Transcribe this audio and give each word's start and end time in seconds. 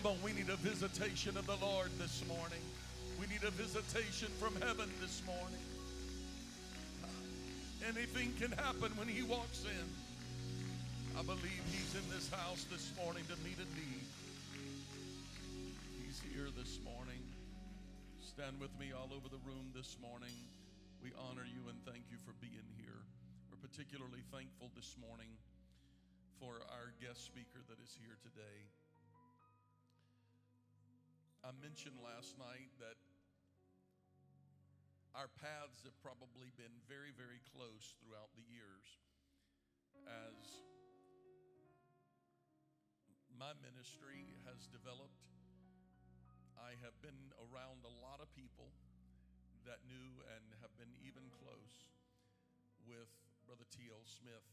Come 0.00 0.16
on, 0.16 0.22
we 0.24 0.32
need 0.32 0.48
a 0.48 0.56
visitation 0.56 1.36
of 1.36 1.44
the 1.44 1.60
Lord 1.60 1.92
this 2.00 2.24
morning. 2.24 2.64
We 3.20 3.28
need 3.28 3.44
a 3.44 3.52
visitation 3.52 4.32
from 4.40 4.56
heaven 4.56 4.88
this 4.96 5.20
morning. 5.28 5.60
Anything 7.84 8.32
can 8.40 8.48
happen 8.56 8.96
when 8.96 9.12
he 9.12 9.20
walks 9.20 9.68
in. 9.68 9.86
I 11.12 11.20
believe 11.20 11.60
he's 11.68 11.92
in 11.92 12.06
this 12.08 12.32
house 12.32 12.64
this 12.72 12.88
morning 12.96 13.28
to 13.28 13.36
meet 13.44 13.60
a 13.60 13.68
need. 13.76 14.08
He's 16.00 16.16
here 16.32 16.48
this 16.56 16.80
morning. 16.80 17.20
Stand 18.24 18.56
with 18.56 18.72
me 18.80 18.96
all 18.96 19.12
over 19.12 19.28
the 19.28 19.42
room 19.44 19.68
this 19.76 20.00
morning. 20.00 20.32
We 21.04 21.12
honor 21.28 21.44
you 21.44 21.68
and 21.68 21.76
thank 21.84 22.08
you 22.08 22.16
for 22.24 22.32
being 22.40 22.64
here. 22.80 23.04
We're 23.52 23.60
particularly 23.60 24.24
thankful 24.32 24.72
this 24.72 24.96
morning 24.96 25.28
for 26.40 26.56
our 26.72 26.88
guest 27.04 27.20
speaker 27.28 27.60
that 27.68 27.76
is 27.84 27.92
here 28.00 28.16
today. 28.24 28.79
I 31.40 31.56
mentioned 31.56 31.96
last 32.04 32.36
night 32.36 32.68
that 32.84 33.00
our 35.16 35.32
paths 35.40 35.80
have 35.88 35.96
probably 36.04 36.52
been 36.60 36.84
very, 36.84 37.16
very 37.16 37.40
close 37.48 37.96
throughout 37.96 38.28
the 38.36 38.44
years 38.44 38.84
as 40.04 40.36
my 43.32 43.56
ministry 43.64 44.36
has 44.44 44.68
developed. 44.68 45.24
I 46.60 46.76
have 46.84 46.92
been 47.00 47.32
around 47.40 47.88
a 47.88 47.94
lot 48.04 48.20
of 48.20 48.28
people 48.36 48.76
that 49.64 49.80
knew 49.88 50.20
and 50.36 50.44
have 50.60 50.76
been 50.76 50.92
even 51.00 51.32
close 51.32 51.88
with 52.84 53.08
Brother 53.48 53.64
T.L. 53.72 54.04
Smith. 54.04 54.44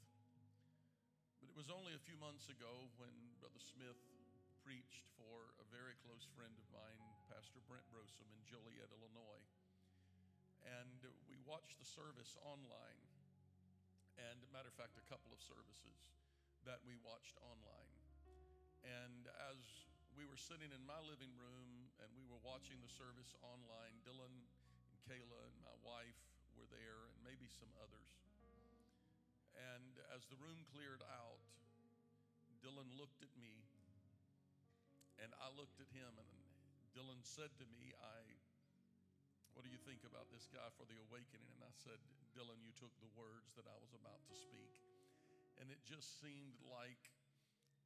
But 1.43 1.51
it 1.51 1.57
was 1.59 1.67
only 1.67 1.91
a 1.99 2.01
few 2.07 2.15
months 2.15 2.47
ago 2.47 2.87
when 2.95 3.11
Brother 3.43 3.59
Smith 3.59 3.99
preached 4.67 5.07
for 5.15 5.55
a 5.63 5.65
very 5.71 5.95
close 6.03 6.27
friend 6.35 6.51
of 6.59 6.67
mine, 6.75 6.99
Pastor 7.31 7.63
Brent 7.71 7.87
Brosom 7.87 8.27
in 8.35 8.43
Joliet, 8.43 8.91
Illinois. 8.91 9.47
And 10.67 11.07
we 11.31 11.39
watched 11.47 11.79
the 11.79 11.87
service 11.87 12.35
online. 12.43 12.99
And, 14.19 14.43
matter 14.51 14.67
of 14.67 14.75
fact, 14.75 14.99
a 14.99 15.07
couple 15.07 15.31
of 15.31 15.39
services 15.39 16.19
that 16.67 16.83
we 16.83 16.99
watched 16.99 17.39
online. 17.47 17.95
And 18.83 19.31
as 19.47 19.87
we 20.19 20.27
were 20.27 20.35
sitting 20.35 20.75
in 20.75 20.83
my 20.83 20.99
living 20.99 21.31
room 21.39 21.87
and 22.03 22.11
we 22.19 22.27
were 22.27 22.43
watching 22.43 22.83
the 22.83 22.91
service 22.91 23.31
online, 23.39 24.03
Dylan 24.03 24.35
and 24.35 24.99
Kayla 25.07 25.47
and 25.47 25.55
my 25.63 25.79
wife 25.79 26.19
were 26.59 26.67
there, 26.67 27.07
and 27.07 27.15
maybe 27.23 27.47
some 27.47 27.71
others. 27.79 28.11
And 29.55 29.95
as 30.11 30.27
the 30.27 30.35
room 30.43 30.67
cleared 30.75 31.07
out, 31.07 31.39
Dylan 32.59 32.91
looked 32.99 33.23
at 33.23 33.31
me 33.39 33.66
and 35.21 35.33
I 35.41 35.49
looked 35.53 35.81
at 35.81 35.89
him, 35.89 36.11
and 36.17 36.29
Dylan 36.93 37.21
said 37.21 37.53
to 37.61 37.65
me, 37.69 37.93
I, 37.97 38.17
what 39.53 39.65
do 39.65 39.69
you 39.69 39.81
think 39.81 40.05
about 40.05 40.29
this 40.29 40.45
guy 40.49 40.65
for 40.77 40.85
the 40.85 40.97
awakening? 41.09 41.49
And 41.57 41.65
I 41.65 41.73
said, 41.73 41.97
Dylan, 42.37 42.61
you 42.61 42.73
took 42.77 42.93
the 43.01 43.09
words 43.17 43.53
that 43.57 43.65
I 43.65 43.77
was 43.81 43.93
about 43.97 44.21
to 44.29 44.35
speak. 44.37 44.73
And 45.57 45.73
it 45.73 45.81
just 45.85 46.21
seemed 46.21 46.61
like 46.69 47.01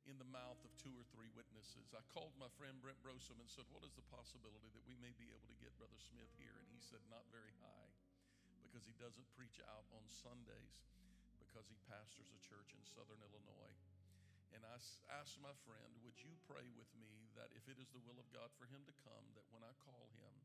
in 0.09 0.17
the 0.17 0.27
mouth 0.27 0.59
of 0.65 0.71
two 0.81 0.91
or 0.97 1.05
three 1.13 1.29
witnesses. 1.37 1.93
I 1.93 2.01
called 2.09 2.33
my 2.35 2.49
friend 2.57 2.73
Brent 2.81 2.99
Brosom 3.05 3.37
and 3.37 3.47
said, 3.47 3.69
What 3.69 3.85
is 3.85 3.93
the 3.93 4.05
possibility 4.09 4.67
that 4.73 4.85
we 4.89 4.97
may 4.97 5.13
be 5.15 5.29
able 5.29 5.47
to 5.47 5.61
get 5.61 5.71
Brother 5.77 5.99
Smith 6.01 6.31
here? 6.41 6.57
And 6.57 6.67
he 6.73 6.81
said, 6.81 6.99
Not 7.07 7.23
very 7.29 7.53
high, 7.61 7.91
because 8.65 8.83
he 8.83 8.97
doesn't 8.97 9.29
preach 9.37 9.61
out 9.71 9.85
on 9.93 10.03
Sundays, 10.09 10.83
because 11.37 11.69
he 11.69 11.77
pastors 11.85 12.33
a 12.33 12.39
church 12.41 12.73
in 12.73 12.81
southern 12.81 13.21
Illinois. 13.21 13.75
And 14.51 14.67
I 14.67 14.75
asked 15.19 15.39
my 15.39 15.55
friend, 15.63 15.91
Would 16.03 16.19
you 16.19 16.35
pray 16.47 16.67
with 16.75 16.91
me 16.99 17.31
that 17.39 17.51
if 17.55 17.67
it 17.71 17.79
is 17.79 17.87
the 17.95 18.03
will 18.03 18.19
of 18.19 18.27
God 18.35 18.51
for 18.59 18.67
him 18.67 18.83
to 18.83 18.95
come, 19.03 19.25
that 19.39 19.47
when 19.55 19.63
I 19.63 19.71
call 19.79 20.11
him, 20.19 20.35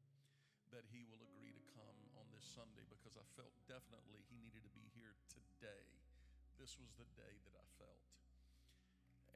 that 0.75 0.87
he 0.91 1.07
will 1.07 1.23
agree 1.23 1.55
to 1.55 1.63
come 1.75 1.99
on 2.19 2.27
this 2.35 2.47
Sunday 2.47 2.83
because 2.91 3.15
I 3.15 3.27
felt 3.39 3.55
definitely 3.71 4.23
he 4.27 4.39
needed 4.39 4.63
to 4.67 4.73
be 4.75 4.87
here 4.95 5.15
today. 5.31 5.87
This 6.59 6.79
was 6.79 6.91
the 6.99 7.07
day 7.15 7.35
that 7.47 7.55
I 7.55 7.67
felt. 7.79 8.07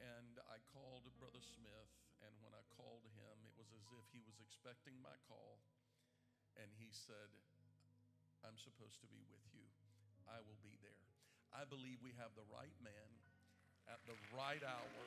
And 0.01 0.41
I 0.49 0.57
called 0.73 1.05
Brother 1.21 1.43
Smith, 1.43 1.93
and 2.25 2.33
when 2.41 2.51
I 2.57 2.65
called 2.73 3.05
him, 3.13 3.35
it 3.45 3.53
was 3.53 3.69
as 3.77 3.85
if 3.93 4.05
he 4.09 4.23
was 4.25 4.41
expecting 4.41 4.97
my 4.99 5.13
call. 5.29 5.61
And 6.57 6.67
he 6.75 6.89
said, 6.91 7.29
I'm 8.41 8.57
supposed 8.57 8.99
to 9.05 9.09
be 9.13 9.21
with 9.29 9.45
you. 9.53 9.63
I 10.25 10.41
will 10.41 10.57
be 10.65 10.73
there. 10.81 11.05
I 11.53 11.67
believe 11.67 12.01
we 12.01 12.17
have 12.17 12.33
the 12.33 12.47
right 12.49 12.73
man 12.81 13.20
at 13.91 13.99
the 14.07 14.15
right 14.31 14.63
hour. 14.63 15.03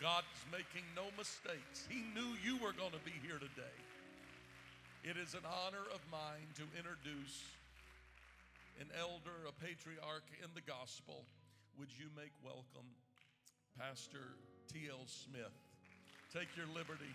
God's 0.00 0.40
making 0.48 0.88
no 0.96 1.12
mistakes. 1.20 1.84
He 1.84 2.00
knew 2.16 2.32
you 2.40 2.56
were 2.56 2.72
going 2.72 2.96
to 2.96 3.04
be 3.04 3.12
here 3.20 3.36
today. 3.36 3.76
It 5.04 5.20
is 5.20 5.36
an 5.36 5.44
honor 5.44 5.84
of 5.92 6.00
mine 6.08 6.48
to 6.56 6.64
introduce 6.72 7.44
an 8.80 8.88
elder, 8.96 9.44
a 9.44 9.52
patriarch 9.60 10.24
in 10.40 10.48
the 10.56 10.64
gospel. 10.64 11.28
Would 11.76 11.92
you 11.92 12.08
make 12.16 12.32
welcome 12.40 12.88
Pastor 13.76 14.40
T.L. 14.72 15.04
Smith? 15.04 15.52
Take 16.32 16.48
your 16.56 16.68
liberty, 16.72 17.12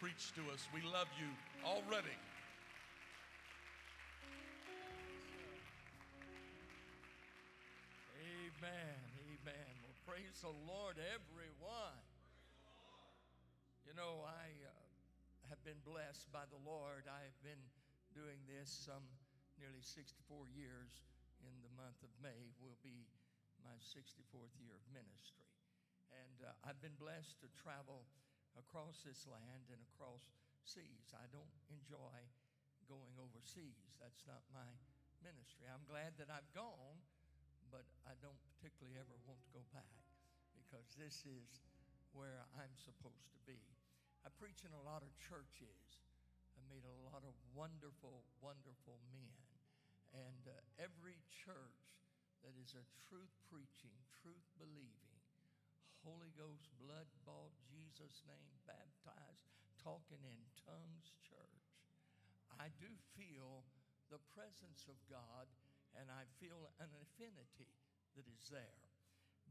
preach 0.00 0.32
to 0.40 0.40
us. 0.52 0.64
We 0.72 0.80
love 0.88 1.08
you 1.20 1.28
already. 1.68 2.16
Amen. 8.16 9.01
Praise 10.22 10.46
the 10.46 10.54
Lord, 10.70 11.02
everyone. 11.02 12.06
You 13.82 13.90
know, 13.90 14.22
I 14.22 14.54
uh, 14.62 14.70
have 15.50 15.58
been 15.66 15.82
blessed 15.82 16.30
by 16.30 16.46
the 16.46 16.62
Lord. 16.62 17.10
I 17.10 17.26
have 17.26 17.34
been 17.42 17.58
doing 18.14 18.38
this 18.46 18.70
some 18.70 19.02
nearly 19.58 19.82
64 19.82 20.46
years. 20.54 21.02
In 21.42 21.50
the 21.66 21.74
month 21.74 21.98
of 22.06 22.14
May 22.22 22.54
will 22.62 22.78
be 22.86 23.10
my 23.66 23.74
64th 23.82 24.54
year 24.62 24.78
of 24.78 24.86
ministry. 24.94 25.50
And 26.14 26.46
uh, 26.46 26.54
I've 26.70 26.78
been 26.78 26.94
blessed 27.02 27.42
to 27.42 27.50
travel 27.58 28.06
across 28.54 29.02
this 29.02 29.26
land 29.26 29.74
and 29.74 29.82
across 29.90 30.30
seas. 30.62 31.10
I 31.18 31.26
don't 31.34 31.50
enjoy 31.66 32.22
going 32.86 33.18
overseas. 33.18 33.98
That's 33.98 34.22
not 34.30 34.46
my 34.54 34.70
ministry. 35.18 35.66
I'm 35.66 35.82
glad 35.90 36.14
that 36.22 36.30
I've 36.30 36.46
gone, 36.54 37.02
but 37.74 37.90
I 38.06 38.14
don't 38.22 38.38
particularly 38.54 39.02
ever 39.02 39.18
want 39.26 39.42
to 39.42 39.50
go 39.50 39.66
back 39.74 40.11
because 40.72 40.96
this 40.96 41.28
is 41.28 41.60
where 42.16 42.48
I'm 42.56 42.72
supposed 42.80 43.28
to 43.36 43.40
be. 43.44 43.60
I 44.24 44.32
preach 44.40 44.64
in 44.64 44.72
a 44.72 44.80
lot 44.88 45.04
of 45.04 45.12
churches. 45.20 46.00
I 46.56 46.64
meet 46.72 46.88
a 46.88 47.00
lot 47.12 47.20
of 47.28 47.36
wonderful, 47.52 48.24
wonderful 48.40 48.96
men. 49.12 49.36
And 50.16 50.48
uh, 50.48 50.56
every 50.80 51.20
church 51.28 51.84
that 52.40 52.56
is 52.56 52.72
a 52.72 52.88
truth 53.04 53.36
preaching, 53.52 53.92
truth 54.24 54.48
believing, 54.56 55.20
Holy 56.08 56.32
Ghost, 56.40 56.72
blood 56.80 57.12
bought, 57.28 57.52
Jesus' 57.68 58.24
name 58.24 58.56
baptized, 58.64 59.52
talking 59.76 60.24
in 60.24 60.40
tongues 60.64 61.12
church, 61.20 61.68
I 62.56 62.72
do 62.80 62.88
feel 63.12 63.68
the 64.08 64.24
presence 64.32 64.88
of 64.88 64.96
God 65.04 65.52
and 66.00 66.08
I 66.08 66.24
feel 66.40 66.72
an 66.80 66.96
affinity 66.96 67.76
that 68.16 68.24
is 68.24 68.48
there. 68.48 68.91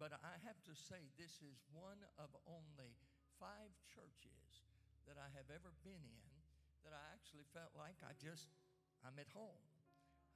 But 0.01 0.17
I 0.25 0.33
have 0.49 0.57
to 0.65 0.73
say, 0.73 0.97
this 1.21 1.45
is 1.45 1.61
one 1.77 2.01
of 2.17 2.33
only 2.49 2.89
five 3.37 3.69
churches 3.93 4.65
that 5.05 5.21
I 5.21 5.29
have 5.37 5.45
ever 5.53 5.69
been 5.85 6.01
in 6.01 6.29
that 6.81 6.97
I 6.97 7.05
actually 7.13 7.45
felt 7.53 7.69
like 7.77 8.01
I 8.01 8.17
just, 8.17 8.49
I'm 9.05 9.13
at 9.21 9.29
home. 9.37 9.61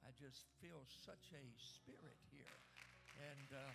I 0.06 0.14
just 0.14 0.46
feel 0.62 0.86
such 0.86 1.34
a 1.34 1.42
spirit 1.58 2.14
here. 2.30 2.56
And 3.18 3.48
uh, 3.50 3.74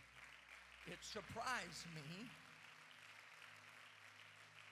it 0.88 1.04
surprised 1.04 1.84
me. 1.92 2.08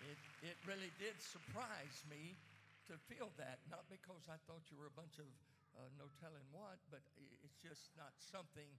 It, 0.08 0.20
it 0.40 0.56
really 0.64 0.96
did 1.04 1.20
surprise 1.20 2.00
me 2.08 2.40
to 2.88 2.96
feel 3.12 3.28
that, 3.36 3.60
not 3.68 3.84
because 3.92 4.24
I 4.32 4.40
thought 4.48 4.64
you 4.72 4.80
were 4.80 4.88
a 4.88 4.96
bunch 4.96 5.20
of 5.20 5.28
uh, 5.76 5.92
no 6.00 6.08
telling 6.24 6.48
what, 6.56 6.80
but 6.88 7.04
it's 7.44 7.60
just 7.60 7.92
not 8.00 8.16
something, 8.24 8.72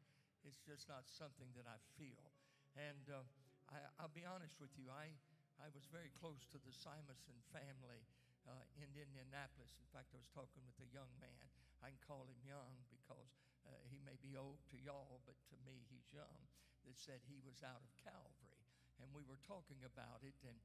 it's 0.45 0.61
just 0.65 0.89
not 0.89 1.07
something 1.07 1.49
that 1.57 1.69
I 1.69 1.79
feel. 1.99 2.33
And 2.79 3.05
uh, 3.11 3.25
I, 3.71 4.07
will 4.07 4.15
be 4.15 4.27
honest 4.27 4.59
with 4.59 4.73
you, 4.79 4.89
I, 4.91 5.13
I 5.61 5.69
was 5.75 5.87
very 5.91 6.11
close 6.17 6.47
to 6.55 6.59
the 6.63 6.73
Simonson 6.73 7.37
family 7.51 8.03
uh, 8.47 8.65
in 8.79 8.89
Indianapolis. 8.95 9.77
In 9.79 9.89
fact, 9.91 10.15
I 10.15 10.19
was 10.19 10.31
talking 10.33 10.63
with 10.65 10.79
a 10.81 10.89
young 10.91 11.11
man. 11.21 11.45
I 11.81 11.93
can 11.93 12.03
call 12.05 12.29
him 12.29 12.41
young 12.45 12.73
because 12.93 13.33
uh, 13.65 13.73
he 13.89 14.01
may 14.05 14.17
be 14.21 14.37
old 14.37 14.61
to 14.73 14.77
y'all, 14.81 15.21
but 15.25 15.37
to 15.53 15.57
me, 15.65 15.85
he's 15.89 16.09
young, 16.13 16.41
that 16.85 16.97
said 16.97 17.21
he 17.25 17.41
was 17.45 17.61
out 17.65 17.81
of 17.81 17.93
Calvary. 18.01 18.61
And 19.01 19.09
we 19.17 19.25
were 19.25 19.41
talking 19.41 19.81
about 19.85 20.21
it, 20.21 20.37
and 20.45 20.57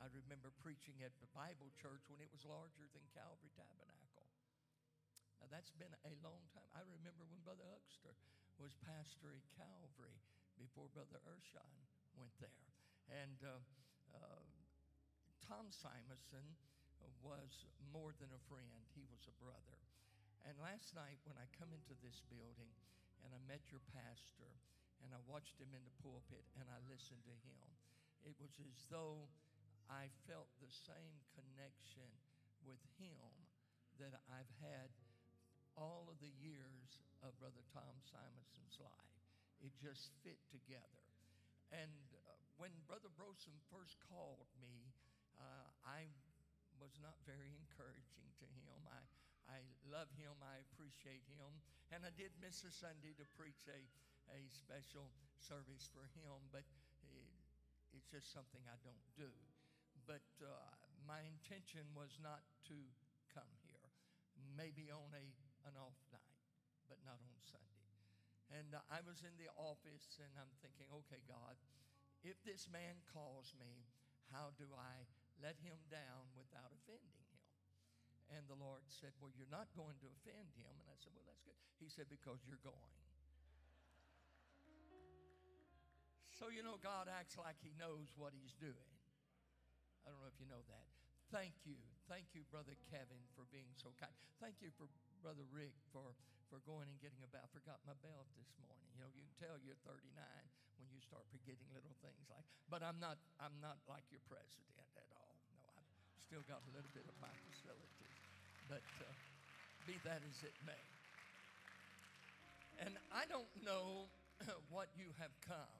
I 0.00 0.08
remember 0.08 0.48
preaching 0.64 1.04
at 1.04 1.12
the 1.20 1.28
Bible 1.36 1.68
church 1.76 2.08
when 2.08 2.24
it 2.24 2.32
was 2.32 2.48
larger 2.48 2.88
than 2.96 3.04
Calvary 3.12 3.52
Tabernacle. 3.52 4.28
Now, 5.42 5.52
that's 5.52 5.74
been 5.76 5.92
a 6.06 6.12
long 6.24 6.40
time. 6.56 6.68
I 6.72 6.86
remember 6.86 7.28
when 7.28 7.42
Brother 7.44 7.66
Huckster 7.68 8.16
was 8.60 8.76
pastor 8.84 9.32
at 9.32 9.46
Calvary 9.56 10.18
before 10.58 10.88
Brother 10.92 11.20
Urshan 11.28 11.74
went 12.16 12.34
there. 12.38 12.66
And 13.10 13.38
uh, 13.42 13.60
uh, 14.14 14.44
Tom 15.44 15.68
Simonson 15.72 16.46
was 17.22 17.66
more 17.90 18.14
than 18.18 18.30
a 18.30 18.42
friend, 18.46 18.82
he 18.94 19.02
was 19.10 19.26
a 19.26 19.34
brother. 19.42 19.78
And 20.42 20.58
last 20.58 20.94
night, 20.94 21.22
when 21.22 21.38
I 21.38 21.46
come 21.54 21.70
into 21.70 21.94
this 22.02 22.22
building 22.26 22.70
and 23.22 23.30
I 23.30 23.40
met 23.46 23.62
your 23.70 23.82
pastor 23.94 24.50
and 25.02 25.14
I 25.14 25.22
watched 25.30 25.58
him 25.58 25.70
in 25.74 25.82
the 25.86 25.98
pulpit 26.02 26.46
and 26.58 26.66
I 26.66 26.78
listened 26.90 27.22
to 27.26 27.36
him, 27.46 27.66
it 28.26 28.34
was 28.38 28.54
as 28.58 28.86
though 28.90 29.30
I 29.90 30.10
felt 30.26 30.50
the 30.58 30.70
same 30.70 31.18
connection 31.34 32.10
with 32.62 32.82
him 32.98 33.30
that 33.98 34.18
I've 34.30 34.50
had 34.62 34.90
all 35.76 36.08
of 36.10 36.18
the 36.20 36.32
years 36.40 37.00
of 37.22 37.36
Brother 37.38 37.62
Tom 37.72 37.94
Simonson's 38.04 38.76
life. 38.82 39.14
It 39.62 39.72
just 39.78 40.10
fit 40.26 40.38
together. 40.50 41.02
And 41.70 41.94
uh, 42.12 42.34
when 42.58 42.74
Brother 42.84 43.08
Brosom 43.14 43.54
first 43.70 43.96
called 44.10 44.50
me, 44.60 44.92
uh, 45.38 45.68
I 45.86 46.10
was 46.82 46.98
not 46.98 47.14
very 47.24 47.54
encouraging 47.54 48.28
to 48.42 48.46
him. 48.58 48.78
I, 48.90 49.00
I 49.48 49.60
love 49.86 50.10
him, 50.18 50.34
I 50.42 50.60
appreciate 50.66 51.24
him. 51.38 51.52
And 51.94 52.02
I 52.02 52.12
did 52.12 52.34
miss 52.42 52.66
a 52.66 52.72
Sunday 52.74 53.14
to 53.16 53.26
preach 53.38 53.68
a, 53.70 53.80
a 54.34 54.40
special 54.50 55.06
service 55.38 55.86
for 55.94 56.04
him, 56.18 56.42
but 56.50 56.66
it, 57.06 57.30
it's 57.94 58.08
just 58.10 58.34
something 58.34 58.62
I 58.66 58.78
don't 58.82 59.06
do. 59.14 59.30
But 60.08 60.26
uh, 60.42 60.50
my 61.06 61.22
intention 61.22 61.86
was 61.94 62.18
not 62.18 62.42
to 62.72 62.78
come 63.30 63.48
here, 63.62 63.86
maybe 64.58 64.90
on 64.90 65.08
a, 65.14 65.26
an 65.66 65.78
off 65.78 65.98
night, 66.10 66.38
but 66.88 66.98
not 67.06 67.18
on 67.22 67.36
Sunday. 67.42 67.88
And 68.52 68.76
uh, 68.76 68.84
I 68.92 69.00
was 69.02 69.24
in 69.24 69.32
the 69.40 69.48
office 69.56 70.20
and 70.20 70.32
I'm 70.36 70.52
thinking, 70.60 70.86
okay, 71.04 71.22
God, 71.24 71.56
if 72.22 72.38
this 72.46 72.68
man 72.70 73.00
calls 73.10 73.56
me, 73.58 73.88
how 74.30 74.54
do 74.54 74.68
I 74.76 75.08
let 75.42 75.58
him 75.60 75.76
down 75.90 76.30
without 76.38 76.70
offending 76.70 77.18
him? 77.18 77.32
And 78.32 78.48
the 78.48 78.56
Lord 78.56 78.80
said, 78.88 79.12
Well, 79.20 79.28
you're 79.36 79.50
not 79.52 79.68
going 79.76 80.00
to 80.00 80.08
offend 80.08 80.56
him. 80.56 80.72
And 80.72 80.88
I 80.88 80.96
said, 80.96 81.12
Well, 81.12 81.26
that's 81.28 81.44
good. 81.44 81.58
He 81.76 81.92
said, 81.92 82.08
Because 82.08 82.40
you're 82.48 82.62
going. 82.64 82.78
So, 86.32 86.50
you 86.50 86.64
know, 86.64 86.74
God 86.80 87.06
acts 87.06 87.38
like 87.38 87.54
he 87.62 87.70
knows 87.78 88.10
what 88.18 88.34
he's 88.34 88.56
doing. 88.58 88.92
I 90.02 90.10
don't 90.10 90.18
know 90.18 90.32
if 90.32 90.40
you 90.42 90.48
know 90.50 90.64
that. 90.66 90.88
Thank 91.30 91.54
you. 91.62 91.78
Thank 92.10 92.34
you, 92.34 92.42
Brother 92.50 92.74
Kevin, 92.90 93.22
for 93.38 93.46
being 93.54 93.70
so 93.78 93.94
kind. 93.94 94.10
Thank 94.42 94.58
you 94.58 94.74
for 94.74 94.90
Brother 95.22 95.46
Rick 95.54 95.78
for, 95.94 96.18
for 96.50 96.58
going 96.66 96.90
and 96.90 96.98
getting 96.98 97.22
about. 97.22 97.46
Forgot 97.54 97.78
my 97.86 97.94
belt 98.02 98.26
this 98.34 98.50
morning. 98.58 98.84
You 98.92 99.06
know, 99.06 99.10
you 99.14 99.22
can 99.22 99.36
tell 99.38 99.54
you're 99.62 99.78
39 99.86 100.02
when 100.82 100.90
you 100.90 100.98
start 100.98 101.22
forgetting 101.30 101.62
little 101.70 101.94
things 102.02 102.26
like. 102.26 102.42
But 102.66 102.82
I'm 102.82 102.98
not. 102.98 103.22
I'm 103.38 103.54
not 103.62 103.78
like 103.86 104.02
your 104.10 104.20
president 104.26 104.74
at 104.98 105.06
all. 105.14 105.34
No, 105.54 105.62
I've 105.78 105.94
still 106.26 106.42
got 106.50 106.58
a 106.66 106.70
little 106.74 106.90
bit 106.90 107.06
of 107.06 107.14
my 107.22 107.30
facilities. 107.46 108.18
But 108.66 108.82
uh, 108.98 109.14
be 109.86 109.94
that 110.02 110.26
as 110.26 110.38
it 110.42 110.58
may. 110.66 110.82
And 112.82 112.98
I 113.14 113.30
don't 113.30 113.50
know 113.62 114.10
what 114.74 114.90
you 114.98 115.14
have 115.22 115.34
come. 115.46 115.78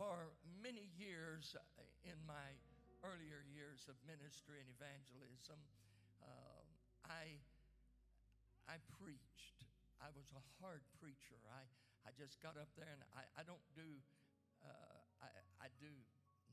For 0.00 0.32
many 0.64 0.90
years 0.96 1.54
uh, 1.54 2.08
in 2.08 2.16
my 2.24 2.48
earlier 3.04 3.44
years 3.52 3.84
of 3.86 3.94
ministry 4.08 4.58
and 4.58 4.68
evangelism, 4.80 5.60
uh, 6.24 6.64
I, 7.06 7.36
I 8.68 8.80
preached. 9.00 9.68
I 10.00 10.12
was 10.12 10.28
a 10.36 10.44
hard 10.60 10.84
preacher. 11.00 11.40
I, 11.48 11.64
I 12.04 12.10
just 12.16 12.40
got 12.40 12.56
up 12.60 12.68
there 12.76 12.88
and 12.88 13.02
I, 13.16 13.24
I 13.40 13.42
don't 13.44 13.64
do, 13.72 14.00
uh, 14.64 15.00
I, 15.20 15.28
I 15.64 15.68
do 15.80 15.92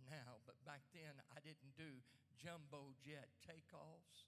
now, 0.08 0.40
but 0.48 0.60
back 0.68 0.84
then 0.92 1.16
I 1.32 1.40
didn't 1.44 1.76
do 1.76 2.00
jumbo 2.40 2.96
jet 3.00 3.32
takeoffs. 3.44 4.28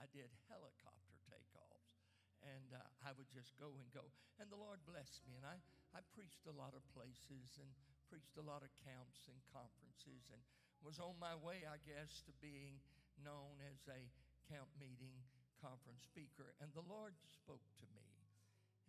I 0.00 0.08
did 0.10 0.32
helicopter 0.48 1.14
takeoffs. 1.28 1.98
And 2.40 2.72
uh, 2.72 2.80
I 3.04 3.12
would 3.12 3.28
just 3.28 3.52
go 3.60 3.76
and 3.76 3.84
go. 3.92 4.08
And 4.40 4.48
the 4.48 4.56
Lord 4.56 4.80
blessed 4.88 5.28
me. 5.28 5.36
And 5.36 5.44
I, 5.44 5.60
I 5.92 6.00
preached 6.16 6.48
a 6.48 6.56
lot 6.56 6.72
of 6.72 6.80
places 6.96 7.60
and 7.60 7.68
preached 8.08 8.40
a 8.40 8.46
lot 8.46 8.64
of 8.64 8.72
camps 8.80 9.28
and 9.28 9.36
conferences 9.52 10.32
and 10.32 10.40
was 10.80 10.96
on 10.96 11.20
my 11.20 11.36
way, 11.36 11.68
I 11.68 11.76
guess, 11.84 12.24
to 12.24 12.32
being 12.40 12.80
known 13.20 13.60
as 13.68 13.84
a 13.92 14.00
camp 14.48 14.72
meeting 14.80 15.20
conference 15.60 16.02
speaker. 16.08 16.56
And 16.58 16.72
the 16.72 16.84
Lord 16.88 17.14
spoke 17.28 17.64
to 17.84 17.86
me. 17.92 18.08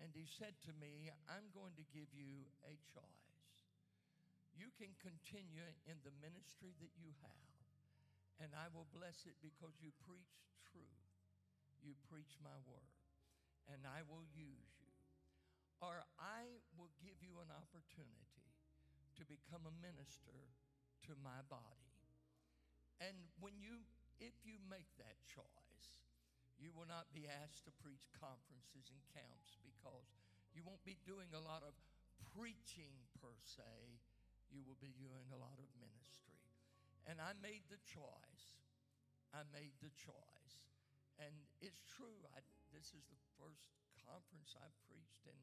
And 0.01 0.09
He 0.15 0.25
said 0.25 0.57
to 0.65 0.73
me, 0.81 1.13
I'm 1.29 1.53
going 1.53 1.77
to 1.77 1.85
give 1.93 2.09
you 2.15 2.49
a 2.65 2.73
choice. 2.89 3.31
You 4.57 4.73
can 4.75 4.91
continue 4.99 5.63
in 5.87 6.01
the 6.03 6.15
ministry 6.19 6.75
that 6.83 6.93
you 6.99 7.13
have, 7.23 7.55
and 8.43 8.51
I 8.51 8.67
will 8.73 8.89
bless 8.91 9.23
it 9.23 9.39
because 9.39 9.79
you 9.79 9.95
preach 10.03 10.35
truth. 10.67 11.07
You 11.79 11.95
preach 12.11 12.35
my 12.43 12.53
word, 12.67 12.99
and 13.71 13.87
I 13.87 14.03
will 14.05 14.27
use 14.35 14.69
you. 14.77 14.93
Or 15.81 16.05
I 16.19 16.61
will 16.77 16.93
give 17.01 17.17
you 17.25 17.41
an 17.41 17.49
opportunity 17.49 18.45
to 19.17 19.23
become 19.25 19.65
a 19.65 19.79
minister 19.81 20.37
to 21.09 21.17
my 21.25 21.41
body. 21.49 21.89
And 23.01 23.17
when 23.41 23.57
you, 23.57 23.81
if 24.21 24.35
you 24.45 24.61
make 24.69 24.89
that 25.01 25.17
choice, 25.25 25.70
you 26.61 26.69
will 26.71 26.85
not 26.85 27.09
be 27.09 27.25
asked 27.25 27.65
to 27.65 27.73
preach 27.81 28.05
conferences 28.13 28.93
and 28.93 29.01
camps 29.09 29.57
because 29.65 30.13
you 30.53 30.61
won't 30.61 30.85
be 30.85 31.01
doing 31.01 31.33
a 31.33 31.41
lot 31.41 31.65
of 31.65 31.73
preaching 32.37 32.93
per 33.17 33.33
se. 33.41 33.97
You 34.53 34.61
will 34.61 34.77
be 34.77 34.93
doing 34.93 35.25
a 35.33 35.39
lot 35.41 35.57
of 35.57 35.67
ministry. 35.81 36.37
And 37.09 37.17
I 37.17 37.33
made 37.41 37.65
the 37.73 37.81
choice. 37.81 38.45
I 39.33 39.41
made 39.49 39.73
the 39.81 39.89
choice. 39.97 40.53
And 41.17 41.33
it's 41.63 41.81
true. 41.97 42.21
I, 42.35 42.45
this 42.69 42.93
is 42.93 43.03
the 43.09 43.21
first 43.41 43.73
conference 44.05 44.53
I've 44.59 44.77
preached 44.85 45.25
in 45.25 45.39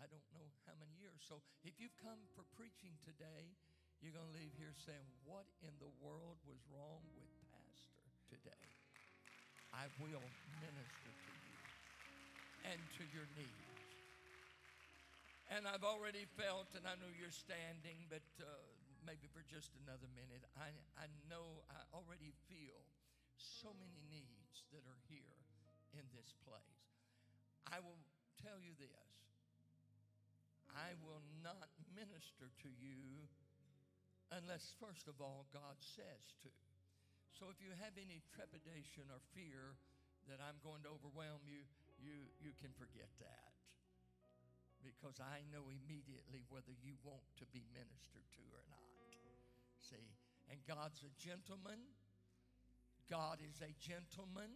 I 0.00 0.10
don't 0.10 0.26
know 0.34 0.50
how 0.66 0.74
many 0.78 0.94
years. 0.98 1.22
So 1.22 1.38
if 1.62 1.78
you've 1.78 1.94
come 2.02 2.18
for 2.34 2.42
preaching 2.58 2.98
today, 3.06 3.54
you're 4.02 4.14
going 4.14 4.26
to 4.26 4.36
leave 4.36 4.54
here 4.58 4.74
saying, 4.74 5.06
What 5.22 5.46
in 5.62 5.74
the 5.78 5.90
world 6.02 6.42
was 6.42 6.58
wrong 6.66 7.06
with 7.14 7.30
Pastor 7.54 8.10
today? 8.26 8.73
I 9.74 9.90
will 9.98 10.22
minister 10.62 11.10
to 11.10 11.34
you 11.34 11.58
and 12.70 12.78
to 12.78 13.02
your 13.10 13.26
needs. 13.34 13.74
And 15.50 15.66
I've 15.66 15.84
already 15.84 16.24
felt, 16.38 16.70
and 16.78 16.86
I 16.86 16.94
know 17.02 17.10
you're 17.10 17.34
standing, 17.34 18.06
but 18.06 18.24
uh, 18.38 18.46
maybe 19.02 19.26
for 19.34 19.42
just 19.50 19.74
another 19.82 20.06
minute, 20.14 20.46
I, 20.54 20.70
I 20.96 21.10
know 21.26 21.66
I 21.68 21.82
already 21.90 22.32
feel 22.46 22.78
so 23.36 23.74
many 23.74 23.98
needs 24.08 24.62
that 24.70 24.86
are 24.86 25.02
here 25.10 25.36
in 25.98 26.06
this 26.14 26.32
place. 26.46 26.80
I 27.66 27.82
will 27.82 27.98
tell 28.40 28.62
you 28.62 28.78
this 28.78 29.10
I 30.74 30.94
will 31.06 31.22
not 31.42 31.70
minister 31.94 32.50
to 32.50 32.70
you 32.82 33.26
unless, 34.34 34.74
first 34.82 35.06
of 35.06 35.22
all, 35.22 35.46
God 35.54 35.78
says 35.78 36.34
to. 36.42 36.50
So 37.34 37.50
if 37.50 37.58
you 37.58 37.74
have 37.82 37.98
any 37.98 38.22
trepidation 38.30 39.10
or 39.10 39.18
fear 39.34 39.74
that 40.30 40.38
I'm 40.38 40.54
going 40.62 40.86
to 40.86 40.90
overwhelm 40.94 41.42
you, 41.50 41.66
you, 41.98 42.30
you 42.38 42.54
can 42.62 42.70
forget 42.78 43.10
that. 43.18 43.50
Because 44.86 45.18
I 45.18 45.42
know 45.50 45.66
immediately 45.66 46.46
whether 46.46 46.70
you 46.78 46.94
want 47.02 47.26
to 47.42 47.46
be 47.50 47.66
ministered 47.74 48.28
to 48.38 48.44
or 48.54 48.62
not. 48.70 48.86
See? 49.82 50.14
And 50.46 50.60
God's 50.68 51.02
a 51.02 51.12
gentleman. 51.18 51.80
God 53.10 53.42
is 53.42 53.58
a 53.64 53.72
gentleman. 53.82 54.54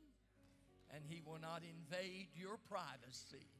And 0.95 1.03
He 1.03 1.19
will 1.19 1.43
not 1.43 1.67
invade 1.67 2.31
your 2.39 2.63
privacy 2.71 3.51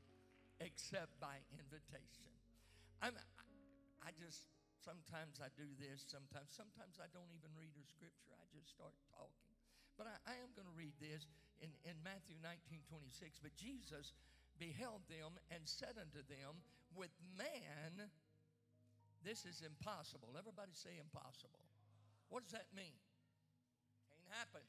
except 0.63 1.19
by 1.19 1.43
invitation. 1.59 2.31
I'm, 3.03 3.19
I 4.05 4.15
just 4.15 4.47
Sometimes 4.89 5.37
I 5.37 5.53
do 5.53 5.69
this, 5.77 6.09
sometimes, 6.09 6.49
sometimes 6.49 6.97
I 6.97 7.13
don't 7.13 7.29
even 7.37 7.53
read 7.61 7.77
a 7.77 7.85
scripture. 7.85 8.33
I 8.41 8.49
just 8.49 8.73
start 8.73 8.97
talking. 9.13 9.53
But 10.01 10.09
I, 10.09 10.17
I 10.25 10.35
am 10.41 10.49
going 10.57 10.65
to 10.65 10.73
read 10.73 10.97
this 10.97 11.29
in, 11.61 11.69
in 11.85 11.93
Matthew 12.01 12.41
19 12.41 12.89
26. 12.89 13.37
But 13.45 13.53
Jesus 13.53 14.17
beheld 14.57 15.05
them 15.13 15.37
and 15.53 15.61
said 15.69 16.01
unto 16.01 16.25
them, 16.25 16.65
With 16.97 17.13
man, 17.37 18.09
this 19.21 19.45
is 19.45 19.61
impossible. 19.61 20.33
Everybody 20.41 20.73
say 20.73 20.97
impossible. 20.97 21.69
What 22.33 22.49
does 22.49 22.57
that 22.57 22.73
mean? 22.73 22.97
Can't 24.09 24.41
happen. 24.41 24.65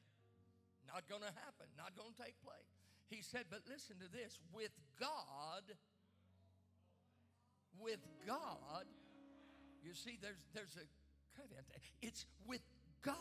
Not 0.84 1.08
going 1.08 1.24
to 1.24 1.32
happen. 1.48 1.72
Not 1.80 1.96
going 1.96 2.12
to 2.12 2.20
take 2.20 2.36
place. 2.44 2.68
He 3.08 3.24
said, 3.24 3.48
But 3.48 3.64
listen 3.64 3.96
to 4.04 4.10
this 4.12 4.36
with 4.52 4.76
God, 5.00 5.64
with 7.80 8.04
God, 8.28 8.84
you 9.82 9.94
see, 9.94 10.18
there's, 10.20 10.44
there's 10.54 10.76
a 10.76 10.86
caveat. 11.36 11.64
It's 12.02 12.26
with 12.46 12.62
God. 13.02 13.14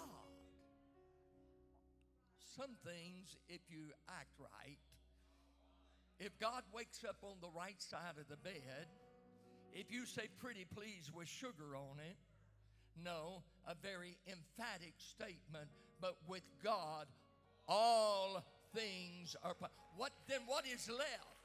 Some 2.57 2.75
things, 2.83 3.37
if 3.47 3.61
you 3.69 3.93
act 4.09 4.35
right, 4.39 4.79
if 6.19 6.37
God 6.39 6.63
wakes 6.73 7.05
up 7.07 7.15
on 7.23 7.37
the 7.41 7.47
right 7.57 7.81
side 7.81 8.19
of 8.19 8.27
the 8.27 8.35
bed, 8.37 8.87
if 9.71 9.91
you 9.91 10.05
say 10.05 10.27
pretty 10.41 10.65
please 10.65 11.09
with 11.13 11.29
sugar 11.29 11.75
on 11.75 11.99
it, 11.99 12.17
no, 13.03 13.43
a 13.65 13.75
very 13.75 14.17
emphatic 14.27 14.93
statement, 14.97 15.69
but 16.01 16.17
with 16.27 16.43
God, 16.61 17.07
all 17.67 18.43
things 18.73 19.35
are. 19.43 19.55
What 19.95 20.11
then? 20.27 20.41
What 20.45 20.65
is 20.65 20.89
left? 20.89 21.38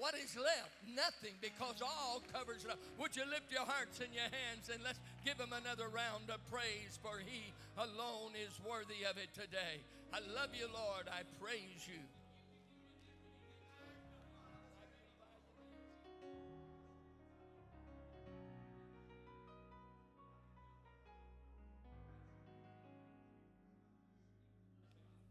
What 0.00 0.14
is 0.16 0.32
left? 0.32 0.80
Nothing 0.96 1.36
because 1.44 1.84
all 1.84 2.24
covers 2.32 2.64
it 2.64 2.70
up. 2.70 2.80
Would 2.96 3.14
you 3.14 3.28
lift 3.28 3.52
your 3.52 3.68
hearts 3.68 4.00
and 4.00 4.08
your 4.16 4.32
hands 4.32 4.72
and 4.72 4.80
let's 4.82 4.98
give 5.26 5.36
him 5.36 5.52
another 5.52 5.92
round 5.92 6.32
of 6.32 6.40
praise 6.48 6.96
for 7.04 7.20
he 7.20 7.52
alone 7.76 8.32
is 8.32 8.56
worthy 8.64 9.04
of 9.04 9.20
it 9.20 9.28
today. 9.36 9.84
I 10.08 10.24
love 10.32 10.56
you, 10.56 10.72
Lord. 10.72 11.04
I 11.04 11.28
praise 11.36 11.84
you. 11.84 12.00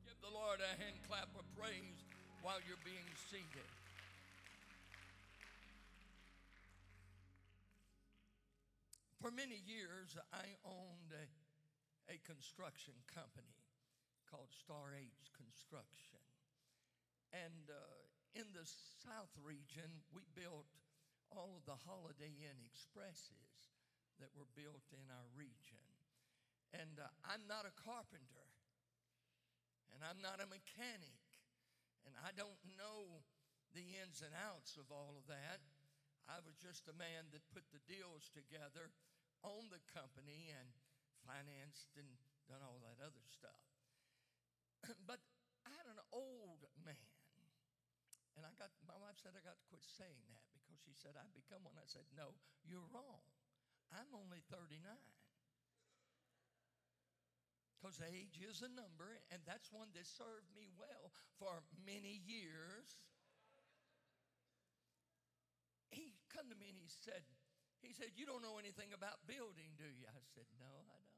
Give 0.05 0.21
the 0.21 0.29
Lord 0.29 0.61
a 0.61 0.77
hand 0.77 1.01
clap 1.09 1.33
of 1.33 1.45
praise 1.57 2.05
while 2.43 2.61
you're 2.69 2.77
being 2.85 3.09
seated. 3.33 3.65
For 9.19 9.35
many 9.35 9.59
years, 9.67 10.15
I 10.31 10.55
owned 10.63 11.11
a, 11.11 11.27
a 12.07 12.23
construction 12.23 12.95
company 13.11 13.59
called 14.31 14.47
Star 14.55 14.95
Age 14.95 15.27
Construction. 15.35 16.23
And 17.35 17.67
uh, 17.67 17.75
in 18.31 18.47
the 18.55 18.63
South 19.03 19.35
region, 19.43 20.07
we 20.15 20.23
built 20.31 20.71
all 21.35 21.51
of 21.59 21.67
the 21.67 21.75
Holiday 21.83 22.31
Inn 22.31 22.63
Expresses 22.63 23.75
that 24.23 24.31
were 24.39 24.47
built 24.55 24.87
in 24.95 25.03
our 25.11 25.27
region. 25.35 25.83
And 26.71 26.95
uh, 26.95 27.11
I'm 27.27 27.43
not 27.43 27.67
a 27.67 27.75
carpenter, 27.75 28.47
and 29.91 29.99
I'm 29.99 30.23
not 30.23 30.39
a 30.39 30.47
mechanic, 30.47 31.27
and 32.07 32.15
I 32.23 32.31
don't 32.39 32.61
know 32.79 33.25
the 33.75 33.99
ins 33.99 34.23
and 34.23 34.31
outs 34.47 34.79
of 34.79 34.87
all 34.89 35.19
of 35.19 35.27
that. 35.27 35.59
I 36.29 36.37
was 36.45 36.53
just 36.61 36.85
a 36.85 36.93
man 36.93 37.33
that 37.33 37.41
put 37.49 37.65
the 37.73 37.81
deals 37.89 38.29
together 38.29 38.93
owned 39.41 39.73
the 39.73 39.81
company 39.89 40.53
and 40.53 40.69
financed 41.25 41.97
and 41.97 42.05
done 42.45 42.61
all 42.61 42.77
that 42.85 43.01
other 43.01 43.25
stuff. 43.33 43.65
but 45.09 45.19
I 45.65 45.73
had 45.73 45.89
an 45.89 46.01
old 46.13 46.69
man. 46.85 47.09
And 48.37 48.45
I 48.45 48.53
got 48.55 48.71
my 48.87 48.95
wife 49.01 49.19
said 49.19 49.35
I 49.35 49.43
got 49.43 49.59
to 49.59 49.67
quit 49.67 49.83
saying 49.83 50.23
that 50.31 50.45
because 50.55 50.79
she 50.79 50.95
said 50.95 51.17
I'd 51.17 51.35
become 51.35 51.65
one. 51.65 51.75
I 51.75 51.89
said, 51.89 52.07
No, 52.15 52.37
you're 52.63 52.87
wrong. 52.93 53.25
I'm 53.91 54.07
only 54.15 54.45
39. 54.47 54.79
Because 57.79 58.03
age 58.03 58.39
is 58.43 58.59
a 58.59 58.71
number, 58.75 59.23
and 59.31 59.39
that's 59.47 59.71
one 59.71 59.87
that 59.95 60.03
served 60.03 60.51
me 60.51 60.67
well 60.75 61.15
for 61.39 61.63
many 61.87 62.19
years. 62.27 62.99
To 66.49 66.57
me 66.57 66.73
and 66.73 66.81
he 66.81 66.89
said, 66.89 67.21
he 67.85 67.93
said, 67.93 68.17
You 68.17 68.25
don't 68.25 68.41
know 68.41 68.57
anything 68.57 68.91
about 68.91 69.21
building, 69.29 69.77
do 69.77 69.85
you? 69.85 70.09
I 70.09 70.23
said, 70.33 70.49
No, 70.57 70.65
I 70.65 70.83
don't. 70.83 71.09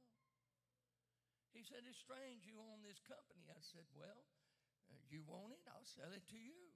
He 1.55 1.63
said, 1.63 1.87
It's 1.87 1.99
strange 2.03 2.43
you 2.43 2.59
own 2.59 2.83
this 2.83 2.99
company. 3.01 3.47
I 3.47 3.63
said, 3.63 3.87
Well, 3.95 4.27
uh, 4.91 4.99
you 5.07 5.23
want 5.23 5.55
it? 5.55 5.63
I'll 5.71 5.87
sell 5.87 6.11
it 6.11 6.27
to 6.35 6.39
you. 6.39 6.75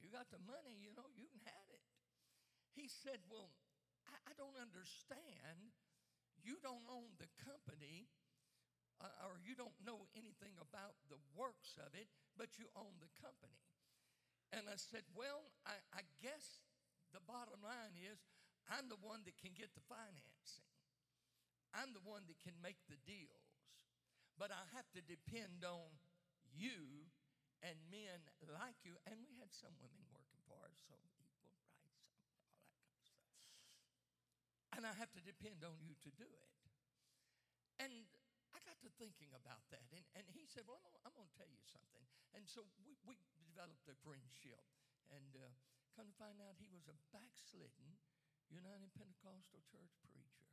You 0.00 0.08
got 0.08 0.32
the 0.32 0.42
money, 0.42 0.74
you 0.80 0.90
know, 0.96 1.06
you 1.14 1.28
can 1.28 1.44
have 1.46 1.68
it. 1.70 1.84
He 2.72 2.88
said, 2.88 3.22
Well, 3.28 3.52
I, 4.08 4.16
I 4.26 4.32
don't 4.34 4.56
understand. 4.56 5.76
You 6.42 6.58
don't 6.58 6.82
own 6.90 7.14
the 7.22 7.30
company, 7.44 8.10
uh, 8.98 9.28
or 9.28 9.38
you 9.38 9.54
don't 9.54 9.76
know 9.84 10.10
anything 10.18 10.58
about 10.58 10.98
the 11.06 11.20
works 11.38 11.78
of 11.78 11.94
it, 11.94 12.10
but 12.34 12.58
you 12.58 12.66
own 12.74 12.98
the 12.98 13.12
company. 13.22 13.62
And 14.50 14.66
I 14.66 14.80
said, 14.80 15.06
Well, 15.14 15.52
I, 15.62 15.76
I 15.94 16.02
guess 16.18 16.64
the 17.12 17.22
bottom 17.24 17.60
line 17.60 17.94
is 17.96 18.18
I'm 18.68 18.88
the 18.88 19.00
one 19.00 19.24
that 19.28 19.36
can 19.38 19.52
get 19.52 19.72
the 19.76 19.84
financing. 19.84 20.72
I'm 21.72 21.92
the 21.96 22.04
one 22.04 22.28
that 22.28 22.40
can 22.44 22.56
make 22.60 22.80
the 22.88 23.00
deals. 23.08 23.48
But 24.36 24.52
I 24.52 24.64
have 24.76 24.88
to 24.96 25.00
depend 25.04 25.64
on 25.64 25.92
you 26.52 27.08
and 27.64 27.76
men 27.88 28.20
like 28.52 28.80
you. 28.84 28.96
And 29.08 29.20
we 29.24 29.36
had 29.40 29.52
some 29.52 29.72
women 29.80 30.04
working 30.12 30.40
for 30.48 30.56
us, 30.64 30.76
so 30.88 30.96
equal 31.00 31.28
rights, 31.32 31.68
all 31.68 31.84
that 31.84 31.96
kind 32.00 32.16
of 32.16 33.04
stuff. 33.08 33.24
And 34.76 34.82
I 34.88 34.92
have 34.96 35.12
to 35.16 35.22
depend 35.22 35.64
on 35.64 35.76
you 35.84 35.96
to 36.00 36.10
do 36.16 36.28
it. 36.28 36.52
And 37.80 37.92
I 38.52 38.60
got 38.64 38.76
to 38.84 38.90
thinking 39.00 39.32
about 39.32 39.64
that. 39.72 39.88
And, 39.96 40.04
and 40.16 40.24
he 40.32 40.44
said, 40.44 40.68
Well, 40.68 40.80
I'm, 41.04 41.12
going 41.16 41.28
to 41.28 41.36
tell 41.36 41.48
you 41.48 41.60
something. 41.68 42.04
And 42.36 42.44
so 42.48 42.64
we, 42.84 42.96
we 43.04 43.16
developed 43.48 43.88
a 43.88 43.96
friendship. 44.04 44.60
And 45.12 45.36
uh, 45.36 45.52
come 45.92 46.08
to 46.08 46.16
find 46.16 46.40
out 46.40 46.56
he 46.56 46.72
was 46.72 46.88
a 46.88 46.96
backslidden 47.12 48.00
United 48.48 48.92
Pentecostal 48.96 49.60
Church 49.68 49.92
preacher. 50.12 50.48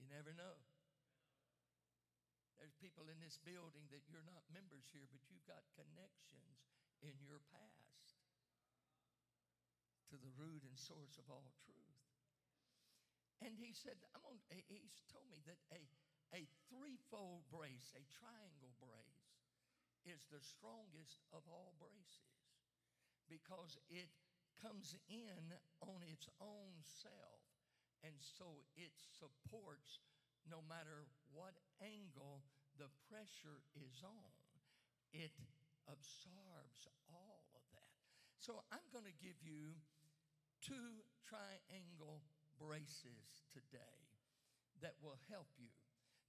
You 0.00 0.08
never 0.08 0.32
know. 0.32 0.56
There's 2.56 2.76
people 2.80 3.08
in 3.12 3.20
this 3.20 3.36
building 3.44 3.84
that 3.92 4.08
you're 4.08 4.24
not 4.24 4.48
members 4.48 4.88
here, 4.92 5.04
but 5.12 5.20
you've 5.28 5.44
got 5.44 5.64
connections 5.76 6.64
in 7.04 7.16
your 7.20 7.44
past 7.52 8.16
to 10.08 10.16
the 10.16 10.32
root 10.40 10.64
and 10.64 10.76
source 10.76 11.20
of 11.20 11.28
all 11.28 11.52
truth. 11.64 12.00
And 13.44 13.52
he 13.60 13.76
said, 13.76 14.00
I'm 14.16 14.24
on, 14.24 14.40
he's 14.48 15.04
told 15.12 15.28
me 15.28 15.44
that 15.44 15.60
a, 15.68 15.84
a 16.32 16.48
threefold 16.72 17.44
brace, 17.52 17.92
a 17.92 18.04
triangle 18.16 18.72
brace, 18.80 19.15
is 20.06 20.30
the 20.30 20.40
strongest 20.40 21.26
of 21.34 21.42
all 21.50 21.74
braces 21.82 22.54
because 23.26 23.74
it 23.90 24.08
comes 24.62 24.94
in 25.10 25.52
on 25.82 26.00
its 26.06 26.30
own 26.40 26.78
self. 26.82 27.42
And 28.06 28.14
so 28.22 28.62
it 28.78 28.94
supports 28.96 29.98
no 30.46 30.62
matter 30.70 31.10
what 31.34 31.58
angle 31.82 32.46
the 32.78 32.88
pressure 33.10 33.66
is 33.74 34.06
on, 34.06 34.32
it 35.10 35.34
absorbs 35.90 36.86
all 37.10 37.42
of 37.54 37.64
that. 37.74 37.98
So 38.38 38.62
I'm 38.70 38.86
going 38.94 39.08
to 39.10 39.18
give 39.18 39.42
you 39.42 39.74
two 40.62 41.02
triangle 41.26 42.22
braces 42.60 43.42
today 43.50 44.06
that 44.80 44.94
will 45.02 45.18
help 45.32 45.50
you. 45.58 45.72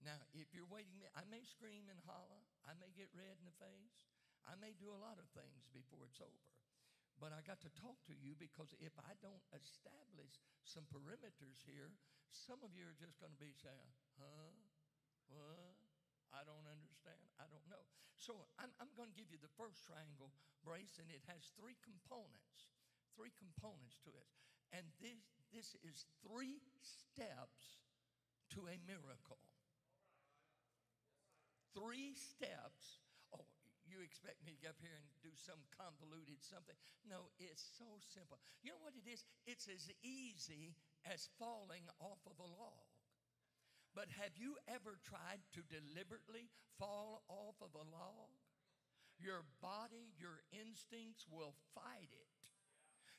Now, 0.02 0.18
if 0.30 0.54
you're 0.54 0.68
waiting, 0.68 1.02
I 1.18 1.26
may 1.26 1.42
scream 1.42 1.90
and 1.90 1.98
holler, 2.06 2.42
I 2.62 2.74
may 2.78 2.94
get 2.94 3.10
red 3.14 3.34
in 3.38 3.46
the 3.46 3.58
face, 3.58 4.06
I 4.46 4.54
may 4.56 4.72
do 4.78 4.94
a 4.94 5.02
lot 5.02 5.18
of 5.18 5.26
things 5.34 5.66
before 5.74 6.06
it's 6.06 6.22
over. 6.22 6.48
But 7.18 7.34
I 7.34 7.42
got 7.42 7.58
to 7.66 7.72
talk 7.74 7.98
to 8.06 8.14
you 8.14 8.38
because 8.38 8.78
if 8.78 8.94
I 8.94 9.18
don't 9.18 9.42
establish 9.50 10.38
some 10.62 10.86
perimeters 10.86 11.66
here, 11.66 11.90
some 12.30 12.62
of 12.62 12.70
you 12.78 12.86
are 12.86 12.94
just 12.94 13.18
going 13.18 13.34
to 13.34 13.42
be 13.42 13.50
saying, 13.58 13.90
huh? 14.22 14.54
What? 15.26 15.74
I 16.30 16.46
don't 16.46 16.68
understand. 16.70 17.18
I 17.42 17.50
don't 17.50 17.66
know. 17.66 17.82
So 18.22 18.46
I'm, 18.62 18.70
I'm 18.78 18.94
going 18.94 19.10
to 19.10 19.18
give 19.18 19.34
you 19.34 19.40
the 19.42 19.50
first 19.58 19.82
triangle 19.82 20.30
brace, 20.62 21.02
and 21.02 21.10
it 21.10 21.26
has 21.26 21.50
three 21.58 21.74
components. 21.82 22.70
Three 23.18 23.34
components 23.34 23.98
to 24.06 24.14
it. 24.14 24.30
And 24.70 24.86
this, 25.02 25.18
this 25.50 25.74
is 25.82 26.06
three 26.22 26.62
steps 26.78 27.82
to 28.54 28.70
a 28.70 28.78
miracle. 28.86 29.42
Three 31.78 32.18
steps. 32.18 32.98
Oh, 33.30 33.46
you 33.86 34.02
expect 34.02 34.42
me 34.42 34.58
to 34.58 34.58
get 34.58 34.74
up 34.74 34.82
here 34.82 34.98
and 34.98 35.06
do 35.22 35.30
some 35.38 35.62
convoluted 35.70 36.42
something? 36.42 36.74
No, 37.06 37.30
it's 37.38 37.62
so 37.78 37.86
simple. 38.02 38.42
You 38.66 38.74
know 38.74 38.82
what 38.82 38.98
it 38.98 39.06
is? 39.06 39.22
It's 39.46 39.70
as 39.70 39.86
easy 40.02 40.74
as 41.06 41.30
falling 41.38 41.86
off 42.02 42.18
of 42.26 42.34
a 42.42 42.50
log. 42.50 42.90
But 43.94 44.10
have 44.18 44.34
you 44.34 44.58
ever 44.66 44.98
tried 45.06 45.46
to 45.54 45.62
deliberately 45.70 46.50
fall 46.82 47.22
off 47.30 47.62
of 47.62 47.74
a 47.78 47.86
log? 47.86 48.34
Your 49.18 49.46
body, 49.62 50.14
your 50.18 50.42
instincts 50.50 51.26
will 51.30 51.54
fight 51.74 52.10
it. 52.10 52.38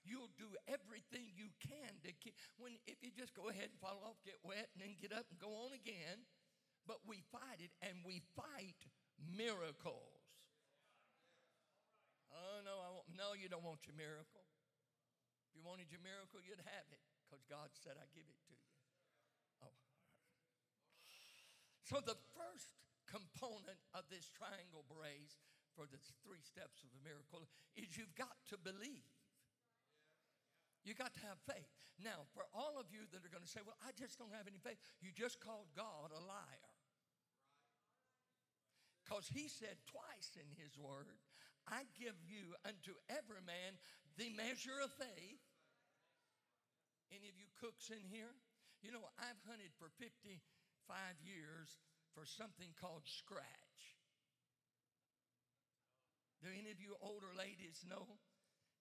You'll 0.03 0.31
do 0.39 0.47
everything 0.67 1.27
you 1.35 1.51
can 1.59 1.99
to 2.07 2.11
keep. 2.23 2.35
When 2.55 2.79
if 2.87 3.03
you 3.03 3.11
just 3.11 3.35
go 3.35 3.51
ahead 3.51 3.71
and 3.75 3.79
fall 3.83 3.99
off, 4.07 4.15
get 4.23 4.39
wet, 4.43 4.71
and 4.75 4.79
then 4.79 4.95
get 4.95 5.11
up 5.11 5.27
and 5.27 5.39
go 5.39 5.51
on 5.67 5.75
again, 5.75 6.23
but 6.89 7.05
we 7.05 7.21
fight 7.29 7.61
it, 7.61 7.69
and 7.85 8.01
we 8.01 8.25
fight 8.33 8.81
miracles. 9.21 10.25
Oh 12.33 12.65
no, 12.65 12.81
I 12.81 12.89
won't. 12.89 13.05
No, 13.13 13.37
you 13.37 13.45
don't 13.45 13.61
want 13.61 13.85
your 13.85 13.93
miracle. 13.93 14.41
If 15.45 15.53
you 15.53 15.61
wanted 15.61 15.93
your 15.93 16.01
miracle, 16.01 16.41
you'd 16.41 16.65
have 16.65 16.89
it, 16.89 17.05
because 17.21 17.45
God 17.45 17.69
said, 17.77 17.93
"I 18.01 18.09
give 18.17 18.25
it 18.25 18.41
to 18.49 18.53
you." 18.57 18.65
Oh. 19.61 19.77
So 21.85 22.01
the 22.01 22.17
first 22.33 22.73
component 23.05 23.85
of 23.93 24.09
this 24.09 24.25
triangle 24.33 24.81
brace 24.89 25.37
for 25.77 25.85
the 25.85 26.01
three 26.25 26.41
steps 26.41 26.81
of 26.81 26.89
a 26.89 27.01
miracle 27.05 27.45
is 27.77 27.93
you've 27.93 28.17
got 28.17 28.33
to 28.49 28.57
believe. 28.57 29.13
You 30.81 30.97
got 30.97 31.13
to 31.13 31.23
have 31.29 31.37
faith. 31.45 31.69
Now, 32.01 32.25
for 32.33 32.47
all 32.49 32.79
of 32.81 32.89
you 32.89 33.05
that 33.13 33.21
are 33.21 33.29
going 33.29 33.45
to 33.45 33.51
say, 33.51 33.61
Well, 33.61 33.77
I 33.85 33.93
just 33.93 34.17
don't 34.17 34.33
have 34.33 34.49
any 34.49 34.57
faith, 34.57 34.81
you 35.05 35.13
just 35.13 35.37
called 35.37 35.69
God 35.77 36.09
a 36.09 36.21
liar. 36.25 36.78
Because 39.09 39.25
he 39.33 39.49
said 39.49 39.73
twice 39.89 40.37
in 40.37 40.45
his 40.53 40.77
word, 40.77 41.09
I 41.65 41.81
give 41.97 42.13
you 42.29 42.53
unto 42.61 42.93
every 43.09 43.41
man 43.41 43.73
the 44.21 44.29
measure 44.37 44.77
of 44.85 44.93
faith. 45.01 45.41
Any 47.09 47.25
of 47.25 47.33
you 47.33 47.49
cooks 47.57 47.89
in 47.89 48.05
here? 48.05 48.37
You 48.85 48.93
know, 48.93 49.09
I've 49.17 49.41
hunted 49.49 49.73
for 49.81 49.89
55 49.97 50.37
years 51.25 51.81
for 52.13 52.21
something 52.21 52.69
called 52.77 53.09
scratch. 53.09 53.97
Do 56.45 56.53
any 56.53 56.69
of 56.69 56.77
you 56.77 56.93
older 57.01 57.33
ladies 57.33 57.81
know? 57.89 58.05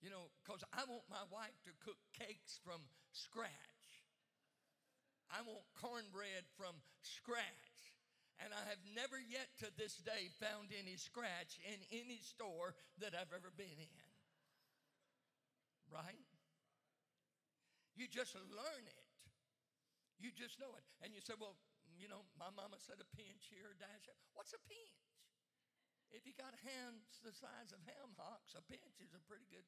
You 0.04 0.12
know, 0.12 0.28
because 0.44 0.61
I 0.76 0.85
want 0.85 1.08
my 1.08 1.25
wife 1.32 1.56
to 1.64 1.73
cook 1.80 1.99
cakes 2.12 2.61
from 2.61 2.85
scratch. 3.16 3.88
I 5.32 5.40
want 5.40 5.64
cornbread 5.73 6.44
from 6.52 6.76
scratch. 7.00 7.67
And 8.38 8.54
I 8.54 8.62
have 8.71 8.78
never 8.95 9.18
yet 9.18 9.50
to 9.62 9.68
this 9.75 9.99
day 9.99 10.30
found 10.38 10.71
any 10.71 10.95
scratch 10.95 11.59
in 11.66 11.78
any 11.90 12.23
store 12.23 12.78
that 13.02 13.14
I've 13.14 13.35
ever 13.35 13.50
been 13.50 13.78
in. 13.78 14.07
Right? 15.90 16.28
You 17.98 18.07
just 18.07 18.38
learn 18.38 18.85
it. 18.87 19.07
You 20.22 20.31
just 20.31 20.62
know 20.62 20.70
it. 20.79 20.87
And 21.03 21.11
you 21.11 21.18
say, 21.18 21.35
well, 21.35 21.59
you 21.98 22.07
know, 22.07 22.22
my 22.38 22.51
mama 22.55 22.79
said 22.79 23.03
a 23.03 23.09
pinch 23.18 23.51
here, 23.51 23.74
a 23.74 23.79
dash. 23.79 24.07
What's 24.38 24.55
a 24.55 24.62
pinch? 24.70 25.03
If 26.14 26.22
you 26.24 26.33
got 26.38 26.55
hands 26.62 27.18
the 27.27 27.35
size 27.35 27.74
of 27.74 27.83
ham 27.85 28.14
hocks, 28.14 28.55
a 28.55 28.62
pinch 28.62 29.03
is 29.03 29.12
a 29.12 29.22
pretty 29.27 29.51
good 29.51 29.66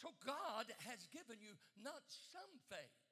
So 0.00 0.16
God 0.24 0.64
has 0.88 1.04
given 1.12 1.44
you 1.44 1.60
not 1.76 2.00
some 2.08 2.56
faith, 2.72 3.09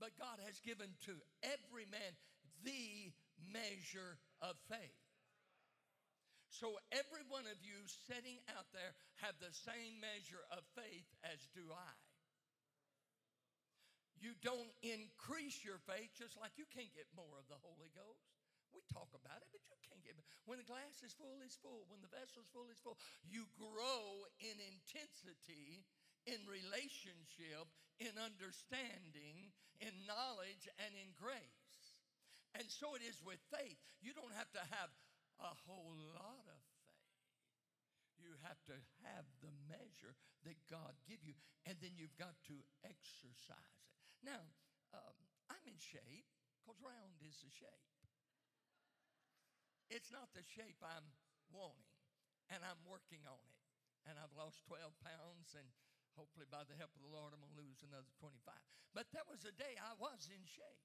but 0.00 0.16
God 0.18 0.38
has 0.44 0.60
given 0.60 0.92
to 1.08 1.14
every 1.42 1.86
man 1.88 2.12
the 2.64 3.12
measure 3.52 4.18
of 4.40 4.56
faith. 4.68 5.00
So 6.48 6.80
every 6.88 7.24
one 7.28 7.44
of 7.44 7.58
you 7.60 7.76
sitting 8.08 8.40
out 8.56 8.68
there 8.72 8.96
have 9.20 9.36
the 9.42 9.52
same 9.52 10.00
measure 10.00 10.40
of 10.52 10.64
faith 10.72 11.08
as 11.20 11.36
do 11.52 11.68
I. 11.68 11.94
You 14.16 14.32
don't 14.40 14.72
increase 14.80 15.60
your 15.60 15.76
faith 15.84 16.16
just 16.16 16.40
like 16.40 16.56
you 16.56 16.64
can't 16.72 16.88
get 16.96 17.04
more 17.12 17.36
of 17.36 17.44
the 17.52 17.60
Holy 17.60 17.92
Ghost. 17.92 18.24
We 18.72 18.80
talk 18.88 19.12
about 19.12 19.44
it, 19.44 19.48
but 19.52 19.60
you 19.68 19.76
can't 19.84 20.00
get 20.00 20.16
when 20.46 20.62
the 20.62 20.68
glass 20.68 21.02
is 21.02 21.10
full, 21.10 21.42
it's 21.42 21.58
full. 21.58 21.90
When 21.90 21.98
the 22.00 22.12
vessel 22.12 22.38
is 22.38 22.50
full, 22.54 22.70
it's 22.70 22.78
full. 22.78 22.96
You 23.26 23.50
grow 23.58 24.24
in 24.38 24.54
intensity, 24.62 25.82
in 26.26 26.42
relationship, 26.50 27.66
in 28.02 28.12
understanding, 28.18 29.54
in 29.80 29.94
knowledge, 30.04 30.66
and 30.82 30.92
in 30.98 31.14
grace. 31.14 31.80
And 32.58 32.66
so 32.66 32.98
it 32.98 33.04
is 33.04 33.20
with 33.22 33.40
faith. 33.52 33.78
You 34.02 34.12
don't 34.12 34.34
have 34.34 34.50
to 34.58 34.62
have 34.74 34.90
a 35.40 35.52
whole 35.68 35.94
lot 36.16 36.44
of 36.50 36.60
faith. 36.76 37.06
You 38.16 38.32
have 38.48 38.58
to 38.72 38.76
have 39.06 39.28
the 39.44 39.52
measure 39.68 40.16
that 40.48 40.56
God 40.66 40.96
give 41.04 41.20
you, 41.20 41.36
and 41.68 41.76
then 41.84 41.94
you've 41.94 42.16
got 42.16 42.34
to 42.48 42.56
exercise 42.82 43.76
it. 43.84 43.92
Now, 44.24 44.40
um, 44.96 45.16
I'm 45.52 45.62
in 45.68 45.76
shape 45.78 46.26
because 46.64 46.80
round 46.80 47.20
is 47.22 47.36
the 47.44 47.52
shape. 47.52 47.86
It's 49.92 50.10
not 50.10 50.32
the 50.34 50.42
shape 50.42 50.80
I'm 50.82 51.06
wanting, 51.54 51.92
and 52.50 52.64
I'm 52.66 52.82
working 52.88 53.22
on 53.28 53.38
it. 53.38 53.58
And 54.10 54.18
I've 54.18 54.34
lost 54.34 54.62
12 54.66 54.82
pounds, 55.02 55.54
and 55.54 55.66
hopefully 56.16 56.48
by 56.48 56.64
the 56.64 56.74
help 56.80 56.90
of 56.96 57.04
the 57.04 57.12
Lord, 57.12 57.36
I'm 57.36 57.44
going 57.44 57.52
to 57.54 57.62
lose 57.62 57.84
another 57.84 58.08
25. 58.18 58.56
But 58.96 59.12
that 59.12 59.28
was 59.28 59.44
a 59.44 59.52
day 59.52 59.76
I 59.76 59.94
was 60.00 60.26
in 60.32 60.42
shape. 60.48 60.84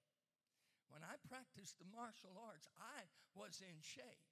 When 0.91 1.07
I 1.07 1.15
practiced 1.23 1.79
the 1.79 1.87
martial 1.87 2.35
arts, 2.35 2.67
I 2.75 3.07
was 3.31 3.63
in 3.63 3.79
shape. 3.79 4.27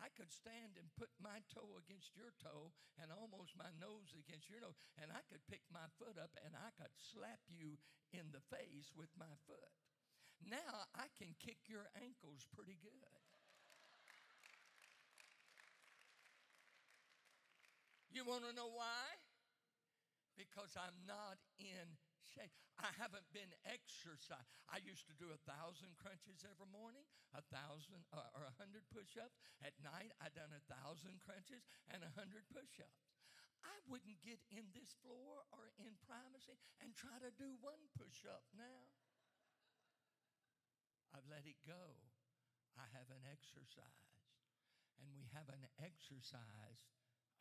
I 0.00 0.08
could 0.16 0.32
stand 0.32 0.80
and 0.80 0.88
put 0.96 1.12
my 1.20 1.44
toe 1.52 1.76
against 1.76 2.16
your 2.16 2.32
toe 2.40 2.72
and 2.96 3.12
almost 3.12 3.52
my 3.60 3.68
nose 3.76 4.16
against 4.16 4.48
your 4.48 4.64
nose, 4.64 4.80
and 4.96 5.12
I 5.12 5.20
could 5.28 5.44
pick 5.52 5.60
my 5.68 5.84
foot 6.00 6.16
up 6.16 6.32
and 6.40 6.56
I 6.56 6.72
could 6.80 6.96
slap 6.96 7.44
you 7.44 7.76
in 8.16 8.32
the 8.32 8.40
face 8.48 8.88
with 8.96 9.12
my 9.20 9.36
foot. 9.44 9.72
Now 10.40 10.88
I 10.96 11.12
can 11.20 11.36
kick 11.36 11.68
your 11.68 11.92
ankles 12.00 12.48
pretty 12.56 12.80
good. 12.80 13.20
You 18.12 18.24
want 18.24 18.44
to 18.48 18.56
know 18.56 18.68
why? 18.68 19.21
Because 20.42 20.74
I'm 20.74 20.98
not 21.06 21.38
in 21.62 21.86
shape. 22.26 22.50
I 22.82 22.90
haven't 22.98 23.30
been 23.30 23.54
exercised. 23.62 24.50
I 24.66 24.82
used 24.82 25.06
to 25.06 25.14
do 25.14 25.30
a 25.30 25.38
thousand 25.46 25.94
crunches 25.94 26.42
every 26.42 26.66
morning, 26.66 27.06
a 27.30 27.46
thousand 27.46 28.02
uh, 28.10 28.26
or 28.34 28.42
a 28.42 28.54
hundred 28.58 28.82
push-ups. 28.90 29.38
At 29.62 29.78
night, 29.86 30.10
I 30.18 30.34
done 30.34 30.50
a 30.50 30.66
thousand 30.66 31.22
crunches 31.22 31.62
and 31.94 32.02
a 32.02 32.10
hundred 32.18 32.42
push-ups. 32.50 33.06
I 33.62 33.78
wouldn't 33.86 34.18
get 34.26 34.42
in 34.50 34.66
this 34.74 34.98
floor 34.98 35.46
or 35.54 35.70
in 35.78 35.94
primacy 36.02 36.58
and 36.82 36.90
try 36.98 37.14
to 37.22 37.30
do 37.38 37.54
one 37.62 37.78
push-up 37.94 38.42
now. 38.58 38.90
I've 41.14 41.30
let 41.30 41.46
it 41.46 41.62
go. 41.62 42.02
I 42.74 42.90
haven't 42.90 43.22
exercised. 43.30 44.18
And 44.98 45.14
we 45.14 45.30
haven't 45.30 45.70
exercised 45.78 46.90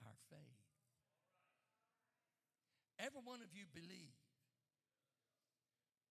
our 0.05 0.17
faith. 0.29 0.70
Every 3.01 3.25
one 3.25 3.41
of 3.41 3.49
you 3.57 3.65
believe, 3.73 4.13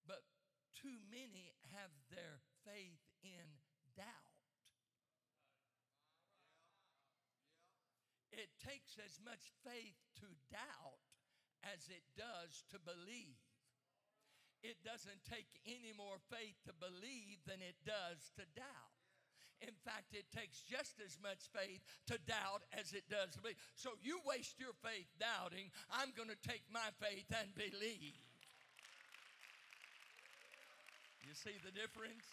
but 0.03 0.27
too 0.75 0.99
many 1.07 1.55
have 1.71 1.95
their 2.11 2.43
faith 2.67 3.07
in 3.23 3.47
doubt. 3.95 4.35
It 8.35 8.51
takes 8.59 8.99
as 8.99 9.23
much 9.23 9.55
faith 9.63 10.03
to 10.19 10.27
doubt 10.51 11.07
as 11.63 11.87
it 11.87 12.03
does 12.19 12.67
to 12.75 12.83
believe. 12.83 13.39
It 14.67 14.83
doesn't 14.83 15.23
take 15.23 15.63
any 15.63 15.95
more 15.95 16.19
faith 16.27 16.59
to 16.67 16.75
believe 16.75 17.47
than 17.47 17.63
it 17.63 17.79
does 17.87 18.35
to 18.35 18.45
doubt. 18.59 19.00
In 19.61 19.77
fact, 19.85 20.17
it 20.17 20.25
takes 20.33 20.65
just 20.65 20.97
as 21.05 21.21
much 21.21 21.53
faith 21.53 21.85
to 22.09 22.17
doubt 22.25 22.65
as 22.73 22.97
it 22.97 23.05
does 23.13 23.37
to 23.37 23.45
believe. 23.45 23.61
So 23.77 23.93
you 24.01 24.21
waste 24.25 24.57
your 24.57 24.73
faith 24.81 25.09
doubting. 25.21 25.69
I'm 25.93 26.17
going 26.17 26.33
to 26.33 26.41
take 26.41 26.65
my 26.73 26.89
faith 26.97 27.29
and 27.29 27.53
believe. 27.53 28.17
You 31.29 31.37
see 31.37 31.55
the 31.61 31.71
difference? 31.77 32.25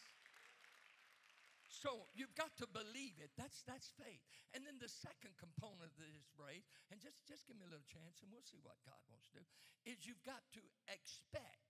So 1.67 2.07
you've 2.15 2.33
got 2.33 2.55
to 2.63 2.65
believe 2.65 3.19
it. 3.21 3.29
That's 3.37 3.61
that's 3.67 3.93
faith. 3.99 4.23
And 4.55 4.63
then 4.63 4.79
the 4.79 4.89
second 4.89 5.35
component 5.37 5.91
of 5.91 5.99
this 5.99 6.31
race, 6.39 6.65
and 6.89 6.97
just, 6.97 7.21
just 7.27 7.45
give 7.45 7.59
me 7.59 7.67
a 7.67 7.71
little 7.71 7.85
chance 7.85 8.23
and 8.23 8.31
we'll 8.31 8.47
see 8.47 8.57
what 8.63 8.79
God 8.87 8.97
wants 9.11 9.27
to 9.35 9.43
do, 9.43 9.45
is 9.85 10.07
you've 10.07 10.23
got 10.23 10.41
to 10.55 10.63
expect. 10.87 11.67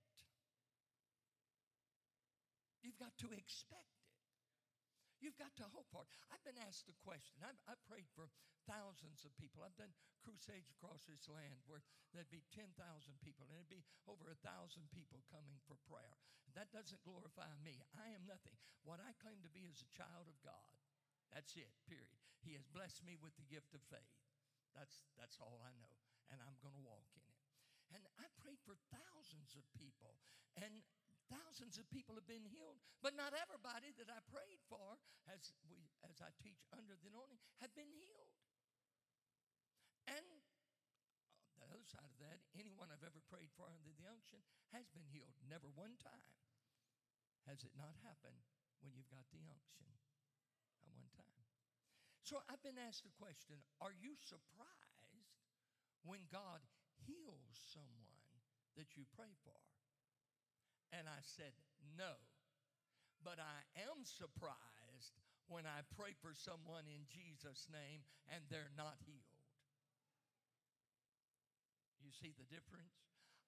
You've 2.86 3.02
got 3.02 3.18
to 3.26 3.34
expect. 3.36 3.97
You've 5.18 5.38
got 5.38 5.54
to 5.58 5.66
hope 5.74 5.90
for 5.90 6.06
it. 6.06 6.12
I've 6.30 6.44
been 6.46 6.60
asked 6.62 6.86
the 6.86 6.98
question. 7.02 7.42
I've, 7.42 7.58
I've 7.66 7.82
prayed 7.90 8.06
for 8.14 8.30
thousands 8.70 9.26
of 9.26 9.34
people. 9.42 9.66
I've 9.66 9.78
done 9.80 9.94
crusades 10.22 10.70
across 10.70 11.08
this 11.10 11.26
land 11.26 11.58
where 11.66 11.82
there'd 12.14 12.30
be 12.30 12.46
10,000 12.54 12.70
people 13.24 13.50
and 13.50 13.58
it'd 13.58 13.72
be 13.72 13.88
over 14.06 14.30
a 14.30 14.38
thousand 14.46 14.86
people 14.94 15.26
coming 15.34 15.58
for 15.66 15.80
prayer. 15.90 16.18
That 16.54 16.70
doesn't 16.70 17.02
glorify 17.06 17.50
me. 17.66 17.82
I 17.98 18.14
am 18.14 18.30
nothing. 18.30 18.58
What 18.86 19.02
I 19.02 19.18
claim 19.18 19.42
to 19.42 19.52
be 19.52 19.66
is 19.70 19.82
a 19.82 19.96
child 19.96 20.30
of 20.30 20.38
God. 20.46 20.74
That's 21.34 21.58
it, 21.58 21.74
period. 21.90 22.18
He 22.46 22.54
has 22.54 22.66
blessed 22.70 23.02
me 23.02 23.18
with 23.18 23.34
the 23.36 23.50
gift 23.50 23.74
of 23.74 23.82
faith. 23.90 24.16
That's, 24.78 25.10
that's 25.18 25.42
all 25.42 25.60
I 25.66 25.74
know. 25.82 25.96
And 26.30 26.38
I'm 26.44 26.60
going 26.62 26.76
to 26.78 26.86
walk 26.86 27.10
in 27.18 27.26
it. 27.26 27.42
And 27.96 28.04
I 28.20 28.28
prayed 28.38 28.60
for 28.68 28.76
thousands 28.92 29.56
of 29.56 29.64
people. 29.74 30.20
And 30.60 30.84
thousands 31.32 31.78
of 31.78 31.88
people 31.92 32.16
have 32.16 32.28
been 32.28 32.48
healed. 32.48 32.80
But 33.04 33.16
not 33.16 33.36
everybody 33.36 33.92
that 34.00 34.10
I 34.12 34.20
prayed 34.32 34.60
for, 34.68 35.00
as, 35.28 35.54
we, 35.68 35.80
as 36.08 36.20
I 36.20 36.32
teach 36.40 36.64
under 36.74 36.96
the 36.98 37.12
anointing, 37.12 37.40
have 37.64 37.72
been 37.76 37.92
healed. 37.92 38.36
And 40.08 40.24
uh, 40.24 41.60
the 41.60 41.68
other 41.76 41.84
side 41.84 42.08
of 42.08 42.20
that, 42.24 42.40
anyone 42.56 42.88
I've 42.90 43.04
ever 43.04 43.20
prayed 43.28 43.52
for 43.60 43.68
under 43.68 43.92
the 43.92 44.08
unction 44.08 44.40
has 44.72 44.88
been 44.92 45.08
healed. 45.12 45.36
Never 45.44 45.68
one 45.76 46.00
time 46.00 46.32
has 47.48 47.64
it 47.64 47.76
not 47.76 47.96
happened 48.04 48.44
when 48.84 48.96
you've 48.96 49.12
got 49.12 49.28
the 49.32 49.44
unction. 49.44 49.88
Not 50.88 50.96
one 50.96 51.12
time. 51.12 51.44
So 52.24 52.44
I've 52.52 52.64
been 52.64 52.80
asked 52.80 53.08
the 53.08 53.16
question 53.16 53.60
Are 53.80 53.96
you 53.96 54.16
surprised 54.20 55.32
when 56.04 56.28
God 56.28 56.64
heals 57.08 57.56
someone 57.72 58.20
that 58.76 58.96
you 59.00 59.08
pray 59.16 59.32
for? 59.48 59.56
And 60.92 61.08
I 61.08 61.22
said, 61.22 61.52
No. 61.96 62.16
But 63.26 63.42
I 63.42 63.60
am 63.90 64.06
surprised 64.06 65.18
when 65.50 65.66
I 65.66 65.84
pray 65.98 66.14
for 66.22 66.36
someone 66.36 66.86
in 66.86 67.08
Jesus' 67.10 67.68
name 67.72 68.06
and 68.30 68.44
they're 68.48 68.72
not 68.78 69.00
healed. 69.04 69.36
You 72.04 72.14
see 72.14 72.32
the 72.36 72.48
difference? 72.48 72.94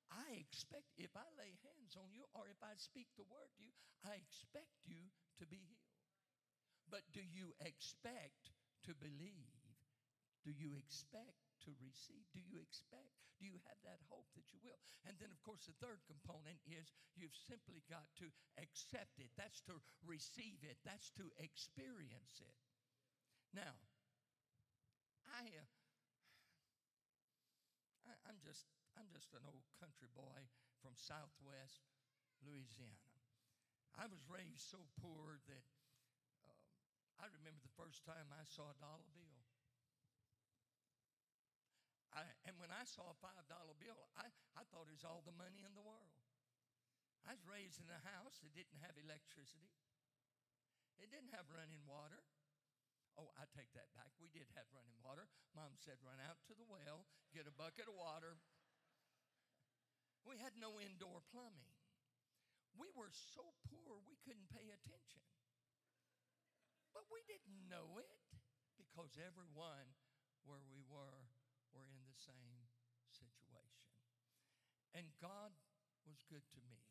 I 0.10 0.41
expect, 0.41 0.89
if 0.97 1.13
I 1.13 1.28
lay 1.38 1.54
hands 1.62 1.93
on 1.93 2.10
you 2.10 2.25
or 2.34 2.49
if 2.49 2.58
I 2.65 2.73
speak 2.82 3.08
the 3.13 3.30
word 3.30 3.54
to 3.56 3.62
you, 3.62 3.71
I 4.02 4.17
expect 4.17 4.73
you 4.89 5.13
to 5.38 5.45
be 5.45 5.62
healed. 5.62 5.95
But 6.89 7.06
do 7.13 7.21
you 7.21 7.54
expect 7.62 8.49
to 8.89 8.97
believe? 8.97 9.54
Do 10.41 10.49
you 10.49 10.73
expect 10.73 11.48
to 11.65 11.72
receive? 11.84 12.24
Do 12.32 12.39
you 12.39 12.60
expect? 12.60 13.12
Do 13.39 13.48
you 13.48 13.60
have 13.72 13.80
that 13.88 14.04
hope 14.12 14.28
that 14.36 14.52
you 14.52 14.60
will? 14.60 14.80
And 15.08 15.15
then, 15.19 15.32
of 15.32 15.39
course, 15.43 15.63
the 15.63 15.76
third 15.80 16.04
component 16.08 16.60
is 16.67 16.91
you've 17.15 17.36
simply 17.36 17.84
got 17.88 18.08
to 18.19 18.28
accept 18.60 19.15
it. 19.19 19.32
That's 19.39 19.63
to 19.72 19.80
receive 20.04 20.60
it. 20.67 20.76
That's 20.84 21.12
to 21.19 21.32
experience 21.39 22.43
it. 22.43 22.58
Now, 23.56 23.74
I, 25.26 25.48
uh, 25.48 25.67
I 28.08 28.13
I'm 28.28 28.39
just 28.43 28.67
I'm 28.98 29.10
just 29.13 29.32
an 29.34 29.45
old 29.45 29.65
country 29.80 30.10
boy 30.13 30.41
from 30.82 30.98
Southwest 30.98 31.88
Louisiana. 32.43 33.15
I 34.00 34.08
was 34.08 34.24
raised 34.32 34.63
so 34.63 34.80
poor 35.02 35.39
that 35.52 35.65
um, 36.48 36.60
I 37.19 37.28
remember 37.30 37.60
the 37.62 37.76
first 37.76 38.06
time 38.08 38.32
I 38.32 38.43
saw 38.48 38.72
a 38.72 38.78
dollar 38.80 39.08
bill. 39.12 39.28
I, 42.19 42.27
and 42.51 42.55
when 42.60 42.67
I 42.67 42.84
saw 42.84 43.08
a 43.08 43.15
$5 43.23 43.47
bill, 43.79 43.99
I, 44.19 44.27
I 44.60 44.63
thought 44.67 44.91
it 44.91 44.95
was 44.99 45.08
all 45.08 45.23
the 45.23 45.36
money 45.39 45.63
in 45.63 45.71
the 45.71 45.86
world. 45.86 46.12
I 47.23 47.32
was 47.32 47.47
raised 47.47 47.79
in 47.79 47.88
a 47.88 48.01
house 48.03 48.43
that 48.43 48.51
didn't 48.51 48.84
have 48.84 48.99
electricity, 48.99 49.71
it 50.99 51.08
didn't 51.08 51.32
have 51.32 51.47
running 51.47 51.79
water. 51.88 52.19
Oh, 53.19 53.36
I 53.36 53.43
take 53.51 53.75
that 53.75 53.91
back. 53.99 54.15
We 54.15 54.32
did 54.32 54.47
have 54.55 54.63
running 54.71 54.95
water. 55.03 55.27
Mom 55.51 55.75
said, 55.75 55.99
run 55.99 56.23
out 56.23 56.39
to 56.47 56.55
the 56.55 56.63
well, 56.63 57.03
get 57.36 57.51
a 57.51 57.55
bucket 57.55 57.91
of 57.91 57.95
water. 57.99 58.39
We 60.23 60.39
had 60.39 60.55
no 60.55 60.79
indoor 60.79 61.19
plumbing. 61.27 61.67
We 62.79 62.88
were 62.95 63.12
so 63.12 63.43
poor 63.67 63.99
we 64.08 64.15
couldn't 64.23 64.47
pay 64.55 64.71
attention. 64.71 65.23
But 66.95 67.12
we 67.12 67.19
didn't 67.27 67.67
know 67.67 67.99
it 67.99 68.12
because 68.79 69.19
everyone 69.19 69.91
where 70.47 70.63
we 70.71 70.79
were 70.88 71.27
were 71.73 71.89
in 71.89 72.03
the 72.05 72.17
same 72.17 72.65
situation. 73.10 73.93
And 74.93 75.10
God 75.21 75.53
was 76.08 76.25
good 76.25 76.45
to 76.55 76.62
me. 76.65 76.82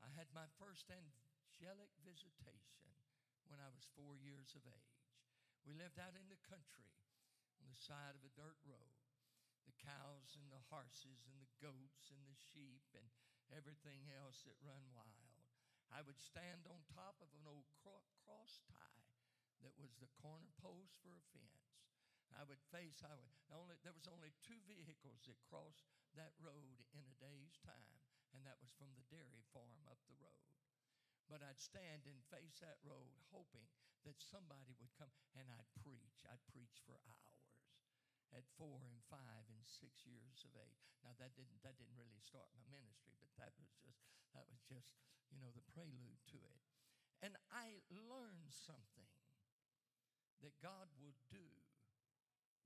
I 0.00 0.08
had 0.14 0.30
my 0.32 0.46
first 0.56 0.88
angelic 0.88 1.92
visitation 2.00 2.88
when 3.50 3.60
I 3.60 3.68
was 3.72 3.88
four 3.98 4.16
years 4.16 4.54
of 4.54 4.64
age. 4.64 5.04
We 5.66 5.76
lived 5.76 6.00
out 6.00 6.16
in 6.16 6.28
the 6.32 6.40
country 6.46 6.88
on 7.60 7.68
the 7.68 7.76
side 7.76 8.16
of 8.16 8.24
a 8.24 8.32
dirt 8.32 8.56
road. 8.64 8.96
The 9.68 9.76
cows 9.84 10.32
and 10.32 10.48
the 10.48 10.64
horses 10.72 11.28
and 11.28 11.36
the 11.44 11.52
goats 11.60 12.08
and 12.08 12.24
the 12.24 12.40
sheep 12.40 12.88
and 12.96 13.04
everything 13.52 14.08
else 14.08 14.40
that 14.48 14.56
run 14.64 14.80
wild. 14.96 15.44
I 15.92 16.00
would 16.04 16.20
stand 16.20 16.64
on 16.68 16.84
top 16.88 17.20
of 17.20 17.28
an 17.36 17.44
old 17.48 17.68
cross 17.84 18.64
tie 18.64 19.04
that 19.60 19.76
was 19.76 19.96
the 20.00 20.12
corner 20.20 20.52
post 20.60 20.96
for 21.04 21.12
a 21.12 21.24
fence. 21.36 21.67
I 22.36 22.44
would 22.44 22.60
face, 22.72 23.00
would, 23.04 23.32
only, 23.52 23.76
there 23.80 23.96
was 23.96 24.08
only 24.08 24.34
two 24.44 24.58
vehicles 24.68 25.24
that 25.26 25.40
crossed 25.48 25.88
that 26.16 26.36
road 26.40 26.84
in 26.92 27.04
a 27.04 27.20
day's 27.20 27.56
time, 27.60 28.00
and 28.32 28.44
that 28.44 28.60
was 28.60 28.74
from 28.76 28.92
the 28.96 29.08
dairy 29.08 29.44
farm 29.52 29.84
up 29.88 30.00
the 30.08 30.18
road. 30.20 30.48
But 31.28 31.44
I'd 31.44 31.60
stand 31.60 32.08
and 32.08 32.24
face 32.32 32.56
that 32.64 32.80
road 32.80 33.12
hoping 33.28 33.68
that 34.08 34.16
somebody 34.16 34.72
would 34.80 34.92
come 34.96 35.12
and 35.36 35.44
I'd 35.52 35.68
preach. 35.84 36.24
I'd 36.24 36.40
preach 36.48 36.80
for 36.88 36.96
hours 37.04 37.48
at 38.32 38.48
four 38.56 38.80
and 38.84 39.00
five 39.08 39.44
and 39.52 39.64
six 39.64 40.04
years 40.08 40.44
of 40.48 40.52
age. 40.56 40.88
Now 41.04 41.12
that 41.20 41.36
didn't 41.36 41.60
that 41.64 41.76
didn't 41.76 41.96
really 41.96 42.20
start 42.20 42.48
my 42.56 42.64
ministry, 42.72 43.12
but 43.20 43.32
that 43.36 43.52
was 43.60 43.72
just 43.80 44.04
that 44.32 44.48
was 44.48 44.60
just, 44.64 44.96
you 45.28 45.40
know, 45.40 45.52
the 45.52 45.64
prelude 45.68 46.20
to 46.32 46.40
it. 46.40 46.60
And 47.20 47.36
I 47.52 47.84
learned 47.92 48.52
something 48.52 49.12
that 50.40 50.54
God 50.62 50.92
will 50.96 51.16
do 51.28 51.44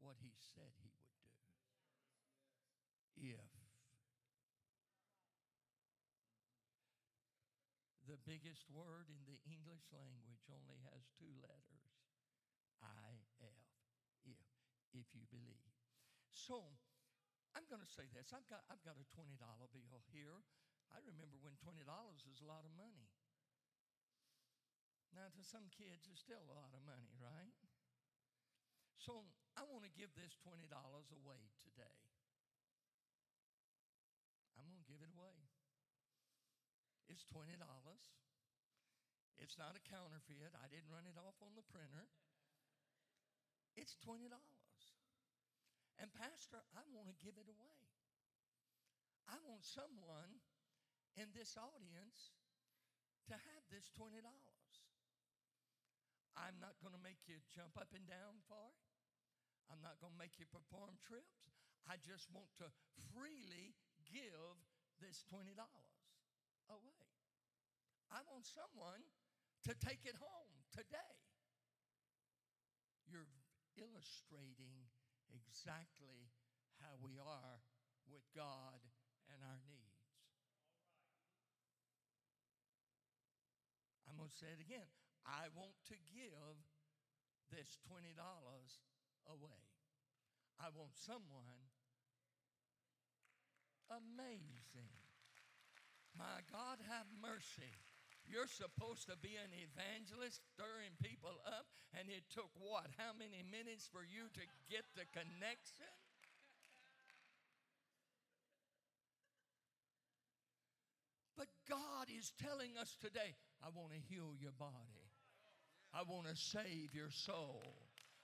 what 0.03 0.19
he 0.19 0.35
said 0.35 0.75
he 0.83 0.91
would 0.91 1.15
do. 1.15 1.31
If 3.23 3.49
the 8.11 8.19
biggest 8.27 8.67
word 8.67 9.07
in 9.09 9.23
the 9.31 9.39
English 9.47 9.87
language 9.95 10.43
only 10.51 10.83
has 10.91 11.07
two 11.15 11.31
letters 11.39 11.95
I 12.83 13.15
F, 13.39 13.63
if, 14.27 14.35
if 14.91 15.07
you 15.15 15.23
believe. 15.31 15.71
So, 16.35 16.75
I'm 17.55 17.63
going 17.71 17.81
to 17.85 17.93
say 17.95 18.11
this. 18.11 18.35
I've 18.35 18.49
got, 18.51 18.67
I've 18.67 18.83
got 18.83 18.99
a 18.99 19.07
$20 19.15 19.39
bill 19.39 20.03
here. 20.11 20.43
I 20.91 20.99
remember 21.07 21.39
when 21.41 21.55
$20 21.63 21.87
was 21.87 22.41
a 22.43 22.49
lot 22.51 22.67
of 22.67 22.75
money. 22.75 23.07
Now, 25.15 25.29
to 25.31 25.43
some 25.45 25.69
kids, 25.71 26.09
it's 26.09 26.25
still 26.25 26.43
a 26.43 26.57
lot 26.57 26.73
of 26.73 26.83
money, 26.89 27.13
right? 27.21 27.55
So 28.97 29.29
I 29.57 29.63
want 29.69 29.85
to 29.85 29.93
give 29.93 30.09
this 30.17 30.33
$20 30.41 30.65
away 30.69 31.43
today. 31.61 31.99
I'm 34.57 34.65
going 34.65 34.81
to 34.81 34.89
give 34.89 35.05
it 35.05 35.13
away. 35.13 35.37
It's 37.13 37.29
$20. 37.29 37.61
It's 39.43 39.59
not 39.59 39.77
a 39.77 39.83
counterfeit. 39.85 40.55
I 40.57 40.71
didn't 40.73 40.89
run 40.89 41.05
it 41.05 41.19
off 41.21 41.37
on 41.45 41.53
the 41.53 41.67
printer. 41.67 42.09
It's 43.77 43.99
$20. 44.01 44.33
And, 46.01 46.09
Pastor, 46.17 46.63
I 46.73 46.85
want 46.95 47.13
to 47.13 47.17
give 47.21 47.37
it 47.37 47.49
away. 47.51 47.79
I 49.29 49.37
want 49.45 49.65
someone 49.65 50.41
in 51.17 51.29
this 51.37 51.57
audience 51.61 52.33
to 53.29 53.37
have 53.37 53.63
this 53.69 53.93
$20. 53.97 54.25
I'm 56.37 56.57
not 56.59 56.81
going 56.81 56.97
to 56.97 57.05
make 57.05 57.29
you 57.29 57.37
jump 57.53 57.77
up 57.77 57.93
and 57.93 58.09
down 58.09 58.41
for 58.49 58.73
it. 58.73 58.92
I'm 59.71 59.83
not 59.83 59.99
going 60.03 60.15
to 60.15 60.21
make 60.21 60.39
you 60.39 60.47
perform 60.51 60.99
trips. 61.03 61.51
I 61.87 61.99
just 61.99 62.31
want 62.31 62.51
to 62.63 62.71
freely 63.11 63.75
give 64.07 64.57
this 65.03 65.27
$20 65.31 65.55
away. 66.71 67.11
I 68.13 68.21
want 68.29 68.47
someone 68.47 69.03
to 69.67 69.73
take 69.79 70.05
it 70.07 70.19
home 70.19 70.55
today. 70.71 71.17
You're 73.09 73.31
illustrating 73.79 74.91
exactly 75.33 76.31
how 76.83 76.99
we 77.01 77.17
are 77.19 77.63
with 78.07 78.27
God 78.37 78.83
and 79.31 79.41
our 79.43 79.61
needs. 79.65 79.93
I'm 84.07 84.21
going 84.21 84.29
to 84.29 84.37
say 84.37 84.53
it 84.53 84.61
again. 84.61 84.87
I 85.25 85.49
want 85.57 85.79
to 85.89 85.97
give 86.13 86.59
this 87.49 87.79
$20 87.89 88.13
away. 89.29 89.63
I 90.59 90.71
want 90.75 90.95
someone 90.95 91.63
amazing. 93.91 94.95
My 96.17 96.45
God, 96.49 96.81
have 96.89 97.09
mercy. 97.21 97.73
You're 98.29 98.49
supposed 98.49 99.11
to 99.11 99.19
be 99.19 99.35
an 99.35 99.51
evangelist, 99.51 100.41
stirring 100.55 100.95
people 101.03 101.35
up, 101.45 101.67
and 101.99 102.09
it 102.09 102.25
took 102.31 102.49
what? 102.57 102.87
How 102.97 103.13
many 103.13 103.43
minutes 103.43 103.91
for 103.91 104.07
you 104.07 104.31
to 104.33 104.45
get 104.71 104.87
the 104.95 105.05
connection? 105.11 105.91
But 111.37 111.51
God 111.69 112.07
is 112.07 112.31
telling 112.39 112.79
us 112.79 112.95
today, 113.01 113.35
I 113.65 113.69
want 113.75 113.91
to 113.93 113.99
heal 113.99 114.31
your 114.39 114.55
body. 114.55 115.11
I 115.93 116.07
want 116.07 116.29
to 116.31 116.37
save 116.37 116.95
your 116.95 117.11
soul. 117.11 117.61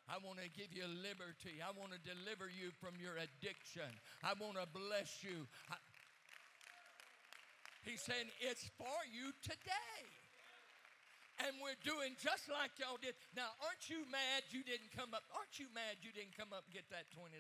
I 0.09 0.17
want 0.25 0.41
to 0.41 0.49
give 0.49 0.73
you 0.73 0.89
liberty. 0.89 1.61
I 1.61 1.69
want 1.77 1.93
to 1.93 2.01
deliver 2.01 2.49
you 2.49 2.73
from 2.81 2.97
your 2.97 3.21
addiction. 3.21 3.93
I 4.25 4.33
want 4.41 4.57
to 4.57 4.65
bless 4.65 5.21
you. 5.21 5.45
I, 5.69 5.77
he's 7.85 8.01
saying 8.01 8.33
it's 8.41 8.65
for 8.81 8.99
you 9.13 9.37
today. 9.45 10.01
And 11.45 11.55
we're 11.63 11.79
doing 11.87 12.19
just 12.19 12.51
like 12.51 12.75
y'all 12.83 12.99
did. 12.99 13.15
Now, 13.37 13.55
aren't 13.63 13.87
you 13.87 14.03
mad 14.11 14.49
you 14.51 14.67
didn't 14.67 14.91
come 14.91 15.15
up? 15.15 15.23
Aren't 15.37 15.61
you 15.61 15.71
mad 15.71 16.03
you 16.03 16.11
didn't 16.11 16.35
come 16.35 16.51
up 16.51 16.67
and 16.67 16.75
get 16.75 16.89
that 16.91 17.07
$20? 17.15 17.31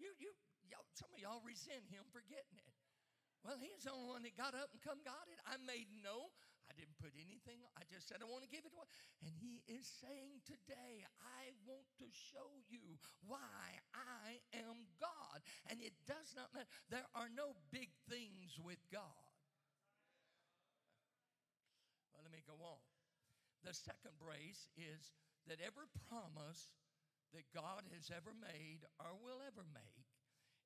You, 0.00 0.08
you, 0.16 0.32
y'all, 0.70 0.86
some 0.96 1.12
of 1.12 1.20
y'all 1.20 1.44
resent 1.44 1.84
him 1.92 2.06
for 2.08 2.24
getting 2.24 2.56
it. 2.56 2.72
Well, 3.44 3.60
he's 3.60 3.84
the 3.84 3.92
only 3.92 4.08
one 4.08 4.24
that 4.24 4.32
got 4.40 4.56
up 4.56 4.72
and 4.72 4.80
come 4.80 5.02
got 5.04 5.28
it. 5.28 5.36
I 5.44 5.60
made 5.68 5.92
no 6.00 6.32
I 6.68 6.72
didn't 6.72 6.96
put 6.96 7.12
anything, 7.14 7.60
I 7.76 7.84
just 7.86 8.08
said, 8.08 8.24
I 8.24 8.28
want 8.28 8.42
to 8.42 8.52
give 8.52 8.64
it 8.64 8.72
away. 8.72 8.88
And 9.20 9.28
he 9.28 9.60
is 9.68 9.84
saying 9.84 10.40
today, 10.48 11.04
I 11.20 11.52
want 11.68 11.84
to 12.00 12.08
show 12.08 12.48
you 12.72 12.96
why 13.28 13.80
I 13.92 14.40
am 14.56 14.88
God. 14.96 15.44
And 15.68 15.80
it 15.84 15.92
does 16.08 16.32
not 16.32 16.52
matter. 16.56 16.68
There 16.88 17.08
are 17.12 17.28
no 17.28 17.52
big 17.68 17.92
things 18.08 18.56
with 18.56 18.80
God. 18.88 19.28
Well, 22.12 22.24
let 22.24 22.32
me 22.32 22.40
go 22.48 22.56
on. 22.64 22.80
The 23.64 23.76
second 23.76 24.16
brace 24.20 24.68
is 24.76 25.12
that 25.48 25.60
every 25.60 25.88
promise 26.08 26.72
that 27.36 27.48
God 27.52 27.84
has 27.92 28.08
ever 28.08 28.32
made 28.36 28.84
or 29.00 29.16
will 29.20 29.44
ever 29.44 29.64
make 29.72 30.08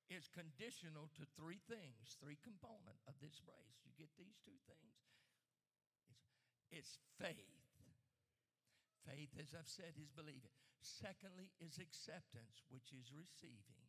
is 0.08 0.30
conditional 0.32 1.12
to 1.16 1.28
three 1.36 1.60
things, 1.68 2.16
three 2.20 2.38
component 2.40 2.96
of 3.06 3.16
this 3.20 3.40
brace. 3.44 3.78
You 3.84 3.92
get 3.98 4.12
these 4.16 4.40
two 4.40 4.56
things 4.64 4.96
it's 6.70 7.00
faith. 7.16 7.58
Faith, 9.06 9.32
as 9.40 9.56
I've 9.56 9.68
said, 9.68 9.96
is 9.96 10.12
believing. 10.12 10.52
Secondly, 10.84 11.50
is 11.58 11.80
acceptance, 11.80 12.62
which 12.68 12.92
is 12.92 13.10
receiving. 13.10 13.82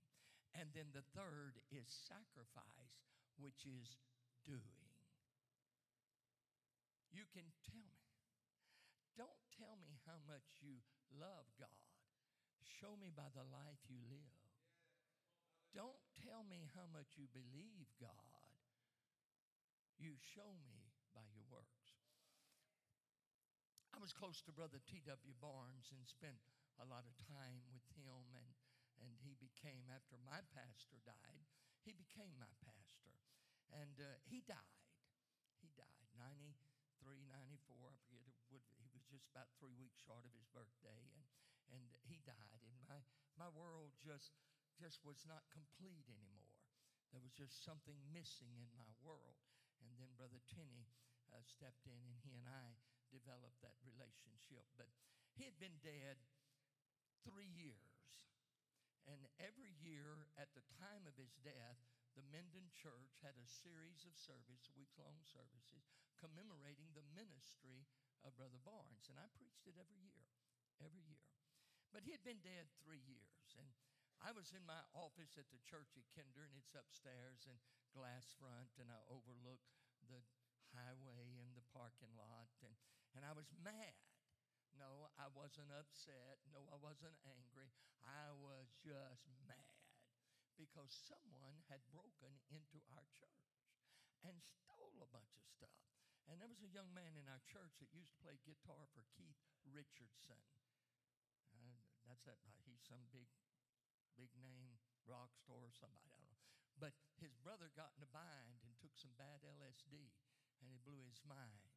And 0.57 0.71
then 0.73 0.89
the 0.95 1.05
third 1.13 1.61
is 1.69 1.85
sacrifice, 1.85 3.03
which 3.37 3.67
is 3.67 3.99
doing. 4.47 4.89
You 7.13 7.25
can 7.29 7.45
tell 7.67 7.85
me. 7.85 8.09
Don't 9.17 9.43
tell 9.59 9.75
me 9.77 9.99
how 10.07 10.17
much 10.25 10.63
you 10.63 10.79
love 11.11 11.45
God. 11.59 11.83
Show 12.79 12.95
me 12.95 13.11
by 13.11 13.27
the 13.35 13.43
life 13.51 13.83
you 13.91 13.99
live. 14.07 14.39
Don't 15.75 15.99
tell 16.23 16.47
me 16.47 16.65
how 16.73 16.87
much 16.89 17.19
you 17.19 17.27
believe 17.29 17.91
God. 17.99 18.55
You 19.99 20.15
show 20.15 20.55
me 20.63 20.95
by 21.11 21.27
your 21.35 21.43
work. 21.51 21.78
I 23.99 24.07
was 24.07 24.15
close 24.15 24.39
to 24.47 24.55
Brother 24.55 24.79
T.W. 24.87 25.11
Barnes 25.43 25.91
and 25.91 25.99
spent 26.07 26.39
a 26.79 26.87
lot 26.87 27.03
of 27.03 27.11
time 27.27 27.59
with 27.67 27.83
him, 27.99 28.31
and, 28.31 28.47
and 29.03 29.11
he 29.19 29.35
became, 29.35 29.91
after 29.91 30.15
my 30.23 30.39
pastor 30.55 31.03
died, 31.03 31.43
he 31.83 31.91
became 31.91 32.31
my 32.39 32.47
pastor. 32.63 33.11
And 33.75 33.99
uh, 33.99 34.07
he 34.23 34.39
died. 34.47 34.87
He 35.59 35.67
died, 35.75 36.07
93, 36.15 37.27
94, 37.27 37.91
I 37.91 37.99
forget, 38.07 38.23
it 38.23 38.47
would, 38.55 38.63
he 38.79 38.87
was 38.95 39.03
just 39.11 39.27
about 39.35 39.51
three 39.59 39.75
weeks 39.75 39.99
short 39.99 40.23
of 40.23 40.31
his 40.31 40.47
birthday, 40.47 41.03
and, 41.11 41.27
and 41.75 41.83
he 42.07 42.23
died. 42.23 42.63
And 42.63 42.79
my, 42.87 43.03
my 43.35 43.51
world 43.51 43.91
just, 43.99 44.31
just 44.79 45.03
was 45.03 45.27
not 45.27 45.43
complete 45.51 46.07
anymore. 46.07 46.55
There 47.11 47.19
was 47.19 47.35
just 47.35 47.67
something 47.67 47.99
missing 48.15 48.63
in 48.63 48.71
my 48.79 48.87
world. 49.03 49.43
And 49.83 49.91
then 49.99 50.15
Brother 50.15 50.39
Tenney 50.47 50.87
uh, 51.35 51.43
stepped 51.43 51.83
in, 51.83 51.99
and 52.07 52.15
he 52.23 52.39
and 52.39 52.47
I 52.47 52.79
develop 53.09 53.53
that 53.61 53.77
relationship. 53.83 54.65
But 54.79 54.89
he 55.35 55.45
had 55.45 55.57
been 55.57 55.77
dead 55.83 56.17
three 57.25 57.49
years. 57.49 57.99
And 59.09 59.25
every 59.41 59.73
year 59.81 60.29
at 60.37 60.53
the 60.53 60.65
time 60.77 61.09
of 61.09 61.17
his 61.17 61.33
death, 61.41 61.81
the 62.13 62.25
Minden 62.29 62.69
Church 62.73 63.21
had 63.21 63.37
a 63.37 63.47
series 63.47 64.05
of 64.05 64.13
services, 64.17 64.69
week 64.77 64.93
long 64.97 65.17
services, 65.25 65.89
commemorating 66.17 66.93
the 66.93 67.05
ministry 67.15 67.89
of 68.21 68.37
Brother 68.37 68.61
Barnes. 68.61 69.09
And 69.09 69.17
I 69.17 69.29
preached 69.33 69.65
it 69.65 69.79
every 69.79 70.01
year, 70.03 70.25
every 70.83 71.01
year. 71.05 71.25
But 71.89 72.05
he 72.05 72.13
had 72.13 72.21
been 72.21 72.43
dead 72.45 72.69
three 72.85 73.01
years. 73.01 73.57
And 73.57 73.65
I 74.19 74.35
was 74.35 74.51
in 74.51 74.67
my 74.67 74.83
office 74.91 75.39
at 75.39 75.47
the 75.49 75.63
church 75.63 75.95
at 75.95 76.05
Kinder, 76.11 76.43
and 76.43 76.53
it's 76.59 76.75
upstairs 76.75 77.47
and 77.47 77.57
glass 77.95 78.35
front, 78.35 78.75
and 78.77 78.91
I 78.91 78.99
overlook 79.07 79.63
the 80.05 80.21
highway 80.75 81.39
and 81.39 81.55
the 81.55 81.65
parking 81.71 82.11
lot. 82.19 82.51
And 82.61 82.75
and 83.19 83.27
I 83.27 83.35
was 83.35 83.51
mad. 83.59 83.99
No, 84.79 85.11
I 85.19 85.27
wasn't 85.35 85.75
upset. 85.75 86.39
No, 86.55 86.63
I 86.71 86.79
wasn't 86.79 87.19
angry. 87.27 87.67
I 87.99 88.31
was 88.31 88.71
just 88.79 89.27
mad 89.43 89.75
because 90.55 90.87
someone 91.03 91.59
had 91.67 91.83
broken 91.91 92.31
into 92.47 92.79
our 92.95 93.03
church 93.19 93.59
and 94.23 94.39
stole 94.39 95.03
a 95.03 95.11
bunch 95.11 95.35
of 95.35 95.43
stuff. 95.51 95.83
And 96.31 96.39
there 96.39 96.47
was 96.47 96.63
a 96.63 96.71
young 96.71 96.95
man 96.95 97.19
in 97.19 97.27
our 97.27 97.43
church 97.43 97.75
that 97.83 97.91
used 97.91 98.15
to 98.15 98.23
play 98.23 98.39
guitar 98.47 98.87
for 98.95 99.03
Keith 99.11 99.43
Richardson. 99.67 100.39
Uh, 101.51 101.83
that's 102.07 102.23
that. 102.23 102.39
He's 102.63 102.79
some 102.87 103.03
big, 103.11 103.27
big 104.15 104.31
name 104.39 104.79
rock 105.03 105.35
star 105.35 105.59
or 105.59 105.75
somebody. 105.75 106.07
I 106.07 106.23
don't 106.23 106.31
know. 106.31 106.47
But 106.79 106.95
his 107.19 107.35
brother 107.35 107.67
got 107.75 107.91
in 107.99 108.07
a 108.07 108.11
bind 108.15 108.63
and 108.63 108.79
took 108.79 108.95
some 108.95 109.11
bad 109.19 109.43
LSD, 109.43 110.07
and 110.63 110.71
it 110.71 110.87
blew 110.87 111.03
his 111.03 111.19
mind 111.27 111.68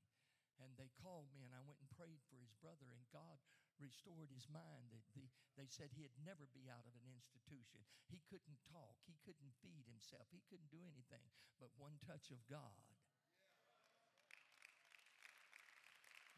and 0.60 0.74
they 0.76 0.92
called 1.00 1.32
me 1.32 1.46
and 1.46 1.54
I 1.56 1.62
went 1.64 1.80
and 1.80 1.88
prayed 1.96 2.20
for 2.28 2.36
his 2.40 2.52
brother 2.60 2.90
and 2.92 3.04
God 3.14 3.40
restored 3.80 4.28
his 4.30 4.46
mind. 4.52 4.92
They, 4.92 5.26
they, 5.56 5.68
said 5.68 5.90
he'd 5.96 6.12
never 6.22 6.46
be 6.52 6.68
out 6.68 6.84
of 6.84 6.94
an 6.94 7.08
institution. 7.08 7.82
He 8.06 8.20
couldn't 8.28 8.60
talk. 8.68 9.00
He 9.08 9.16
couldn't 9.24 9.56
feed 9.64 9.88
himself. 9.88 10.28
He 10.30 10.44
couldn't 10.46 10.70
do 10.70 10.84
anything 10.84 11.24
but 11.58 11.72
one 11.80 11.96
touch 12.04 12.30
of 12.30 12.40
God. 12.46 12.84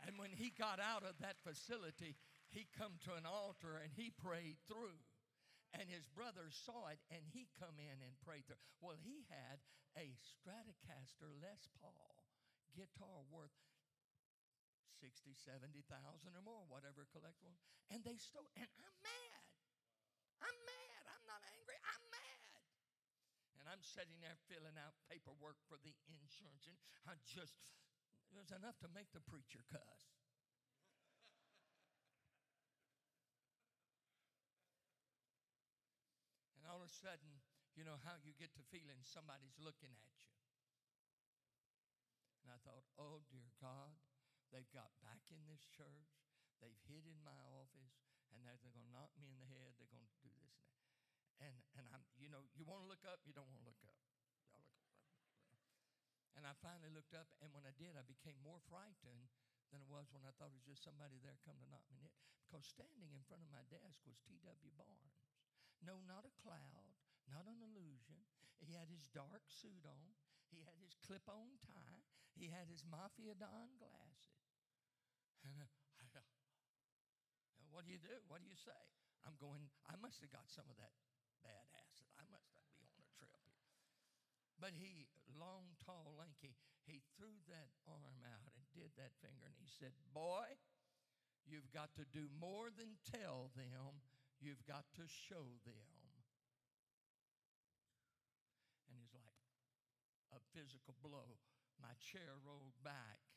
And 0.04 0.20
when 0.20 0.32
he 0.36 0.52
got 0.52 0.78
out 0.78 1.02
of 1.02 1.16
that 1.24 1.40
facility, 1.40 2.16
he 2.52 2.68
come 2.76 3.00
to 3.08 3.16
an 3.16 3.24
altar 3.24 3.80
and 3.80 3.88
he 3.96 4.12
prayed 4.12 4.60
through. 4.68 5.00
And 5.74 5.90
his 5.90 6.06
brother 6.06 6.52
saw 6.52 6.92
it 6.92 7.00
and 7.10 7.24
he 7.34 7.50
come 7.58 7.80
in 7.80 7.98
and 8.04 8.14
prayed 8.22 8.46
through. 8.46 8.60
Well, 8.78 9.00
he 9.00 9.26
had 9.26 9.58
a 9.98 10.14
Stratocaster 10.22 11.34
Les 11.40 11.66
Paul 11.80 12.14
guitar 12.76 13.26
worth 13.30 13.54
60, 15.04 15.36
70,000 15.36 15.84
or 16.32 16.40
more, 16.40 16.64
whatever 16.72 17.04
collectible. 17.12 17.60
And 17.92 18.00
they 18.00 18.16
stole, 18.16 18.48
and 18.56 18.72
I'm 18.80 18.96
mad. 19.04 19.44
I'm 20.40 20.58
mad. 20.64 21.02
I'm 21.12 21.24
not 21.28 21.44
angry. 21.44 21.76
I'm 21.84 22.04
mad. 22.08 22.64
And 23.60 23.68
I'm 23.68 23.84
sitting 23.84 24.16
there 24.24 24.40
filling 24.48 24.80
out 24.80 24.96
paperwork 25.12 25.60
for 25.68 25.76
the 25.84 25.92
insurance, 26.08 26.64
and 26.64 26.80
I 27.04 27.20
just, 27.28 27.60
it 28.32 28.36
was 28.40 28.48
enough 28.48 28.80
to 28.80 28.88
make 28.96 29.12
the 29.12 29.20
preacher 29.20 29.60
cuss. 29.68 30.08
and 36.64 36.72
all 36.72 36.80
of 36.80 36.88
a 36.88 36.96
sudden, 36.96 37.44
you 37.76 37.84
know 37.84 38.00
how 38.08 38.16
you 38.24 38.32
get 38.40 38.56
to 38.56 38.64
feeling 38.72 39.04
somebody's 39.04 39.52
looking 39.60 39.92
at 39.92 40.16
you. 40.24 40.32
And 42.40 42.48
I 42.48 42.56
thought, 42.64 42.88
oh 42.96 43.20
dear 43.28 43.52
God, 43.60 43.92
They've 44.54 44.70
got 44.70 44.94
back 45.02 45.26
in 45.34 45.42
this 45.50 45.66
church. 45.74 46.14
They've 46.62 46.78
hid 46.86 47.10
in 47.10 47.18
my 47.26 47.34
office, 47.42 47.98
and 48.30 48.46
they're, 48.46 48.54
they're 48.62 48.70
going 48.70 48.86
to 48.86 48.94
knock 48.94 49.10
me 49.18 49.26
in 49.26 49.42
the 49.42 49.50
head. 49.50 49.74
They're 49.74 49.90
going 49.90 50.06
to 50.06 50.18
do 50.22 50.30
this 50.38 50.54
and 50.62 50.70
that. 50.70 50.94
And, 51.42 51.54
and 51.74 51.84
I'm, 51.90 52.06
you 52.14 52.30
know, 52.30 52.46
you 52.54 52.62
want 52.62 52.78
to 52.78 52.86
look 52.86 53.02
up, 53.02 53.26
you 53.26 53.34
don't 53.34 53.50
want 53.50 53.58
to 53.58 53.66
look 53.66 53.82
up. 53.82 53.98
Y'all 54.46 54.62
look 54.62 54.78
up. 54.86 54.94
And 56.38 56.46
I 56.46 56.54
finally 56.62 56.94
looked 56.94 57.18
up, 57.18 57.26
and 57.42 57.50
when 57.50 57.66
I 57.66 57.74
did, 57.74 57.98
I 57.98 58.06
became 58.06 58.38
more 58.46 58.62
frightened 58.70 59.26
than 59.74 59.82
it 59.82 59.90
was 59.90 60.06
when 60.14 60.22
I 60.22 60.30
thought 60.38 60.54
it 60.54 60.58
was 60.62 60.70
just 60.70 60.86
somebody 60.86 61.18
there 61.18 61.42
come 61.42 61.58
to 61.58 61.66
knock 61.66 61.82
me 61.90 61.98
in. 61.98 62.06
It. 62.06 62.14
Because 62.46 62.70
standing 62.70 63.10
in 63.10 63.26
front 63.26 63.42
of 63.42 63.50
my 63.50 63.66
desk 63.66 64.06
was 64.06 64.22
T.W. 64.22 64.70
Barnes. 64.78 65.18
No, 65.82 65.98
not 66.06 66.22
a 66.22 66.38
cloud, 66.38 66.94
not 67.26 67.50
an 67.50 67.58
illusion. 67.58 68.22
He 68.62 68.78
had 68.78 68.86
his 68.86 69.10
dark 69.10 69.50
suit 69.50 69.82
on. 69.82 70.14
He 70.54 70.62
had 70.62 70.78
his 70.78 70.94
clip 71.02 71.26
on 71.26 71.58
tie. 71.58 72.06
He 72.38 72.50
had 72.50 72.70
his 72.70 72.86
Mafia 72.86 73.34
Don 73.34 73.74
glasses. 73.78 74.33
And 75.44 75.52
I, 75.60 75.66
I, 76.00 76.20
what 77.70 77.84
do 77.84 77.92
you 77.92 78.00
do? 78.00 78.16
What 78.28 78.40
do 78.40 78.48
you 78.48 78.56
say? 78.56 78.80
I'm 79.24 79.36
going, 79.40 79.68
I 79.88 79.96
must 80.00 80.20
have 80.20 80.32
got 80.32 80.48
some 80.48 80.68
of 80.68 80.76
that 80.76 80.92
bad 81.44 81.64
acid. 81.80 82.08
I 82.16 82.24
must 82.32 82.48
not 82.52 82.64
be 82.80 82.88
on 82.88 82.96
a 82.96 83.08
trip 83.16 83.32
here. 83.40 83.60
But 84.60 84.76
he, 84.76 85.08
long, 85.36 85.76
tall, 85.80 86.16
lanky, 86.16 86.56
he 86.84 87.00
threw 87.16 87.34
that 87.48 87.72
arm 87.88 88.20
out 88.24 88.52
and 88.56 88.64
did 88.76 88.92
that 88.96 89.16
finger 89.20 89.44
and 89.44 89.56
he 89.56 89.68
said, 89.68 89.92
Boy, 90.12 90.48
you've 91.44 91.68
got 91.72 91.92
to 92.00 92.04
do 92.08 92.28
more 92.40 92.72
than 92.72 93.00
tell 93.04 93.52
them, 93.56 94.00
you've 94.40 94.64
got 94.64 94.88
to 94.96 95.04
show 95.08 95.44
them. 95.64 95.88
And 98.88 98.96
he's 98.96 99.12
like, 99.12 99.36
a 100.32 100.40
physical 100.54 100.94
blow. 101.02 101.40
My 101.80 101.92
chair 101.98 102.38
rolled 102.44 102.76
back. 102.84 103.33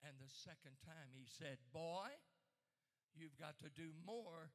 And 0.00 0.16
the 0.16 0.32
second 0.32 0.80
time 0.80 1.12
he 1.12 1.28
said, 1.28 1.60
Boy, 1.76 2.08
you've 3.12 3.36
got 3.36 3.60
to 3.60 3.68
do 3.68 3.92
more 4.04 4.48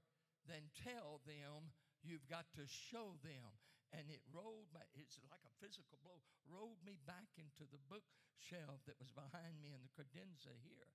than 0.49 0.73
tell 0.73 1.21
them, 1.25 1.73
you've 2.01 2.25
got 2.29 2.49
to 2.57 2.65
show 2.65 3.17
them. 3.21 3.53
And 3.93 4.09
it 4.11 4.25
rolled 4.33 4.73
my 4.73 4.83
it's 4.97 5.21
like 5.29 5.45
a 5.45 5.57
physical 5.61 6.01
blow 6.03 6.19
rolled 6.49 6.81
me 6.83 6.99
back 7.07 7.31
into 7.39 7.63
the 7.69 7.79
bookshelf 7.87 8.83
that 8.85 8.99
was 8.99 9.13
behind 9.13 9.61
me 9.61 9.71
in 9.71 9.81
the 9.85 9.93
credenza 9.93 10.51
here. 10.65 10.89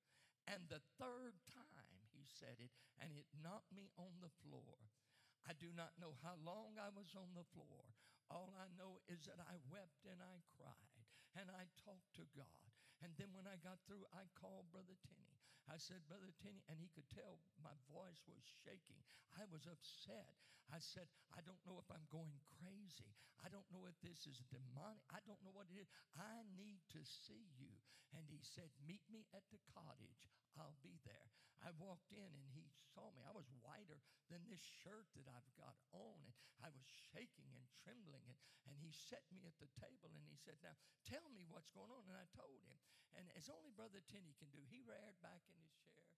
And 0.45 0.67
the 0.69 0.83
third 0.99 1.39
time 1.49 2.03
he 2.13 2.27
said 2.27 2.59
it 2.61 2.75
and 3.01 3.15
it 3.17 3.31
knocked 3.41 3.73
me 3.73 3.89
on 3.97 4.21
the 4.21 4.35
floor. 4.45 4.91
I 5.49 5.57
do 5.57 5.73
not 5.73 5.97
know 5.97 6.19
how 6.21 6.37
long 6.45 6.77
i 6.77 6.93
was 6.93 7.17
on 7.17 7.33
the 7.33 7.47
floor. 7.57 7.95
All 8.29 8.53
i 8.59 8.69
know 8.77 9.01
is 9.09 9.25
that 9.31 9.41
i 9.41 9.57
wept 9.71 10.05
and 10.05 10.21
i 10.21 10.43
cried 10.53 11.07
and 11.39 11.49
i 11.49 11.71
talked 11.81 12.13
to 12.21 12.27
god 12.37 12.70
and 13.01 13.13
then 13.17 13.33
when 13.33 13.49
i 13.49 13.57
got 13.61 13.81
through 13.85 14.05
i 14.13 14.25
called 14.37 14.69
brother 14.71 14.97
Tenney. 15.05 15.41
I 15.71 15.79
said, 15.79 16.03
Brother 16.11 16.35
Tenney, 16.43 16.67
and 16.67 16.83
he 16.83 16.91
could 16.91 17.07
tell 17.15 17.39
my 17.63 17.71
voice 17.87 18.27
was 18.27 18.43
shaking. 18.67 18.99
I 19.39 19.47
was 19.55 19.71
upset. 19.71 20.35
I 20.67 20.83
said, 20.83 21.07
I 21.31 21.47
don't 21.47 21.63
know 21.63 21.79
if 21.79 21.87
I'm 21.95 22.11
going 22.11 22.35
crazy. 22.59 23.15
I 23.39 23.47
don't 23.55 23.67
know 23.71 23.87
if 23.87 23.95
this 24.03 24.27
is 24.27 24.43
demonic. 24.51 25.07
I 25.15 25.23
don't 25.23 25.39
know 25.47 25.55
what 25.55 25.71
it 25.71 25.79
is. 25.79 25.87
I 26.19 26.43
need 26.59 26.83
to 26.91 27.03
see 27.07 27.55
you. 27.55 27.71
And 28.11 28.27
he 28.27 28.43
said, 28.43 28.67
Meet 28.83 29.07
me 29.07 29.31
at 29.31 29.47
the 29.55 29.63
cottage. 29.71 30.27
I'll 30.59 30.75
be 30.83 30.99
there. 31.07 31.31
I 31.61 31.77
walked 31.77 32.13
in 32.17 32.25
and 32.25 32.49
he 32.57 32.73
saw 32.97 33.13
me. 33.13 33.21
I 33.25 33.37
was 33.37 33.49
whiter 33.61 34.01
than 34.33 34.41
this 34.49 34.65
shirt 34.81 35.09
that 35.17 35.29
I've 35.29 35.51
got 35.61 35.77
on. 35.93 36.25
And 36.25 36.33
I 36.65 36.73
was 36.73 36.85
shaking 37.13 37.53
and 37.53 37.69
trembling. 37.85 38.25
And, 38.25 38.39
and 38.65 38.77
he 38.81 38.93
set 38.93 39.25
me 39.29 39.45
at 39.45 39.57
the 39.61 39.69
table 39.77 40.13
and 40.17 40.25
he 40.25 40.41
said, 40.41 40.57
Now 40.65 40.77
tell 41.05 41.29
me 41.33 41.45
what's 41.45 41.69
going 41.73 41.93
on. 41.93 42.09
And 42.09 42.17
I 42.17 42.25
told 42.33 42.65
him. 42.65 42.81
And 43.13 43.29
as 43.37 43.53
only 43.53 43.75
Brother 43.75 44.01
Tenney 44.09 44.33
can 44.41 44.49
do, 44.49 44.63
he 44.71 44.81
reared 44.81 45.21
back 45.21 45.45
in 45.51 45.57
his 45.61 45.77
chair 45.85 46.09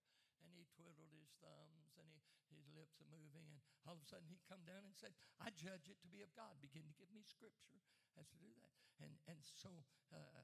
and 0.43 0.51
he 0.55 0.63
twiddled 0.71 1.11
his 1.11 1.31
thumbs 1.43 1.95
and 1.99 2.07
he, 2.07 2.21
his 2.53 2.67
lips 2.71 3.03
are 3.03 3.11
moving. 3.11 3.43
And 3.51 3.59
all 3.83 3.99
of 3.99 4.03
a 4.03 4.07
sudden 4.07 4.31
he 4.31 4.39
come 4.47 4.63
down 4.63 4.87
and 4.87 4.95
said, 4.95 5.11
I 5.43 5.51
judge 5.51 5.91
it 5.91 5.99
to 6.05 6.09
be 6.11 6.23
of 6.23 6.31
God. 6.31 6.55
Begin 6.63 6.87
to 6.87 6.95
give 6.95 7.11
me 7.11 7.19
scripture 7.25 7.83
as 8.15 8.31
to 8.31 8.37
do 8.39 8.51
that. 8.63 8.71
And, 9.03 9.11
and 9.27 9.39
so 9.43 9.83
uh, 10.13 10.43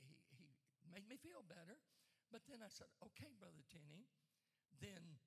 he, 0.00 0.16
he 0.32 0.88
made 0.88 1.04
me 1.04 1.20
feel 1.20 1.44
better. 1.44 1.76
But 2.28 2.44
then 2.44 2.60
I 2.60 2.68
said, 2.68 2.88
okay, 3.00 3.32
Brother 3.40 3.64
Tenney, 3.72 4.04
then 4.80 5.18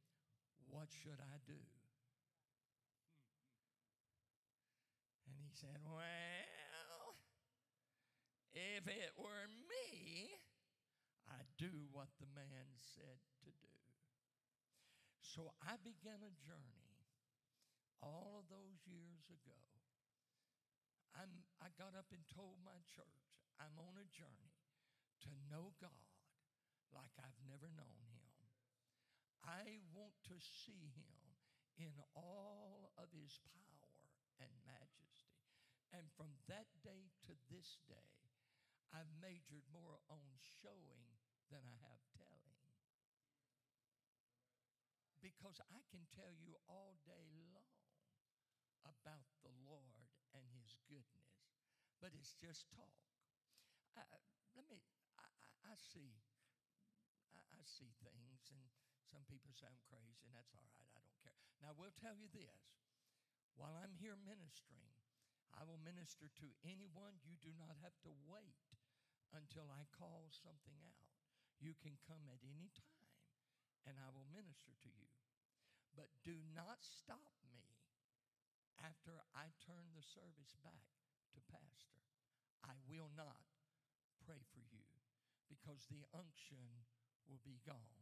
what 0.69 0.88
should 0.91 1.19
I 1.19 1.38
do? 1.45 1.60
And 5.27 5.36
he 5.36 5.49
said, 5.51 5.80
well, 5.84 7.15
if 8.54 8.88
it 8.88 9.12
were 9.15 9.47
me, 9.67 10.36
I'd 11.32 11.51
do 11.58 11.88
what 11.91 12.12
the 12.19 12.27
man 12.36 12.67
said 12.80 13.19
to 13.45 13.49
do. 13.51 13.71
So 15.23 15.56
I 15.63 15.80
began 15.80 16.19
a 16.19 16.34
journey 16.43 16.91
all 18.04 18.43
of 18.43 18.51
those 18.51 18.84
years 18.84 19.23
ago. 19.32 19.56
I'm, 21.15 21.32
I 21.63 21.71
got 21.80 21.95
up 21.95 22.12
and 22.12 22.23
told 22.27 22.60
my 22.63 22.80
church, 22.91 23.23
I'm 23.60 23.75
on 23.80 23.95
a 23.95 24.08
journey 24.12 24.56
to 25.23 25.30
know 25.47 25.71
God 25.80 26.12
like 26.91 27.15
I've 27.19 27.39
never 27.47 27.71
known 27.71 27.95
him. 28.04 28.11
I 29.45 29.82
want 29.93 30.13
to 30.30 30.38
see 30.39 30.93
him 30.93 31.17
in 31.77 31.93
all 32.13 32.93
of 32.97 33.10
his 33.10 33.41
power 33.49 33.89
and 34.38 34.51
majesty. 34.65 35.41
And 35.91 36.08
from 36.15 36.32
that 36.47 36.69
day 36.86 37.12
to 37.27 37.34
this 37.49 37.82
day, 37.89 38.12
I've 38.93 39.12
majored 39.19 39.65
more 39.71 39.99
on 40.08 40.23
showing 40.62 41.08
than 41.49 41.63
I 41.63 41.77
have 41.89 42.04
telling. 42.15 42.56
Because 45.19 45.62
I 45.69 45.82
can 45.91 46.06
tell 46.12 46.32
you 46.34 46.58
all 46.65 46.97
day 47.06 47.30
long 47.54 47.77
about 48.88 49.30
the 49.45 49.54
Lord 49.67 50.10
and 50.34 50.45
his 50.58 50.80
goodness, 50.89 51.34
but 52.01 52.15
it's 52.17 52.34
just 52.41 52.65
talk. 52.73 52.97
I, 53.93 54.01
let 54.58 54.65
me, 54.65 54.82
I, 55.19 55.27
I, 55.27 55.47
I 55.71 55.75
see, 55.77 56.23
I, 57.36 57.41
I 57.54 57.63
see 57.67 57.93
things, 58.01 58.49
and 58.49 58.65
some 59.12 59.28
people 59.28 59.52
say 59.52 59.67
I'm 59.67 59.84
crazy, 59.91 60.24
and 60.24 60.32
that's 60.32 60.56
all 60.56 60.63
right. 60.63 60.88
I 60.95 61.04
don't 61.04 61.19
care. 61.19 61.36
Now, 61.60 61.76
we'll 61.76 61.95
tell 62.00 62.15
you 62.15 62.32
this 62.32 62.71
while 63.60 63.76
I'm 63.76 63.91
here 64.00 64.15
ministering, 64.24 64.95
I 65.52 65.67
will 65.67 65.84
minister 65.84 66.32
to 66.39 66.47
anyone. 66.63 67.19
You 67.28 67.36
do 67.43 67.52
not 67.60 67.76
have 67.84 67.93
to 68.08 68.12
wait 68.32 68.71
until 69.36 69.67
I 69.67 69.84
call 69.91 70.32
something 70.32 70.80
out. 70.80 71.12
You 71.60 71.76
can 71.78 72.00
come 72.08 72.24
at 72.32 72.41
any 72.41 72.71
time, 72.71 73.12
and 73.86 74.00
I 74.00 74.10
will 74.15 74.26
minister 74.32 74.71
to 74.71 74.89
you. 74.89 75.12
But 75.91 76.10
do 76.24 76.39
not 76.56 76.80
stop 76.82 77.36
me 77.52 77.67
after 78.80 79.19
I 79.36 79.52
turn 79.62 79.91
the 79.93 80.02
service 80.02 80.56
back 80.63 80.88
to 81.36 81.39
Pastor. 81.52 82.00
I 82.63 82.74
will 82.88 83.12
not 83.13 83.45
pray 84.24 84.41
for 84.56 84.63
you 84.71 84.88
because 85.52 85.86
the 85.91 86.08
unction 86.15 86.63
will 87.28 87.43
be 87.43 87.60
gone. 87.67 88.01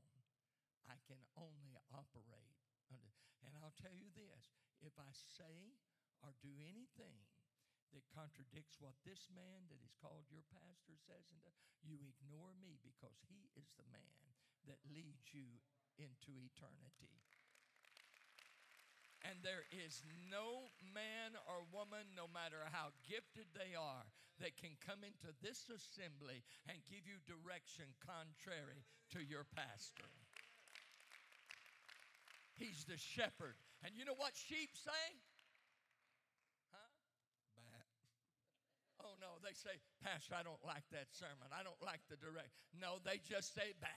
I 0.89 0.97
can 1.05 1.21
only 1.37 1.77
operate 1.93 2.57
under. 2.89 3.21
And 3.45 3.53
I'll 3.61 3.77
tell 3.77 3.93
you 3.93 4.09
this 4.17 4.57
if 4.81 4.97
I 4.97 5.09
say 5.13 5.77
or 6.25 6.35
do 6.41 6.51
anything 6.59 7.23
that 7.93 8.05
contradicts 8.13 8.77
what 8.77 8.97
this 9.01 9.29
man 9.33 9.65
that 9.69 9.81
is 9.81 9.93
called 9.97 10.29
your 10.29 10.45
pastor 10.53 10.97
says, 10.97 11.25
and 11.33 11.41
you 11.81 11.97
ignore 12.05 12.53
me 12.57 12.77
because 12.81 13.17
he 13.25 13.49
is 13.57 13.69
the 13.77 13.87
man 13.89 14.25
that 14.69 14.81
leads 14.93 15.33
you 15.33 15.57
into 15.97 16.37
eternity. 16.37 17.13
And 19.27 19.43
there 19.43 19.67
is 19.73 19.99
no 20.31 20.71
man 20.79 21.35
or 21.43 21.67
woman, 21.75 22.15
no 22.15 22.31
matter 22.31 22.63
how 22.71 22.95
gifted 23.03 23.51
they 23.51 23.75
are, 23.75 24.07
that 24.39 24.55
can 24.55 24.79
come 24.79 25.03
into 25.03 25.35
this 25.43 25.67
assembly 25.67 26.39
and 26.71 26.79
give 26.87 27.03
you 27.03 27.19
direction 27.27 27.91
contrary 27.99 28.87
to 29.11 29.19
your 29.19 29.43
pastor. 29.51 30.07
He's 32.59 32.83
the 32.83 32.99
shepherd. 32.99 33.55
And 33.87 33.95
you 33.95 34.03
know 34.03 34.19
what 34.19 34.35
sheep 34.35 34.75
say? 34.75 35.05
Huh? 36.75 36.91
Bad. 37.55 37.87
Oh 38.99 39.15
no, 39.23 39.39
they 39.39 39.55
say, 39.55 39.79
Pastor, 40.03 40.35
I 40.35 40.43
don't 40.43 40.59
like 40.67 40.83
that 40.91 41.07
sermon. 41.15 41.47
I 41.55 41.63
don't 41.63 41.79
like 41.79 42.03
the 42.11 42.19
direct. 42.19 42.51
No, 42.75 42.99
they 43.07 43.23
just 43.23 43.55
say 43.55 43.71
bah 43.79 43.87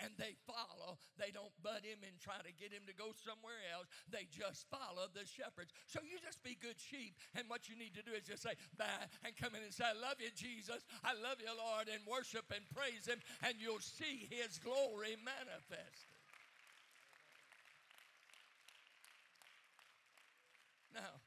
And 0.00 0.16
they 0.16 0.32
follow. 0.48 0.96
They 1.20 1.28
don't 1.28 1.52
butt 1.60 1.84
him 1.84 2.00
and 2.08 2.16
try 2.16 2.40
to 2.40 2.52
get 2.56 2.72
him 2.72 2.88
to 2.88 2.96
go 2.96 3.12
somewhere 3.20 3.60
else. 3.76 3.84
They 4.08 4.24
just 4.32 4.64
follow 4.72 5.12
the 5.12 5.28
shepherds. 5.28 5.76
So 5.84 6.00
you 6.00 6.16
just 6.24 6.40
be 6.40 6.56
good 6.56 6.80
sheep. 6.80 7.20
And 7.36 7.44
what 7.52 7.68
you 7.68 7.76
need 7.76 7.92
to 8.00 8.04
do 8.04 8.16
is 8.16 8.24
just 8.24 8.48
say, 8.48 8.56
bah 8.80 9.04
and 9.28 9.36
come 9.36 9.52
in 9.52 9.60
and 9.60 9.76
say, 9.76 9.84
I 9.84 9.96
love 9.96 10.16
you, 10.24 10.32
Jesus. 10.32 10.88
I 11.04 11.12
love 11.20 11.36
you, 11.44 11.52
Lord, 11.52 11.92
and 11.92 12.00
worship 12.08 12.48
and 12.48 12.64
praise 12.72 13.04
him. 13.04 13.20
And 13.44 13.60
you'll 13.60 13.84
see 13.84 14.24
his 14.32 14.56
glory 14.56 15.20
manifested. 15.20 16.16
Now, 20.96 21.20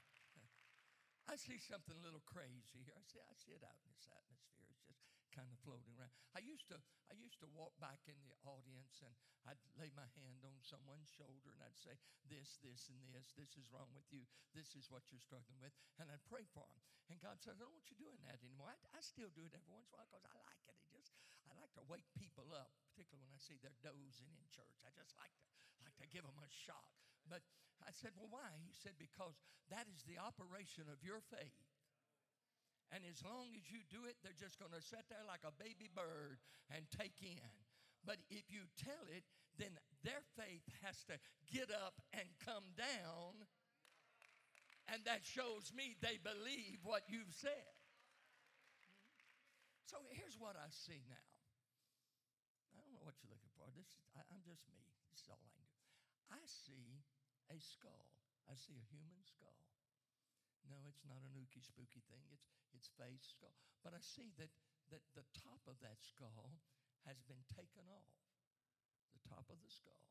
I 1.30 1.38
see 1.38 1.62
something 1.62 1.94
a 1.94 2.02
little 2.02 2.26
crazy 2.26 2.82
here. 2.82 2.98
I 2.98 3.06
see, 3.06 3.22
I 3.22 3.38
see 3.38 3.54
it 3.54 3.62
out 3.62 3.78
in 3.86 3.94
this 3.94 4.10
atmosphere. 4.10 4.66
It's 4.74 4.82
just 4.90 5.06
kind 5.30 5.46
of 5.54 5.62
floating 5.62 5.94
around. 5.94 6.10
I 6.34 6.42
used 6.42 6.66
to, 6.74 6.82
I 7.06 7.14
used 7.22 7.38
to 7.46 7.50
walk 7.54 7.78
back 7.78 8.02
in 8.10 8.18
the 8.26 8.34
audience 8.50 8.98
and 9.06 9.14
I'd 9.46 9.62
lay 9.78 9.94
my 9.94 10.10
hand 10.18 10.42
on 10.42 10.58
someone's 10.66 11.06
shoulder 11.14 11.54
and 11.54 11.62
I'd 11.62 11.78
say, 11.78 12.02
"This, 12.26 12.58
this, 12.66 12.90
and 12.90 12.98
this. 13.14 13.30
This 13.38 13.54
is 13.62 13.70
wrong 13.70 13.94
with 13.94 14.10
you. 14.10 14.26
This 14.58 14.74
is 14.74 14.90
what 14.90 15.06
you're 15.14 15.22
struggling 15.22 15.62
with." 15.62 15.78
And 16.02 16.10
I'd 16.10 16.26
pray 16.26 16.50
for 16.50 16.66
them. 16.66 16.82
And 17.14 17.22
God 17.22 17.38
said, 17.38 17.62
"I 17.62 17.62
don't 17.62 17.78
want 17.78 17.86
you 17.94 18.02
doing 18.02 18.20
that 18.26 18.42
anymore." 18.42 18.74
I, 18.74 18.98
I 18.98 19.02
still 19.06 19.30
do 19.30 19.46
it 19.46 19.54
every 19.54 19.70
once 19.70 19.86
in 19.86 19.94
a 19.94 20.02
while 20.02 20.10
because 20.10 20.26
I 20.26 20.34
like 20.34 20.66
it. 20.66 20.82
It 20.82 20.90
just, 20.98 21.14
I 21.46 21.54
like 21.62 21.78
to 21.78 21.86
wake 21.86 22.10
people 22.18 22.50
up, 22.58 22.74
particularly 22.90 23.22
when 23.22 23.38
I 23.38 23.42
see 23.42 23.62
they're 23.62 23.78
dozing 23.86 24.34
in 24.34 24.46
church. 24.50 24.82
I 24.82 24.90
just 24.98 25.14
like 25.14 25.34
to, 25.46 25.46
like 25.86 25.98
to 26.02 26.10
give 26.10 26.26
them 26.26 26.42
a 26.42 26.50
shock. 26.50 26.98
But 27.30 27.46
I 27.86 27.92
said, 27.92 28.12
Well, 28.18 28.32
why? 28.32 28.50
He 28.66 28.74
said, 28.74 29.00
Because 29.00 29.40
that 29.70 29.86
is 29.92 30.04
the 30.04 30.20
operation 30.20 30.90
of 30.92 31.00
your 31.06 31.22
faith. 31.32 31.60
And 32.90 33.06
as 33.06 33.22
long 33.22 33.54
as 33.54 33.70
you 33.70 33.86
do 33.86 34.10
it, 34.10 34.18
they're 34.26 34.38
just 34.38 34.58
going 34.58 34.74
to 34.74 34.82
sit 34.82 35.06
there 35.14 35.22
like 35.30 35.46
a 35.46 35.54
baby 35.62 35.94
bird 35.94 36.42
and 36.74 36.90
take 36.90 37.22
in. 37.22 37.54
But 38.02 38.18
if 38.34 38.50
you 38.50 38.66
tell 38.82 39.06
it, 39.14 39.22
then 39.62 39.78
their 40.02 40.26
faith 40.34 40.66
has 40.82 41.06
to 41.06 41.22
get 41.54 41.70
up 41.70 42.02
and 42.18 42.26
come 42.42 42.74
down. 42.74 43.46
And 44.90 45.06
that 45.06 45.22
shows 45.22 45.70
me 45.70 45.94
they 46.02 46.18
believe 46.18 46.82
what 46.82 47.06
you've 47.06 47.30
said. 47.30 47.78
So 49.86 50.02
here's 50.10 50.38
what 50.42 50.58
I 50.58 50.70
see 50.74 51.06
now. 51.06 51.30
I 52.74 52.82
don't 52.82 52.94
know 52.94 53.06
what 53.06 53.18
you're 53.22 53.30
looking 53.30 53.54
for. 53.54 53.70
This 53.78 53.90
is, 53.94 54.02
I, 54.18 54.26
I'm 54.34 54.42
just 54.42 54.66
me. 54.74 54.82
This 55.14 55.22
is 55.22 55.30
all 55.30 55.38
I 55.38 55.50
can 55.54 55.62
do. 55.62 55.78
I 56.34 56.42
see 56.46 57.06
a 57.50 57.58
skull. 57.58 58.10
I 58.50 58.58
see 58.58 58.78
a 58.78 58.90
human 58.90 59.22
skull. 59.22 59.62
No, 60.70 60.78
it's 60.86 61.06
not 61.06 61.22
an 61.26 61.34
ooky 61.34 61.62
spooky 61.62 62.06
thing. 62.06 62.26
It's 62.30 62.50
it's 62.74 62.90
face 62.94 63.34
skull. 63.34 63.58
But 63.82 63.98
I 63.98 64.02
see 64.02 64.30
that 64.38 64.54
that 64.94 65.06
the 65.14 65.26
top 65.34 65.62
of 65.66 65.78
that 65.82 66.02
skull 66.02 66.62
has 67.06 67.22
been 67.26 67.42
taken 67.50 67.86
off. 67.90 68.18
The 69.14 69.22
top 69.26 69.50
of 69.50 69.58
the 69.62 69.72
skull. 69.72 70.06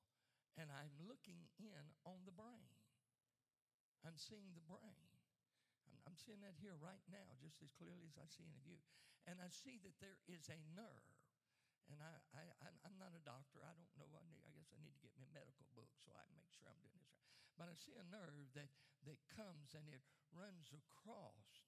And 0.59 0.71
I'm 0.75 0.91
looking 1.07 1.47
in 1.63 1.85
on 2.03 2.27
the 2.27 2.35
brain. 2.35 2.75
I'm 4.03 4.19
seeing 4.19 4.51
the 4.55 4.67
brain. 4.67 5.07
I'm, 5.87 5.99
I'm 6.11 6.19
seeing 6.19 6.43
that 6.43 6.59
here 6.59 6.75
right 6.83 7.03
now, 7.11 7.39
just 7.39 7.63
as 7.63 7.71
clearly 7.79 8.07
as 8.11 8.19
I 8.19 8.27
see 8.27 8.47
it 8.47 8.59
of 8.59 8.67
you. 8.67 8.79
And 9.31 9.39
I 9.39 9.51
see 9.51 9.79
that 9.87 9.95
there 10.03 10.19
is 10.27 10.51
a 10.51 10.59
nerve. 10.75 11.15
And 11.89 12.03
I, 12.03 12.13
I, 12.35 12.71
I'm 12.85 12.97
not 13.01 13.17
a 13.17 13.23
doctor. 13.23 13.65
I 13.65 13.73
don't 13.73 13.89
know. 13.97 14.13
I, 14.13 14.25
need, 14.27 14.41
I 14.45 14.51
guess 14.53 14.69
I 14.75 14.79
need 14.83 14.93
to 14.93 15.03
get 15.03 15.15
me 15.17 15.25
a 15.25 15.33
medical 15.33 15.65
book 15.73 15.89
so 16.03 16.13
I 16.13 16.25
can 16.27 16.37
make 16.37 16.53
sure 16.53 16.69
I'm 16.69 16.81
doing 16.85 17.01
this 17.01 17.13
right. 17.17 17.28
But 17.59 17.67
I 17.67 17.75
see 17.75 17.99
a 17.99 18.07
nerve 18.07 18.55
that, 18.55 18.71
that 19.03 19.19
comes 19.35 19.75
and 19.75 19.85
it 19.91 20.07
runs 20.31 20.71
across. 20.71 21.67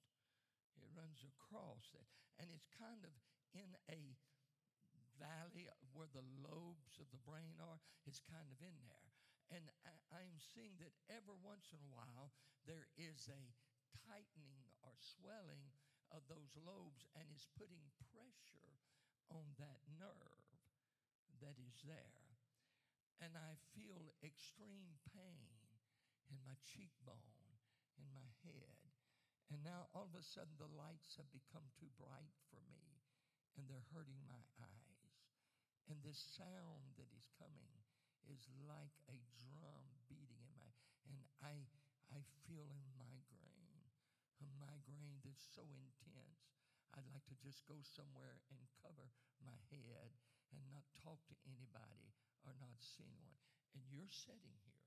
It 0.79 0.87
runs 0.95 1.27
across 1.27 1.91
it. 1.91 2.07
And 2.39 2.47
it's 2.47 2.71
kind 2.79 3.03
of 3.03 3.11
in 3.51 3.75
a 3.91 4.15
valley 5.19 5.67
where 5.91 6.09
the 6.09 6.23
lobes 6.39 6.95
of 6.97 7.11
the 7.11 7.21
brain 7.27 7.59
are. 7.59 7.83
It's 8.07 8.23
kind 8.23 8.47
of 8.47 8.63
in 8.63 8.73
there. 8.87 9.11
And 9.51 9.67
I, 9.83 10.23
I'm 10.23 10.39
seeing 10.39 10.79
that 10.79 10.95
every 11.11 11.35
once 11.43 11.75
in 11.75 11.83
a 11.83 11.91
while 11.91 12.31
there 12.63 12.87
is 12.95 13.27
a 13.27 13.43
tightening 14.07 14.71
or 14.79 14.95
swelling 14.95 15.75
of 16.15 16.23
those 16.31 16.55
lobes 16.55 17.03
and 17.19 17.27
is 17.35 17.51
putting 17.59 17.83
pressure 18.15 18.79
on 19.27 19.43
that 19.59 19.83
nerve 19.99 20.47
that 21.43 21.59
is 21.59 21.83
there. 21.83 22.31
And 23.21 23.35
I 23.37 23.59
feel 23.75 24.15
extreme 24.23 24.97
pain 25.13 25.60
in 26.31 26.39
my 26.47 26.55
cheekbone 26.63 27.43
in 27.99 28.07
my 28.15 28.29
head. 28.41 28.79
And 29.51 29.59
now 29.61 29.91
all 29.91 30.07
of 30.07 30.15
a 30.15 30.23
sudden 30.23 30.55
the 30.55 30.71
lights 30.71 31.19
have 31.19 31.27
become 31.35 31.67
too 31.75 31.91
bright 31.99 32.31
for 32.49 32.63
me 32.71 33.03
and 33.59 33.67
they're 33.67 33.91
hurting 33.91 34.23
my 34.25 34.39
eyes. 34.63 35.11
And 35.91 35.99
this 36.01 36.23
sound 36.39 36.95
that 36.95 37.11
is 37.11 37.27
coming 37.35 37.75
is 38.31 38.47
like 38.63 38.95
a 39.11 39.19
drum 39.43 39.83
beating 40.07 40.39
in 40.39 40.55
my 40.55 40.71
and 41.11 41.19
I 41.43 41.67
I 42.11 42.23
feel 42.47 42.67
a 42.67 42.79
migraine. 42.95 43.87
A 44.43 44.47
migraine 44.59 45.19
that's 45.23 45.43
so 45.55 45.63
intense. 45.63 46.43
I'd 46.95 47.07
like 47.11 47.23
to 47.31 47.37
just 47.39 47.63
go 47.67 47.79
somewhere 47.83 48.43
and 48.51 48.59
cover 48.83 49.07
my 49.39 49.55
head 49.71 50.11
and 50.51 50.59
not 50.67 50.83
talk 50.99 51.23
to 51.31 51.35
anybody 51.47 52.11
or 52.43 52.51
not 52.59 52.75
see 52.83 53.07
anyone. 53.07 53.39
And 53.75 53.83
you're 53.87 54.11
sitting 54.11 54.55
here 54.67 54.80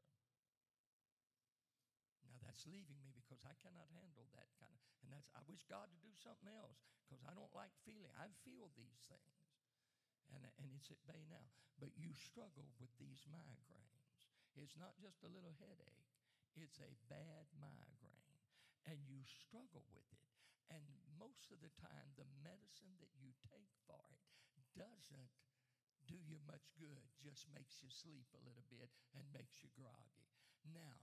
that's 2.45 2.69
leaving 2.69 3.01
me 3.01 3.17
because 3.17 3.41
I 3.49 3.57
cannot 3.59 3.89
handle 3.97 4.29
that 4.37 4.53
kind 4.61 4.77
of. 4.77 4.85
And 5.01 5.09
that's 5.09 5.33
I 5.33 5.41
wish 5.49 5.65
God 5.65 5.89
to 5.89 5.99
do 6.05 6.13
something 6.21 6.53
else 6.53 6.85
because 7.05 7.25
I 7.25 7.33
don't 7.33 7.53
like 7.57 7.73
feeling. 7.89 8.13
I 8.21 8.29
feel 8.45 8.69
these 8.77 9.01
things, 9.09 9.37
and 10.29 10.45
and 10.61 10.69
it's 10.77 10.93
at 10.93 11.01
bay 11.09 11.25
now. 11.33 11.49
But 11.81 11.97
you 11.97 12.13
struggle 12.15 12.71
with 12.79 12.93
these 13.01 13.25
migraines. 13.27 14.05
It's 14.55 14.79
not 14.79 14.95
just 15.03 15.27
a 15.27 15.33
little 15.33 15.57
headache. 15.59 16.07
It's 16.55 16.79
a 16.79 16.95
bad 17.11 17.51
migraine, 17.59 18.39
and 18.87 19.03
you 19.09 19.25
struggle 19.27 19.83
with 19.91 20.07
it. 20.15 20.31
And 20.71 20.85
most 21.19 21.51
of 21.51 21.61
the 21.61 21.73
time, 21.77 22.15
the 22.15 22.29
medicine 22.41 22.95
that 23.03 23.13
you 23.19 23.35
take 23.51 23.73
for 23.85 24.01
it 24.15 24.23
doesn't 24.79 25.33
do 26.05 26.17
you 26.21 26.37
much 26.45 26.69
good, 26.77 27.05
just 27.25 27.49
makes 27.57 27.81
you 27.81 27.89
sleep 27.89 28.29
a 28.37 28.45
little 28.45 28.65
bit 28.69 28.93
and 29.17 29.25
makes 29.33 29.65
you 29.65 29.73
groggy. 29.73 30.29
Now, 30.69 31.01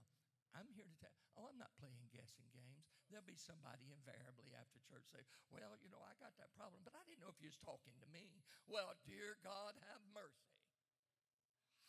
I'm 0.52 0.68
here 0.76 0.84
to 0.84 0.96
tell. 1.00 1.12
Oh, 1.36 1.48
I'm 1.48 1.56
not 1.56 1.72
playing 1.80 2.12
guessing 2.12 2.44
games. 2.52 2.84
There'll 3.08 3.24
be 3.24 3.36
somebody 3.40 3.88
invariably 3.88 4.52
after 4.52 4.80
church 4.84 5.08
say, 5.08 5.24
"Well, 5.48 5.76
you 5.80 5.88
know, 5.88 6.00
I 6.04 6.12
got 6.20 6.36
that 6.36 6.52
problem, 6.52 6.84
but 6.84 6.92
I 6.96 7.04
didn't 7.08 7.20
know 7.24 7.32
if 7.32 7.40
you 7.40 7.48
was 7.48 7.56
talking 7.60 7.96
to 8.00 8.08
me." 8.12 8.44
Well, 8.68 8.92
dear 9.04 9.36
God, 9.40 9.76
have 9.88 10.04
mercy. 10.12 10.52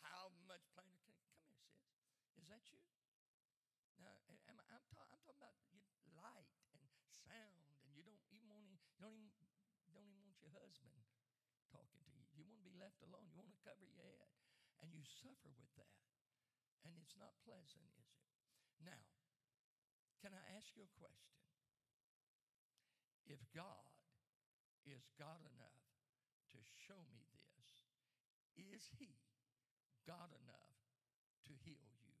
How 0.00 0.32
much 0.48 0.64
plainer 0.72 0.96
can 1.04 1.16
come 1.20 1.36
here, 1.44 1.52
sis? 1.52 1.76
Is 2.40 2.48
that 2.48 2.64
you? 2.72 2.80
Now, 4.00 4.16
am 4.48 4.60
I, 4.60 4.64
I'm, 4.76 4.84
ta- 4.92 5.08
I'm 5.12 5.20
talking 5.24 5.36
about 5.36 5.56
light 6.20 6.52
and 6.72 6.84
sound, 7.24 7.68
and 7.84 7.92
you 7.96 8.02
don't 8.04 8.20
even 8.32 8.48
want 8.48 8.64
to, 8.68 8.76
you 8.96 9.00
don't 9.04 9.16
even 9.16 9.32
don't 9.92 10.08
even 10.08 10.24
want 10.24 10.40
your 10.40 10.52
husband 10.56 10.96
talking 11.68 12.00
to 12.04 12.10
you. 12.12 12.24
You 12.32 12.44
want 12.44 12.58
to 12.60 12.66
be 12.66 12.74
left 12.76 13.00
alone. 13.04 13.28
You 13.28 13.38
want 13.40 13.52
to 13.52 13.60
cover 13.64 13.84
your 13.84 14.00
head, 14.04 14.28
and 14.80 14.92
you 14.92 15.04
suffer 15.04 15.52
with 15.56 15.72
that, 15.76 16.00
and 16.84 16.96
it's 17.00 17.16
not 17.16 17.36
pleasant, 17.44 17.84
is 17.88 17.96
it? 18.00 18.33
Now, 18.82 19.02
can 20.24 20.34
I 20.34 20.42
ask 20.56 20.74
you 20.74 20.82
a 20.82 20.94
question? 20.98 21.34
If 23.30 23.40
God 23.54 23.86
is 24.84 25.06
God 25.20 25.40
enough 25.56 25.84
to 26.52 26.58
show 26.88 26.98
me 27.14 27.24
this, 27.30 27.70
is 28.56 28.88
He 28.98 29.14
God 30.06 30.32
enough 30.44 30.74
to 31.48 31.52
heal 31.64 31.84
you? 32.02 32.12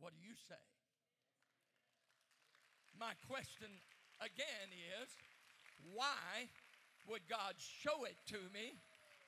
What 0.00 0.14
do 0.14 0.20
you 0.22 0.34
say? 0.48 0.62
My 2.98 3.12
question 3.28 3.68
again 4.20 4.68
is 4.72 5.08
why 5.94 6.48
would 7.06 7.22
God 7.28 7.54
show 7.58 8.04
it 8.04 8.16
to 8.34 8.40
me 8.52 8.74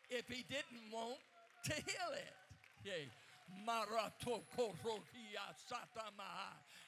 if 0.09 0.27
He 0.29 0.45
didn't 0.49 0.91
want 0.93 1.21
to 1.67 1.75
heal 1.75 2.13
it? 2.15 2.35
Yay. 2.85 3.09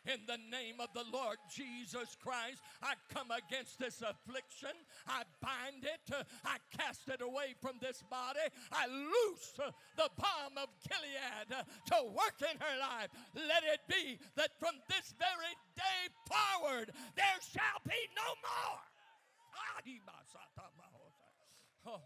In 0.05 0.19
the 0.27 0.39
name 0.51 0.81
of 0.81 0.89
the 0.95 1.05
Lord 1.13 1.39
Jesus 1.49 2.17
Christ, 2.23 2.61
I 2.83 2.95
come 3.15 3.31
against 3.31 3.79
this 3.79 4.03
affliction. 4.03 4.75
I 5.07 5.23
bind 5.41 5.85
it. 5.85 6.27
I 6.45 6.57
cast 6.77 7.09
it 7.09 7.23
away 7.23 7.55
from 7.61 7.79
this 7.81 8.03
body. 8.11 8.41
I 8.73 8.87
loose 8.89 9.55
the 9.97 10.11
balm 10.19 10.59
of 10.59 10.69
Gilead 10.83 11.65
to 11.87 12.11
work 12.11 12.43
in 12.43 12.59
her 12.59 12.79
life. 12.81 13.11
Let 13.35 13.63
it 13.63 13.81
be 13.89 14.19
that 14.35 14.59
from 14.59 14.75
this 14.89 15.15
very 15.19 15.55
day 15.77 16.11
forward, 16.27 16.91
there 17.15 17.41
shall 17.53 17.81
be 17.87 18.01
no 18.17 18.29
more. 18.43 18.81
Oh, 21.87 22.03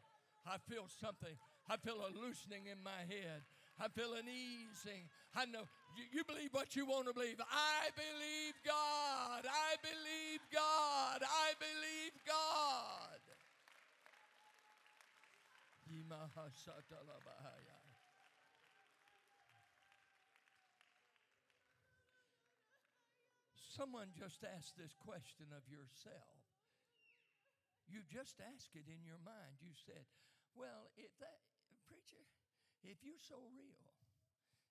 I 0.46 0.59
feel 0.68 0.86
something. 1.00 1.36
I 1.68 1.76
feel 1.78 1.96
a 1.96 2.12
loosening 2.12 2.66
in 2.70 2.82
my 2.82 3.09
head. 3.09 3.42
I 3.79 3.89
feel 3.89 4.14
an 4.14 4.24
easing. 4.24 5.05
I 5.35 5.45
know 5.45 5.68
you, 5.97 6.05
you 6.12 6.24
believe 6.24 6.49
what 6.53 6.77
you 6.77 6.87
want 6.87 7.09
to 7.09 7.14
believe. 7.14 7.41
I 7.41 7.93
believe 7.93 8.55
God. 8.64 9.45
I 9.45 9.77
believe 9.85 10.41
God. 10.53 11.20
I 11.20 11.53
believe 11.61 12.12
God. 12.27 13.20
Someone 23.77 24.09
just 24.16 24.41
asked 24.57 24.81
this 24.81 24.97
question 25.05 25.53
of 25.53 25.61
yourself. 25.68 26.41
You 27.93 28.01
just 28.09 28.41
asked 28.57 28.72
it 28.72 28.89
in 28.89 29.05
your 29.05 29.20
mind. 29.20 29.61
You 29.61 29.77
said, 29.77 30.09
Well, 30.57 30.89
if 30.97 31.12
that, 31.20 31.45
if 32.85 33.01
you're 33.01 33.20
so 33.20 33.41
real 33.57 33.93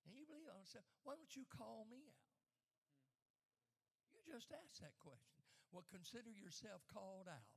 and 0.06 0.14
you 0.14 0.26
believe 0.30 0.50
on 0.52 0.62
this 0.62 0.76
why 1.02 1.18
don't 1.18 1.34
you 1.34 1.46
call 1.50 1.88
me 1.90 2.06
out? 2.06 2.30
You 4.14 4.22
just 4.26 4.54
ask 4.54 4.82
that 4.82 4.98
question. 5.02 5.46
Well, 5.74 5.86
consider 5.92 6.32
yourself 6.32 6.86
called 6.88 7.28
out. 7.28 7.52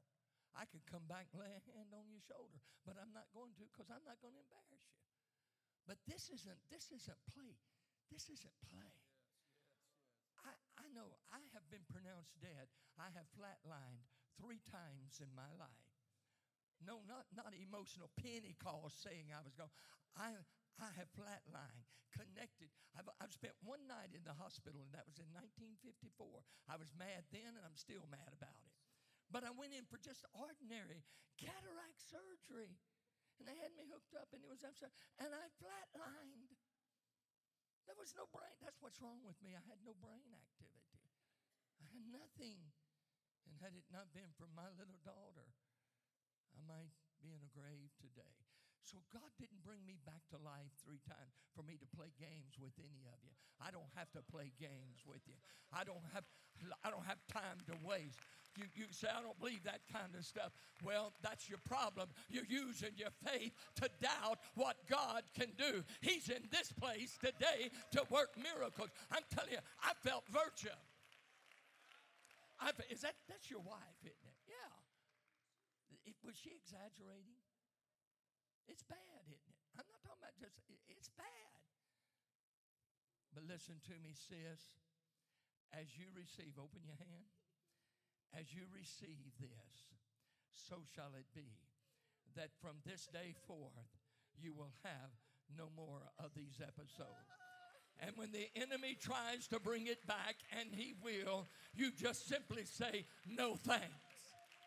I 0.56 0.66
could 0.66 0.82
come 0.88 1.06
back 1.06 1.30
and 1.30 1.44
lay 1.44 1.52
a 1.52 1.62
hand 1.70 1.92
on 1.94 2.08
your 2.10 2.24
shoulder, 2.24 2.58
but 2.82 2.98
I'm 2.98 3.12
not 3.14 3.30
going 3.30 3.54
to 3.60 3.68
because 3.68 3.92
I'm 3.92 4.02
not 4.02 4.18
going 4.18 4.34
to 4.34 4.42
embarrass 4.42 4.84
you. 4.90 4.98
But 5.86 6.02
this 6.04 6.28
isn't 6.28 6.60
this 6.68 6.92
isn't 6.92 7.20
play. 7.32 7.56
This 8.12 8.28
isn't 8.28 8.58
play. 8.68 8.96
I, 10.44 10.52
I 10.80 10.86
know 10.92 11.16
I 11.32 11.40
have 11.56 11.64
been 11.72 11.84
pronounced 11.88 12.36
dead. 12.40 12.68
I 13.00 13.12
have 13.12 13.28
flatlined 13.32 14.04
three 14.36 14.60
times 14.68 15.20
in 15.20 15.30
my 15.32 15.48
life. 15.56 15.87
No, 16.82 17.02
not, 17.06 17.26
not 17.34 17.50
emotional 17.58 18.10
calls 18.62 18.94
saying 18.94 19.34
I 19.34 19.42
was 19.42 19.54
gone. 19.58 19.72
I, 20.14 20.34
I 20.78 20.90
have 20.94 21.10
flatlined, 21.14 21.86
connected. 22.14 22.70
I've, 22.94 23.10
I've 23.18 23.34
spent 23.34 23.54
one 23.62 23.86
night 23.90 24.14
in 24.14 24.22
the 24.22 24.34
hospital, 24.34 24.78
and 24.82 24.94
that 24.94 25.06
was 25.06 25.18
in 25.18 25.28
1954. 25.34 26.42
I 26.70 26.78
was 26.78 26.90
mad 26.94 27.26
then, 27.34 27.58
and 27.58 27.64
I'm 27.66 27.78
still 27.78 28.06
mad 28.10 28.30
about 28.30 28.62
it. 28.62 28.74
But 29.28 29.44
I 29.44 29.52
went 29.52 29.74
in 29.76 29.84
for 29.90 29.98
just 30.00 30.24
ordinary 30.32 31.04
cataract 31.36 32.00
surgery. 32.00 32.78
and 33.38 33.46
they 33.46 33.54
had 33.58 33.74
me 33.78 33.86
hooked 33.86 34.14
up, 34.18 34.30
and 34.34 34.42
it 34.42 34.50
was 34.50 34.66
upside, 34.66 34.94
and 35.22 35.30
I 35.30 35.46
flatlined. 35.62 36.54
There 37.86 37.96
was 37.96 38.12
no 38.18 38.28
brain. 38.28 38.52
That's 38.60 38.76
what's 38.84 39.00
wrong 39.00 39.24
with 39.24 39.38
me. 39.40 39.56
I 39.56 39.64
had 39.64 39.80
no 39.80 39.96
brain 39.96 40.28
activity. 40.34 41.00
I 41.80 41.88
had 41.88 42.04
nothing. 42.12 42.60
And 43.48 43.56
had 43.64 43.72
it 43.72 43.88
not 43.88 44.12
been 44.12 44.28
for 44.36 44.44
my 44.52 44.68
little 44.76 45.00
daughter, 45.00 45.48
I 46.58 46.60
might 46.66 46.90
be 47.22 47.30
in 47.30 47.38
a 47.38 47.50
grave 47.54 47.94
today. 48.02 48.34
So 48.82 48.98
God 49.12 49.30
didn't 49.38 49.62
bring 49.62 49.84
me 49.86 50.00
back 50.02 50.24
to 50.32 50.40
life 50.40 50.72
three 50.82 50.98
times 51.06 51.30
for 51.54 51.62
me 51.62 51.78
to 51.78 51.86
play 51.94 52.10
games 52.18 52.56
with 52.58 52.72
any 52.80 53.06
of 53.06 53.20
you. 53.22 53.30
I 53.62 53.70
don't 53.70 53.90
have 53.94 54.10
to 54.16 54.24
play 54.26 54.50
games 54.58 55.04
with 55.06 55.22
you. 55.28 55.36
I 55.70 55.84
don't 55.84 56.02
have 56.14 56.24
I 56.82 56.90
don't 56.90 57.06
have 57.06 57.22
time 57.30 57.62
to 57.70 57.74
waste. 57.86 58.18
You, 58.56 58.64
you 58.74 58.86
say, 58.90 59.06
I 59.06 59.22
don't 59.22 59.38
believe 59.38 59.62
that 59.62 59.86
kind 59.92 60.10
of 60.18 60.24
stuff. 60.24 60.50
Well, 60.82 61.12
that's 61.22 61.48
your 61.48 61.62
problem. 61.62 62.08
You're 62.28 62.48
using 62.48 62.90
your 62.96 63.14
faith 63.22 63.52
to 63.76 63.88
doubt 64.02 64.42
what 64.56 64.74
God 64.90 65.22
can 65.38 65.52
do. 65.56 65.84
He's 66.00 66.28
in 66.28 66.42
this 66.50 66.72
place 66.72 67.16
today 67.22 67.70
to 67.92 68.02
work 68.10 68.34
miracles. 68.34 68.90
I'm 69.12 69.22
telling 69.30 69.52
you, 69.52 69.62
I 69.84 69.92
felt 70.02 70.24
virtue. 70.26 70.74
I, 72.58 72.70
is 72.90 73.02
that 73.02 73.14
that's 73.28 73.48
your 73.50 73.60
wife, 73.60 74.02
isn't 74.02 74.26
it? 74.26 74.37
It, 76.08 76.16
was 76.24 76.40
she 76.40 76.56
exaggerating? 76.56 77.36
It's 78.64 78.80
bad, 78.80 79.28
isn't 79.28 79.44
it? 79.44 79.60
I'm 79.76 79.84
not 79.92 80.00
talking 80.00 80.24
about 80.24 80.40
just, 80.40 80.56
it, 80.72 80.80
it's 80.88 81.12
bad. 81.12 81.52
But 83.36 83.44
listen 83.44 83.76
to 83.92 83.96
me, 84.00 84.16
sis. 84.16 84.80
As 85.76 86.00
you 86.00 86.08
receive, 86.16 86.56
open 86.56 86.80
your 86.80 86.96
hand. 86.96 87.28
As 88.32 88.56
you 88.56 88.64
receive 88.72 89.36
this, 89.36 89.92
so 90.52 90.80
shall 90.96 91.12
it 91.12 91.28
be 91.36 91.48
that 92.36 92.56
from 92.60 92.80
this 92.84 93.08
day 93.12 93.36
forth, 93.44 93.92
you 94.40 94.52
will 94.52 94.72
have 94.84 95.12
no 95.56 95.68
more 95.76 96.08
of 96.16 96.32
these 96.36 96.60
episodes. 96.60 97.28
And 98.00 98.12
when 98.16 98.32
the 98.32 98.48
enemy 98.54 98.96
tries 99.00 99.48
to 99.48 99.60
bring 99.60 99.88
it 99.88 100.06
back, 100.06 100.36
and 100.56 100.68
he 100.72 100.94
will, 101.02 101.48
you 101.74 101.90
just 101.90 102.28
simply 102.28 102.64
say, 102.64 103.04
No 103.26 103.56
thanks. 103.56 104.07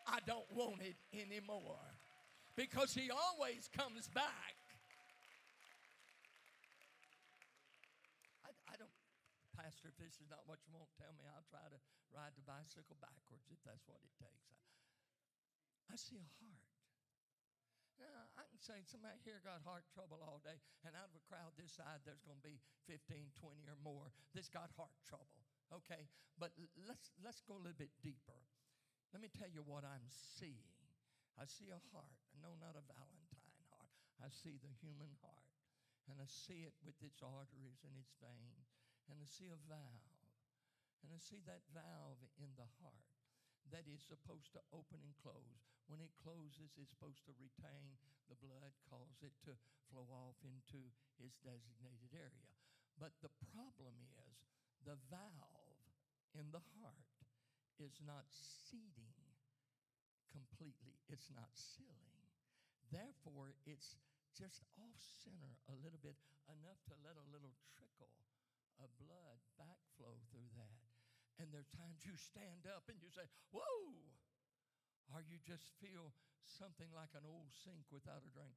I 0.06 0.18
don't 0.26 0.48
want 0.52 0.82
it 0.82 0.98
anymore. 1.14 1.80
Because 2.56 2.92
he 2.92 3.08
always 3.08 3.70
comes 3.72 4.12
back. 4.12 4.56
I, 8.44 8.52
I 8.68 8.74
don't, 8.76 8.92
Pastor, 9.56 9.88
if 9.88 9.96
this 9.96 10.20
is 10.20 10.28
not 10.28 10.44
what 10.44 10.60
you 10.68 10.76
want, 10.76 10.92
tell 11.00 11.12
me. 11.16 11.24
I'll 11.32 11.48
try 11.48 11.64
to 11.64 11.80
ride 12.12 12.36
the 12.36 12.44
bicycle 12.44 13.00
backwards 13.00 13.48
if 13.48 13.60
that's 13.64 13.88
what 13.88 14.04
it 14.04 14.12
takes. 14.20 14.52
I, 14.52 14.60
I 15.92 15.96
see 15.96 16.20
a 16.20 16.28
heart. 16.44 16.68
Now, 18.02 18.26
I 18.34 18.44
can 18.50 18.58
say 18.58 18.82
somebody 18.82 19.22
here 19.22 19.38
got 19.46 19.62
heart 19.62 19.86
trouble 19.94 20.18
all 20.26 20.42
day, 20.42 20.58
and 20.82 20.92
out 20.98 21.08
of 21.08 21.16
a 21.16 21.24
crowd 21.30 21.54
this 21.54 21.78
side, 21.78 22.02
there's 22.02 22.20
going 22.26 22.42
to 22.42 22.44
be 22.44 22.58
15, 22.90 23.30
20 23.38 23.62
or 23.70 23.78
more 23.80 24.10
that's 24.34 24.50
got 24.50 24.74
heart 24.74 24.92
trouble. 25.06 25.46
Okay, 25.70 26.10
but 26.36 26.52
let's 26.84 27.14
let's 27.24 27.40
go 27.46 27.56
a 27.56 27.62
little 27.62 27.78
bit 27.78 27.94
deeper. 28.04 28.36
Let 29.12 29.20
me 29.20 29.28
tell 29.28 29.52
you 29.52 29.60
what 29.64 29.84
I'm 29.84 30.08
seeing. 30.08 30.72
I 31.36 31.44
see 31.44 31.68
a 31.68 31.80
heart. 31.92 32.18
No, 32.40 32.56
not 32.56 32.76
a 32.76 32.84
Valentine 32.84 33.60
heart. 33.68 33.92
I 34.20 34.32
see 34.32 34.56
the 34.56 34.72
human 34.80 35.12
heart, 35.20 35.52
and 36.08 36.16
I 36.20 36.28
see 36.28 36.64
it 36.64 36.74
with 36.84 36.96
its 37.04 37.20
arteries 37.20 37.84
and 37.84 37.94
its 37.96 38.16
veins, 38.18 38.72
and 39.12 39.20
I 39.20 39.28
see 39.28 39.52
a 39.52 39.60
valve 39.68 40.12
and 41.02 41.10
I 41.10 41.18
see 41.18 41.42
that 41.50 41.66
valve 41.74 42.22
in 42.38 42.54
the 42.54 42.70
heart 42.78 43.10
that 43.74 43.90
is 43.90 44.02
supposed 44.06 44.54
to 44.54 44.62
open 44.70 45.02
and 45.02 45.14
close. 45.18 45.66
When 45.90 45.98
it 45.98 46.14
closes, 46.22 46.78
it's 46.78 46.94
supposed 46.94 47.26
to 47.26 47.34
retain 47.42 47.98
the 48.30 48.38
blood, 48.38 48.70
cause 48.86 49.18
it 49.22 49.34
to 49.50 49.58
flow 49.90 50.06
off 50.14 50.38
into 50.46 50.78
its 51.18 51.42
designated 51.42 52.14
area. 52.14 52.50
But 52.96 53.18
the 53.18 53.34
problem 53.50 53.98
is 54.14 54.38
the 54.86 54.98
valve 55.10 55.90
in 56.38 56.54
the 56.54 56.62
heart 56.78 57.10
is 57.78 58.00
not 58.04 58.28
seating 58.28 59.16
completely, 60.32 60.96
it's 61.08 61.28
not 61.32 61.52
sealing. 61.52 62.16
Therefore, 62.92 63.56
it's 63.64 63.96
just 64.32 64.64
off 64.80 65.00
center 65.24 65.56
a 65.68 65.76
little 65.84 66.00
bit, 66.00 66.16
enough 66.48 66.80
to 66.88 66.96
let 67.04 67.16
a 67.20 67.30
little 67.32 67.52
trickle 67.76 68.12
of 68.80 68.88
blood 68.98 69.40
backflow 69.60 70.16
through 70.32 70.48
that. 70.56 70.80
And 71.40 71.48
there's 71.52 71.70
times 71.72 72.04
you 72.04 72.16
stand 72.16 72.68
up 72.68 72.88
and 72.88 73.00
you 73.00 73.08
say, 73.12 73.24
Whoa! 73.52 73.64
Or 75.12 75.20
you 75.20 75.40
just 75.44 75.68
feel 75.80 76.12
something 76.44 76.88
like 76.92 77.12
an 77.12 77.28
old 77.28 77.52
sink 77.52 77.84
without 77.92 78.24
a 78.24 78.32
drain. 78.32 78.52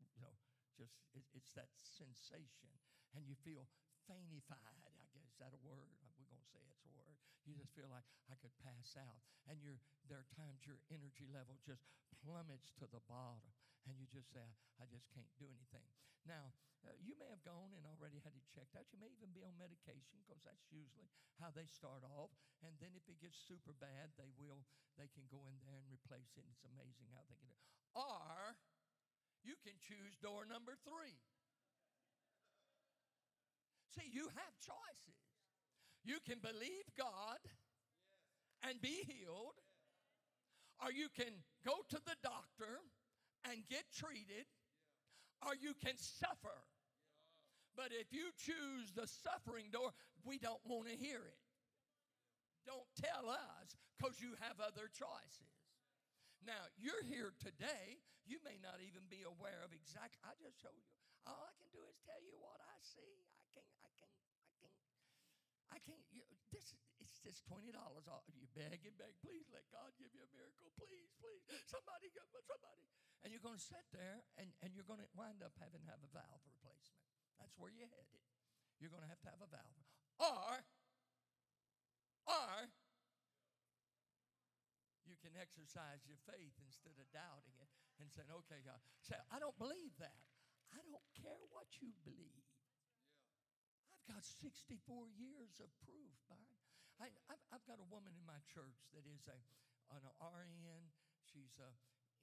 You 0.00 0.24
know, 0.24 0.34
just 0.76 0.96
it, 1.14 1.24
it's 1.32 1.52
that 1.56 1.72
sensation. 1.76 2.72
And 3.16 3.24
you 3.24 3.36
feel 3.40 3.68
faintified. 4.04 4.92
I 5.00 5.06
guess 5.12 5.24
is 5.24 5.36
that 5.40 5.52
a 5.56 5.60
word? 5.64 5.88
We're 6.18 6.28
going 6.28 6.42
to 6.42 6.50
say 6.52 6.60
it's 6.68 6.84
a 6.84 6.92
word. 6.92 7.07
You 7.48 7.56
just 7.56 7.72
feel 7.72 7.88
like 7.88 8.04
I 8.28 8.36
could 8.36 8.52
pass 8.60 8.92
out. 9.00 9.24
And 9.48 9.56
you're, 9.64 9.80
there 10.04 10.20
are 10.20 10.36
times 10.36 10.68
your 10.68 10.84
energy 10.92 11.24
level 11.24 11.56
just 11.64 11.88
plummets 12.20 12.76
to 12.76 12.84
the 12.84 13.00
bottom. 13.08 13.48
And 13.88 13.96
you 13.96 14.04
just 14.04 14.28
say, 14.36 14.44
I 14.76 14.84
just 14.92 15.08
can't 15.16 15.32
do 15.40 15.48
anything. 15.48 15.88
Now, 16.28 16.52
uh, 16.84 16.92
you 17.00 17.16
may 17.16 17.32
have 17.32 17.40
gone 17.40 17.72
and 17.72 17.88
already 17.88 18.20
had 18.20 18.36
it 18.36 18.44
checked 18.52 18.76
out. 18.76 18.84
You 18.92 19.00
may 19.00 19.08
even 19.16 19.32
be 19.32 19.40
on 19.40 19.56
medication 19.56 20.20
because 20.20 20.44
that's 20.44 20.68
usually 20.68 21.08
how 21.40 21.48
they 21.48 21.64
start 21.64 22.04
off. 22.04 22.28
And 22.60 22.76
then 22.84 22.92
if 22.92 23.08
it 23.08 23.16
gets 23.16 23.40
super 23.40 23.72
bad, 23.72 24.12
they 24.20 24.28
will, 24.36 24.68
they 25.00 25.08
can 25.08 25.24
go 25.32 25.40
in 25.48 25.56
there 25.64 25.80
and 25.80 25.88
replace 25.88 26.36
it. 26.36 26.44
It's 26.52 26.68
amazing 26.68 27.08
how 27.16 27.24
they 27.32 27.40
can 27.40 27.48
do 27.48 27.64
it. 27.64 27.72
Or 27.96 28.60
you 29.40 29.56
can 29.64 29.80
choose 29.80 30.20
door 30.20 30.44
number 30.44 30.76
three. 30.84 31.16
See, 33.96 34.12
you 34.12 34.28
have 34.36 34.52
choices. 34.60 35.27
You 36.04 36.18
can 36.26 36.38
believe 36.40 36.86
God 36.96 37.38
and 38.68 38.80
be 38.80 39.04
healed, 39.06 39.58
or 40.82 40.92
you 40.92 41.08
can 41.14 41.32
go 41.64 41.74
to 41.90 41.96
the 41.96 42.16
doctor 42.22 42.82
and 43.44 43.62
get 43.68 43.84
treated 43.94 44.46
or 45.46 45.54
you 45.54 45.74
can 45.78 45.94
suffer. 45.98 46.66
But 47.78 47.94
if 47.94 48.10
you 48.10 48.34
choose 48.34 48.90
the 48.90 49.06
suffering 49.06 49.70
door, 49.70 49.94
we 50.26 50.38
don't 50.38 50.62
want 50.66 50.90
to 50.90 50.96
hear 50.98 51.22
it. 51.22 51.42
Don't 52.66 52.90
tell 52.98 53.30
us 53.30 53.78
because 53.94 54.18
you 54.18 54.34
have 54.42 54.58
other 54.58 54.90
choices. 54.90 55.54
Now, 56.42 56.58
you're 56.74 57.06
here 57.06 57.30
today. 57.38 58.02
You 58.26 58.42
may 58.42 58.58
not 58.58 58.82
even 58.82 59.06
be 59.06 59.22
aware 59.22 59.62
of 59.62 59.70
exactly. 59.70 60.18
I 60.26 60.34
just 60.42 60.58
showed 60.58 60.74
you. 60.74 60.90
All 61.24 61.38
I 61.38 61.54
can 61.56 61.70
do 61.70 61.80
is 61.86 61.96
tell 62.02 62.18
you 62.18 62.34
what 62.42 62.58
I 62.60 62.76
see. 62.82 63.24
I 63.38 63.46
can't, 63.54 63.72
I 63.86 63.90
can't, 63.94 64.10
I 64.10 64.20
can't, 64.20 64.27
I 65.72 65.78
can't. 65.84 66.00
You, 66.12 66.24
this, 66.52 66.72
it's 66.98 67.20
just 67.20 67.44
$20. 67.48 67.72
You 68.32 68.48
beg 68.56 68.84
and 68.88 68.96
beg. 68.96 69.14
Please 69.20 69.46
let 69.52 69.68
God 69.68 69.92
give 70.00 70.12
you 70.16 70.24
a 70.24 70.30
miracle. 70.32 70.72
Please, 70.80 71.12
please. 71.20 71.44
Somebody, 71.68 72.08
somebody 72.14 72.78
and 73.28 73.34
you're 73.34 73.42
going 73.42 73.58
to 73.58 73.68
sit 73.68 73.84
there 73.90 74.22
and, 74.38 74.48
and 74.62 74.72
you're 74.72 74.86
going 74.86 75.02
to 75.02 75.10
wind 75.12 75.42
up 75.42 75.52
having 75.58 75.82
to 75.82 75.88
have 75.90 76.02
a 76.02 76.10
valve 76.14 76.42
replacement. 76.46 77.04
That's 77.36 77.54
where 77.58 77.68
you're 77.68 77.90
headed. 77.90 78.24
You're 78.78 78.94
going 78.94 79.02
to 79.02 79.10
have 79.10 79.22
to 79.26 79.30
have 79.30 79.42
a 79.42 79.50
valve. 79.50 79.84
Or, 80.16 80.54
or, 82.30 82.54
you 85.06 85.18
can 85.18 85.34
exercise 85.36 86.06
your 86.06 86.18
faith 86.24 86.54
instead 86.62 86.96
of 86.96 87.06
doubting 87.10 87.54
it 87.58 87.70
and 87.98 88.08
saying, 88.10 88.30
okay, 88.46 88.62
God. 88.62 88.78
Say, 89.02 89.18
I 89.28 89.42
don't 89.42 89.56
believe 89.58 89.94
that. 89.98 90.24
I 90.70 90.80
don't 90.88 91.04
care 91.18 91.42
what 91.50 91.68
you 91.84 91.92
believe. 92.08 92.44
Got 94.08 94.24
64 94.24 95.12
years 95.20 95.60
of 95.60 95.68
proof, 95.84 96.16
Byron. 96.32 96.56
I, 96.96 97.12
I've, 97.28 97.44
I've 97.52 97.66
got 97.68 97.76
a 97.76 97.92
woman 97.92 98.16
in 98.16 98.24
my 98.24 98.40
church 98.48 98.88
that 98.96 99.04
is 99.04 99.28
a, 99.28 99.36
an 99.92 100.00
RN. 100.16 100.88
She's 101.28 101.60
a 101.60 101.70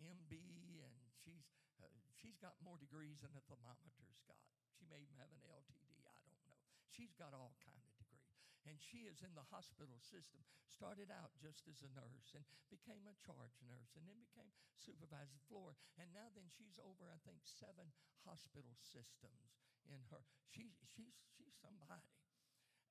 MB, 0.01 0.33
and 0.81 0.97
she's, 1.21 1.45
uh, 1.77 1.86
she's 2.17 2.41
got 2.41 2.57
more 2.65 2.81
degrees 2.81 3.21
than 3.21 3.38
a 3.38 3.43
thermometer's 3.45 4.17
got. 4.25 4.41
She 4.73 4.89
may 4.89 4.97
even 4.97 5.13
have 5.21 5.29
an 5.29 5.45
LTD, 5.45 6.01
I 6.09 6.19
don't 6.25 6.41
know. 6.49 6.57
She's 6.89 7.13
got 7.13 7.38
all 7.38 7.53
kind 7.61 7.77
of 7.77 7.93
degrees. 8.01 8.33
And 8.65 8.81
she 8.81 9.05
is 9.05 9.21
in 9.21 9.38
the 9.38 9.45
hospital 9.53 10.01
system. 10.01 10.41
Started 10.65 11.13
out 11.13 11.38
just 11.38 11.69
as 11.69 11.86
a 11.86 11.93
nurse 11.93 12.33
and 12.33 12.43
became 12.73 13.05
a 13.05 13.15
charge 13.21 13.61
nurse 13.61 13.93
and 13.93 14.09
then 14.09 14.17
became 14.17 14.49
supervisor 14.73 15.38
floor. 15.47 15.77
And 16.01 16.09
now 16.11 16.33
then 16.33 16.49
she's 16.49 16.81
over, 16.81 17.07
I 17.13 17.21
think, 17.21 17.45
seven 17.45 17.93
hospital 18.25 18.73
systems 18.81 19.64
in 19.89 20.01
her. 20.11 20.23
She, 20.51 20.71
she's, 20.95 21.15
she's 21.36 21.55
somebody. 21.61 22.09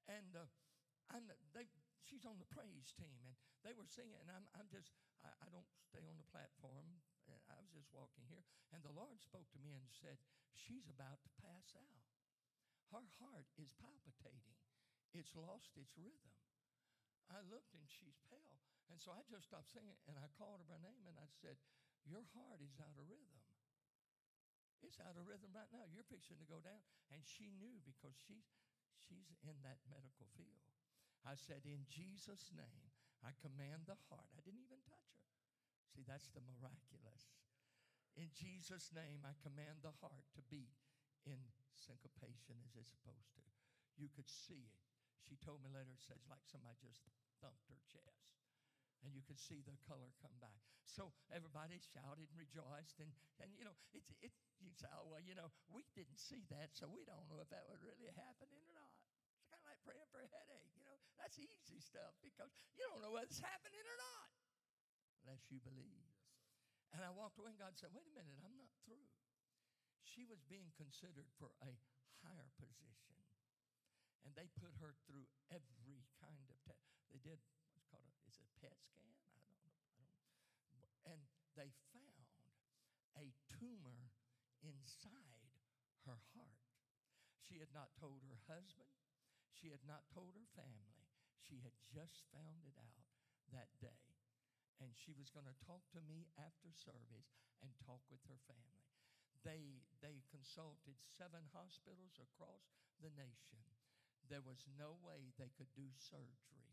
And 0.07 0.37
uh, 0.37 0.49
I'm, 1.13 1.29
they, 1.53 1.69
she's 2.05 2.25
on 2.29 2.37
the 2.37 2.49
praise 2.53 2.93
team, 2.97 3.21
and 3.25 3.37
they 3.65 3.73
were 3.73 3.89
singing, 3.89 4.21
and 4.21 4.29
I'm, 4.29 4.45
I'm 4.57 4.69
just, 4.69 4.93
I, 5.25 5.33
I 5.45 5.49
don't 5.49 5.69
stay 5.89 6.05
on 6.05 6.21
the 6.21 6.29
platform. 6.29 7.01
Uh, 7.25 7.41
I 7.49 7.57
was 7.57 7.73
just 7.73 7.89
walking 7.93 8.25
here, 8.29 8.45
and 8.73 8.85
the 8.85 8.93
Lord 8.93 9.17
spoke 9.21 9.49
to 9.57 9.61
me 9.65 9.73
and 9.73 9.89
said, 9.89 10.21
She's 10.53 10.87
about 10.93 11.19
to 11.25 11.31
pass 11.41 11.73
out. 11.75 12.05
Her 12.93 13.05
heart 13.19 13.49
is 13.57 13.73
palpitating, 13.81 14.61
it's 15.17 15.35
lost 15.35 15.73
its 15.81 15.97
rhythm. 15.97 16.37
I 17.33 17.41
looked, 17.49 17.73
and 17.73 17.89
she's 17.89 18.21
pale. 18.29 18.61
And 18.93 19.01
so 19.01 19.17
I 19.17 19.25
just 19.33 19.49
stopped 19.49 19.73
singing, 19.73 19.97
and 20.05 20.21
I 20.21 20.29
called 20.37 20.61
her 20.61 20.69
by 20.69 20.77
name, 20.85 21.09
and 21.09 21.17
I 21.17 21.29
said, 21.41 21.57
Your 22.05 22.25
heart 22.37 22.61
is 22.61 22.77
out 22.85 23.01
of 23.01 23.09
rhythm. 23.09 23.44
It's 24.85 25.01
out 25.01 25.17
of 25.17 25.25
rhythm 25.27 25.51
right 25.57 25.69
now. 25.73 25.85
You're 25.91 26.07
fixing 26.07 26.39
to 26.39 26.49
go 26.49 26.61
down. 26.61 26.81
And 27.11 27.25
she 27.25 27.51
knew 27.57 27.81
because 27.85 28.15
she's, 28.15 28.47
she's 29.09 29.33
in 29.43 29.57
that 29.65 29.81
medical 29.89 30.29
field. 30.37 30.65
I 31.25 31.35
said, 31.41 31.65
In 31.65 31.89
Jesus' 31.89 32.53
name, 32.53 32.93
I 33.25 33.33
command 33.41 33.89
the 33.89 33.97
heart. 34.13 34.29
I 34.37 34.45
didn't 34.45 34.61
even 34.61 34.85
touch 34.85 35.09
her. 35.17 35.25
See, 35.89 36.05
that's 36.05 36.29
the 36.37 36.45
miraculous. 36.45 37.33
In 38.15 38.31
Jesus' 38.31 38.93
name, 38.95 39.25
I 39.27 39.35
command 39.43 39.83
the 39.83 39.97
heart 40.05 40.29
to 40.39 40.43
beat 40.53 40.77
in 41.27 41.41
syncopation 41.75 42.61
as 42.63 42.77
it's 42.79 42.93
supposed 42.93 43.33
to. 43.35 43.43
You 43.97 44.13
could 44.13 44.29
see 44.29 44.69
it. 44.69 44.81
She 45.25 45.41
told 45.41 45.65
me 45.65 45.73
later, 45.73 45.97
it 45.97 46.05
says 46.05 46.29
like 46.29 46.45
somebody 46.45 46.77
just 46.85 47.01
thumped 47.41 47.65
her 47.73 47.81
chest. 47.89 48.44
And 49.05 49.13
you 49.13 49.21
could 49.21 49.37
see 49.37 49.61
the 49.61 49.77
color 49.85 50.09
come 50.25 50.33
back. 50.41 50.65
So 50.89 51.13
everybody 51.29 51.77
shouted 51.77 52.25
and 52.33 52.39
rejoiced. 52.41 52.97
And, 53.05 53.13
and 53.37 53.53
you 53.53 53.69
know, 53.69 53.77
it's, 53.93 54.09
it, 54.25 54.33
you 54.65 54.73
say, 54.73 54.89
oh, 54.97 55.13
well, 55.13 55.21
you 55.21 55.37
know, 55.37 55.53
we 55.69 55.85
didn't 55.93 56.17
see 56.17 56.49
that, 56.49 56.73
so 56.73 56.89
we 56.89 57.05
don't 57.05 57.29
know 57.29 57.37
if 57.45 57.53
that 57.53 57.69
was 57.69 57.85
really 57.85 58.09
happening 58.17 58.65
or 58.65 58.73
not. 58.73 58.97
It's 59.37 59.45
kind 59.53 59.61
of 59.61 59.69
like 59.69 59.81
praying 59.85 60.09
for 60.09 60.25
a 60.25 60.29
headache. 60.33 60.73
You 60.73 60.89
know, 60.89 60.97
that's 61.21 61.37
easy 61.37 61.85
stuff 61.85 62.17
because 62.25 62.49
you 62.81 62.85
don't 62.89 63.05
know 63.05 63.13
whether 63.13 63.29
it's 63.29 63.45
happening 63.45 63.85
or 63.85 63.99
not 64.01 64.29
unless 65.25 65.45
you 65.53 65.61
believe. 65.65 65.89
Yes, 65.93 66.25
and 66.93 67.01
I 67.01 67.11
walked 67.13 67.41
away 67.41 67.53
and 67.53 67.61
God 67.61 67.77
said, 67.77 67.93
wait 67.93 68.09
a 68.09 68.15
minute, 68.15 68.37
I'm 68.45 68.57
not 68.57 68.73
through. 68.85 69.05
She 70.05 70.25
was 70.29 70.45
being 70.47 70.69
considered 70.77 71.29
for 71.41 71.51
a 71.65 71.73
higher 72.23 72.49
position. 72.61 73.17
And 74.25 74.33
they 74.37 74.49
put 74.57 74.73
her 74.81 74.97
through 75.05 75.29
every 75.53 76.05
kind 76.21 76.45
of 76.49 76.57
test. 76.65 76.97
They 77.13 77.21
did 77.21 77.41
what's 77.41 77.45
called 77.45 77.64
a, 77.64 77.64
is 78.41 78.51
PET 78.59 78.75
scan? 78.83 79.15
I 79.39 79.71
don't 79.71 79.95
know. 79.99 80.11
I 80.71 80.77
don't, 80.79 80.95
and 81.07 81.23
they 81.55 81.71
found 81.95 82.27
a 83.15 83.31
tumor 83.47 84.11
inside 84.63 85.53
her 86.09 86.19
heart. 86.35 86.67
She 87.39 87.61
had 87.61 87.71
not 87.71 87.95
told 88.01 88.25
her 88.27 88.41
husband. 88.51 88.91
She 89.53 89.71
had 89.71 89.85
not 89.87 90.09
told 90.11 90.35
her 90.35 90.49
family. 90.59 90.99
She 91.39 91.61
had 91.61 91.77
just 91.93 92.25
found 92.33 92.65
it 92.67 92.77
out 92.81 93.07
that 93.53 93.71
day. 93.79 94.03
And 94.83 94.91
she 94.97 95.15
was 95.15 95.31
going 95.31 95.47
to 95.47 95.65
talk 95.65 95.87
to 95.95 96.03
me 96.03 96.27
after 96.35 96.75
service 96.75 97.37
and 97.63 97.71
talk 97.87 98.03
with 98.11 98.25
her 98.27 98.41
family. 98.51 98.91
They, 99.47 99.85
they 100.01 100.25
consulted 100.33 100.99
seven 101.05 101.47
hospitals 101.53 102.17
across 102.19 102.75
the 102.99 103.13
nation 103.15 103.65
there 104.29 104.45
was 104.45 104.65
no 104.79 104.97
way 105.05 105.33
they 105.37 105.53
could 105.57 105.69
do 105.77 105.85
surgery. 106.01 106.64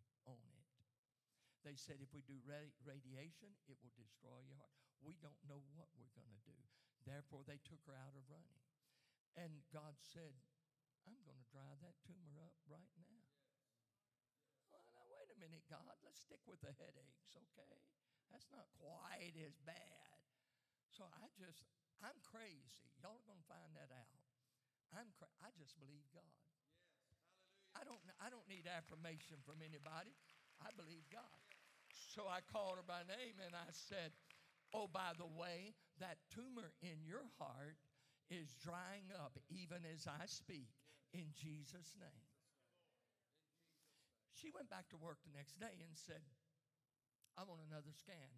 They 1.61 1.77
said 1.77 2.01
if 2.01 2.09
we 2.09 2.25
do 2.25 2.41
radiation, 2.81 3.53
it 3.69 3.77
will 3.85 3.93
destroy 3.93 4.41
your 4.41 4.57
heart. 4.57 4.73
We 5.05 5.17
don't 5.21 5.37
know 5.45 5.61
what 5.77 5.93
we're 5.93 6.13
going 6.17 6.33
to 6.33 6.43
do. 6.45 6.57
Therefore, 7.05 7.45
they 7.45 7.61
took 7.65 7.81
her 7.85 7.97
out 7.97 8.17
of 8.17 8.25
running. 8.29 8.61
And 9.37 9.61
God 9.69 9.97
said, 10.01 10.33
I'm 11.05 11.17
going 11.25 11.37
to 11.37 11.49
dry 11.53 11.73
that 11.81 11.97
tumor 12.05 12.41
up 12.41 12.53
right 12.69 12.93
now. 12.97 13.21
Well, 14.73 14.85
now, 14.93 15.05
wait 15.09 15.29
a 15.29 15.37
minute, 15.37 15.65
God. 15.69 15.97
Let's 16.05 16.21
stick 16.21 16.41
with 16.49 16.61
the 16.61 16.73
headaches, 16.77 17.33
okay? 17.37 17.77
That's 18.29 18.49
not 18.49 18.69
quite 18.77 19.37
as 19.41 19.57
bad. 19.65 20.17
So 20.89 21.07
I 21.07 21.29
just, 21.37 21.65
I'm 22.01 22.17
crazy. 22.25 22.89
Y'all 23.01 23.17
are 23.17 23.27
going 23.29 23.41
to 23.41 23.49
find 23.49 23.71
that 23.77 23.89
out. 23.93 24.21
I'm 24.91 25.09
cra- 25.15 25.31
I 25.39 25.49
just 25.55 25.77
believe 25.79 26.03
God. 26.11 26.37
I 27.71 27.87
don't, 27.87 28.01
I 28.19 28.27
don't 28.27 28.45
need 28.51 28.67
affirmation 28.67 29.39
from 29.47 29.63
anybody. 29.63 30.11
I 30.59 30.69
believe 30.75 31.07
God. 31.07 31.50
So 32.11 32.27
I 32.27 32.43
called 32.43 32.75
her 32.79 32.87
by 32.87 33.07
name 33.07 33.39
and 33.39 33.55
I 33.55 33.69
said, 33.71 34.11
Oh, 34.71 34.87
by 34.87 35.11
the 35.19 35.27
way, 35.27 35.75
that 35.99 36.23
tumor 36.31 36.71
in 36.79 37.03
your 37.03 37.27
heart 37.39 37.75
is 38.31 38.55
drying 38.63 39.11
up 39.11 39.35
even 39.51 39.83
as 39.83 40.07
I 40.07 40.23
speak 40.27 40.71
in 41.11 41.35
Jesus' 41.35 41.91
name. 41.99 42.27
She 44.31 44.47
went 44.55 44.71
back 44.71 44.87
to 44.95 44.97
work 44.97 45.19
the 45.27 45.35
next 45.35 45.59
day 45.59 45.75
and 45.83 45.91
said, 45.93 46.23
I 47.35 47.43
want 47.43 47.63
another 47.67 47.91
scan. 47.91 48.31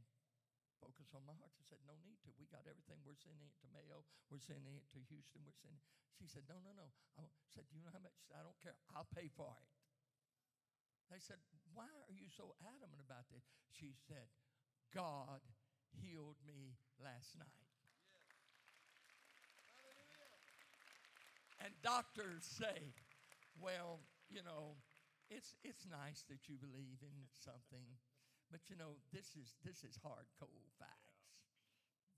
Focus 0.81 1.13
on 1.15 1.23
my 1.23 1.37
heart. 1.37 1.53
I 1.55 1.63
said, 1.63 1.79
No 1.87 1.95
need 2.03 2.19
to. 2.27 2.33
We 2.35 2.49
got 2.51 2.67
everything. 2.67 2.99
We're 3.07 3.15
sending 3.15 3.47
it 3.47 3.55
to 3.63 3.67
Mayo. 3.71 4.03
We're 4.27 4.43
sending 4.43 4.75
it 4.75 4.83
to 4.91 4.99
Houston. 5.07 5.45
We're 5.47 5.55
sending. 5.55 5.79
She 6.19 6.27
said, 6.27 6.43
No, 6.51 6.59
no, 6.59 6.75
no. 6.75 6.91
I 7.15 7.23
said, 7.55 7.63
Do 7.71 7.79
you 7.79 7.85
know 7.87 7.93
how 7.93 8.03
much? 8.03 8.17
I 8.35 8.43
don't 8.43 8.59
care. 8.59 8.75
I'll 8.91 9.07
pay 9.15 9.31
for 9.31 9.47
it. 9.55 9.69
They 11.07 11.23
said, 11.23 11.39
Why 11.73 11.89
are 11.89 12.15
you 12.15 12.29
so 12.29 12.53
adamant 12.61 13.01
about 13.01 13.25
this? 13.33 13.43
She 13.73 13.97
said, 14.05 14.29
God 14.93 15.41
healed 15.97 16.37
me 16.45 16.77
last 17.01 17.33
night. 17.37 17.69
And 21.61 21.73
doctors 21.81 22.43
say, 22.45 22.93
well, 23.57 24.03
you 24.29 24.43
know, 24.45 24.77
it's, 25.31 25.55
it's 25.63 25.87
nice 25.89 26.27
that 26.29 26.45
you 26.45 26.59
believe 26.59 26.99
in 27.01 27.17
something, 27.33 27.87
but 28.51 28.61
you 28.69 28.75
know, 28.75 28.99
this 29.15 29.33
is, 29.39 29.55
this 29.63 29.81
is 29.81 29.97
hard, 30.03 30.27
cold 30.37 30.69
facts. 30.77 31.23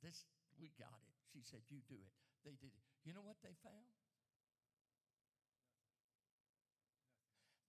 This, 0.01 0.25
we 0.59 0.73
got 0.75 0.97
it. 1.05 1.15
She 1.29 1.45
said, 1.45 1.61
you 1.69 1.79
do 1.87 1.95
it. 1.95 2.15
They 2.43 2.57
did 2.57 2.73
it. 2.73 2.85
You 3.05 3.13
know 3.13 3.23
what 3.23 3.39
they 3.45 3.53
found? 3.61 3.85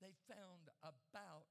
they 0.07 0.15
found 0.31 0.71
about 0.85 1.51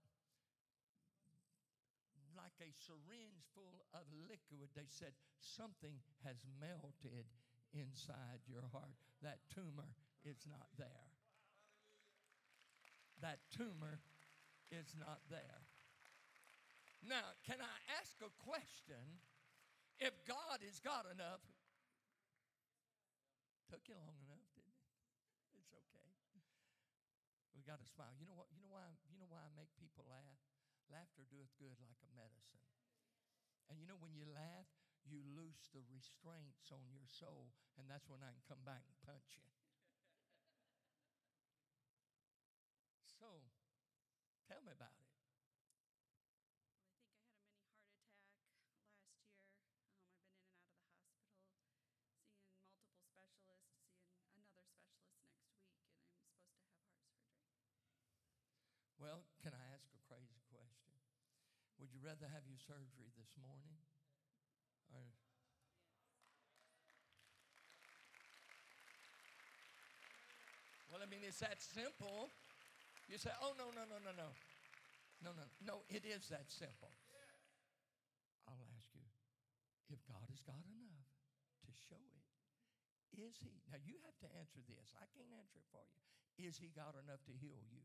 like 2.55 2.71
a 2.71 2.71
syringe 2.79 3.43
full 3.51 3.83
of 3.91 4.07
liquid. 4.31 4.71
They 4.75 4.87
said 4.87 5.11
something 5.39 5.99
has 6.23 6.47
melted 6.59 7.27
inside 7.75 8.39
your 8.47 8.63
heart. 8.71 8.95
That 9.23 9.43
tumor 9.51 9.91
is 10.23 10.47
not 10.47 10.67
there. 10.79 11.11
That 13.19 13.39
tumor 13.51 13.99
is 14.71 14.95
not 14.95 15.19
there. 15.27 15.63
Now, 17.03 17.35
can 17.45 17.59
I 17.59 17.75
ask 17.99 18.15
a 18.23 18.31
question? 18.39 19.19
If 19.99 20.11
God 20.27 20.59
is 20.65 20.79
God 20.83 21.07
enough, 21.11 21.43
took 23.71 23.87
you 23.87 23.95
long 23.95 24.19
enough, 24.27 24.43
didn't 24.51 24.75
it? 24.75 24.83
It's 25.55 25.71
okay. 25.71 26.07
We 27.55 27.63
got 27.63 27.79
to 27.79 27.87
smile. 27.87 28.11
You 28.19 28.27
know 28.27 28.35
what? 28.35 28.51
You 28.51 28.59
know 28.59 28.73
why? 28.73 28.83
You 29.07 29.15
know 29.15 29.29
why 29.31 29.39
I 29.39 29.51
make 29.55 29.71
people 29.79 30.03
laugh? 30.11 30.54
Laughter 30.89 31.25
doeth 31.29 31.53
good 31.59 31.77
like 31.81 32.01
a 32.01 32.09
medicine. 32.15 32.65
And 33.69 33.77
you 33.79 33.85
know 33.85 33.97
when 33.97 34.13
you 34.15 34.25
laugh, 34.25 34.65
you 35.05 35.21
loose 35.37 35.69
the 35.69 35.83
restraints 35.93 36.71
on 36.71 36.89
your 36.89 37.05
soul, 37.05 37.53
and 37.77 37.85
that's 37.89 38.09
when 38.09 38.23
I 38.23 38.33
can 38.33 38.41
come 38.47 38.63
back 38.65 38.81
and 38.89 38.97
punch 39.05 39.37
you. 39.37 39.45
so, 43.19 43.27
tell 44.47 44.61
me 44.65 44.71
about 44.71 44.91
it. 44.99 45.05
Well, 58.99 59.23
can 59.43 59.53
I 59.53 59.63
ask 59.71 59.87
a 59.93 60.01
crazy 60.09 60.41
question? 60.49 60.97
Would 61.79 61.93
you 61.93 61.94
rather 62.05 62.29
have 62.29 62.45
your 62.45 62.61
surgery 62.61 63.09
this 63.17 63.33
morning? 63.41 63.81
Or 64.93 65.01
Well, 70.93 71.01
I 71.01 71.09
mean, 71.09 71.25
it's 71.25 71.41
that 71.41 71.57
simple. 71.65 72.29
You 73.09 73.17
say, 73.17 73.33
oh, 73.41 73.57
no, 73.57 73.73
no, 73.73 73.89
no, 73.89 73.97
no, 74.05 74.13
no. 74.13 74.29
No, 75.25 75.33
no, 75.33 75.45
no, 75.65 75.75
it 75.89 76.05
is 76.05 76.29
that 76.29 76.45
simple. 76.53 76.93
I'll 78.45 78.61
ask 78.77 78.93
you 78.93 79.01
if 79.89 79.97
God 80.05 80.29
is 80.29 80.45
God 80.45 80.61
enough 80.61 81.09
to 81.65 81.71
show 81.89 81.97
it, 81.97 82.25
is 83.17 83.41
He? 83.41 83.57
Now, 83.71 83.81
you 83.81 83.97
have 84.05 84.17
to 84.21 84.29
answer 84.37 84.61
this. 84.69 84.93
I 85.01 85.09
can't 85.17 85.33
answer 85.33 85.57
it 85.57 85.67
for 85.73 85.81
you. 85.81 86.45
Is 86.45 86.61
He 86.61 86.69
God 86.69 86.93
enough 87.01 87.25
to 87.25 87.33
heal 87.33 87.57
you? 87.73 87.81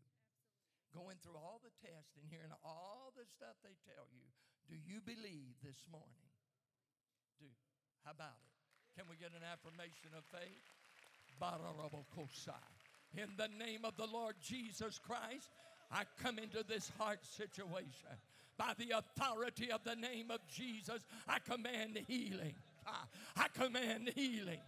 Going 0.95 1.19
through 1.23 1.39
all 1.39 1.61
the 1.63 1.73
tests 1.81 2.19
and 2.19 2.27
hearing 2.27 2.53
all 2.65 3.13
the 3.17 3.27
stuff 3.27 3.55
they 3.63 3.77
tell 3.87 4.07
you, 4.11 4.27
do 4.69 4.77
you 4.77 5.03
believe 5.03 5.55
this 5.63 5.83
morning? 5.91 6.31
Do. 7.39 7.51
How 8.05 8.13
about 8.13 8.39
it? 8.39 8.51
Can 8.99 9.07
we 9.09 9.17
get 9.17 9.31
an 9.35 9.47
affirmation 9.47 10.15
of 10.17 10.25
faith? 10.31 10.67
In 13.17 13.31
the 13.37 13.49
name 13.59 13.85
of 13.85 13.97
the 13.97 14.07
Lord 14.07 14.35
Jesus 14.41 14.99
Christ, 14.99 15.51
I 15.91 16.05
come 16.23 16.39
into 16.39 16.63
this 16.63 16.91
heart 16.99 17.25
situation. 17.25 18.15
By 18.57 18.73
the 18.79 18.93
authority 18.99 19.73
of 19.73 19.83
the 19.85 19.97
name 19.97 20.31
of 20.31 20.41
Jesus, 20.47 21.03
I 21.27 21.39
command 21.39 21.99
healing. 22.07 22.55
I 23.37 23.49
command 23.49 24.11
healing. 24.15 24.61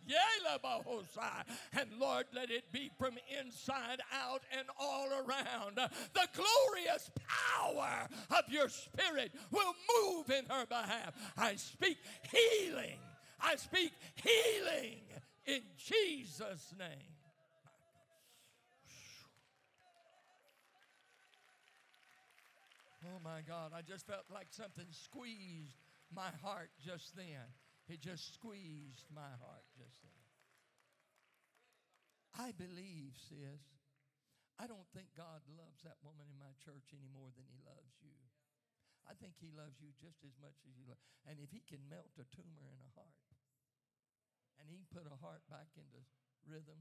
And 1.73 1.89
Lord, 1.99 2.27
let 2.35 2.51
it 2.51 2.71
be 2.73 2.91
from 2.99 3.15
inside 3.41 4.01
out 4.13 4.43
and 4.57 4.67
all 4.79 5.09
around. 5.09 5.77
The 5.77 6.29
glorious 6.35 7.11
power 7.57 8.09
of 8.31 8.45
your 8.49 8.69
Spirit 8.69 9.33
will 9.51 9.75
move 10.03 10.31
in 10.31 10.45
her 10.47 10.67
behalf. 10.67 11.15
I 11.37 11.57
speak 11.57 11.99
healing. 12.31 12.99
I 13.41 13.57
speak 13.57 13.93
healing 14.15 15.01
In 15.47 15.63
Jesus' 15.77 16.73
name. 16.79 16.89
Oh 23.05 23.19
my 23.25 23.41
God, 23.47 23.73
I 23.77 23.83
just 23.83 24.07
felt 24.07 24.25
like 24.33 24.47
something 24.51 24.87
squeezed 24.91 25.75
my 26.15 26.29
heart 26.43 26.71
just 26.85 27.17
then. 27.17 27.27
It 27.93 28.01
just 28.01 28.33
squeezed 28.33 29.05
my 29.13 29.37
heart 29.45 29.69
just 29.77 30.01
then. 30.01 30.25
I 32.41 32.57
believe, 32.57 33.13
sis. 33.29 33.61
I 34.57 34.65
don't 34.65 34.89
think 34.97 35.13
God 35.13 35.45
loves 35.53 35.85
that 35.85 36.01
woman 36.01 36.25
in 36.25 36.41
my 36.41 36.57
church 36.57 36.89
any 36.97 37.13
more 37.13 37.29
than 37.37 37.45
he 37.53 37.61
loves 37.61 38.01
you. 38.01 38.17
I 39.05 39.13
think 39.13 39.37
he 39.37 39.53
loves 39.53 39.77
you 39.85 39.93
just 40.01 40.25
as 40.25 40.33
much 40.41 40.57
as 40.65 40.73
you 40.73 40.89
love. 40.89 40.97
And 41.29 41.37
if 41.37 41.53
he 41.53 41.61
can 41.61 41.85
melt 41.93 42.17
a 42.17 42.25
tumor 42.33 42.65
in 42.73 42.81
a 42.81 42.93
heart 42.97 43.29
and 44.57 44.73
he 44.73 44.81
can 44.81 44.89
put 44.89 45.05
a 45.05 45.21
heart 45.21 45.45
back 45.53 45.69
into 45.77 46.01
rhythm, 46.49 46.81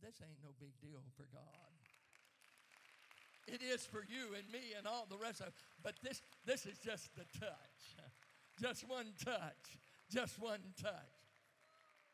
this 0.00 0.16
ain't 0.24 0.40
no 0.40 0.56
big 0.56 0.72
deal 0.80 1.04
for 1.12 1.28
God. 1.28 1.76
It 3.44 3.60
is 3.60 3.84
for 3.84 4.00
you 4.08 4.32
and 4.32 4.48
me 4.48 4.72
and 4.72 4.88
all 4.88 5.04
the 5.04 5.20
rest 5.20 5.44
of 5.44 5.52
it. 5.52 5.58
But 5.84 6.00
this, 6.00 6.24
this 6.48 6.64
is 6.64 6.80
just 6.80 7.12
the 7.20 7.28
touch. 7.36 8.00
Just 8.56 8.88
one 8.88 9.12
touch. 9.22 9.76
Just 10.10 10.38
one 10.38 10.72
touch. 10.78 11.16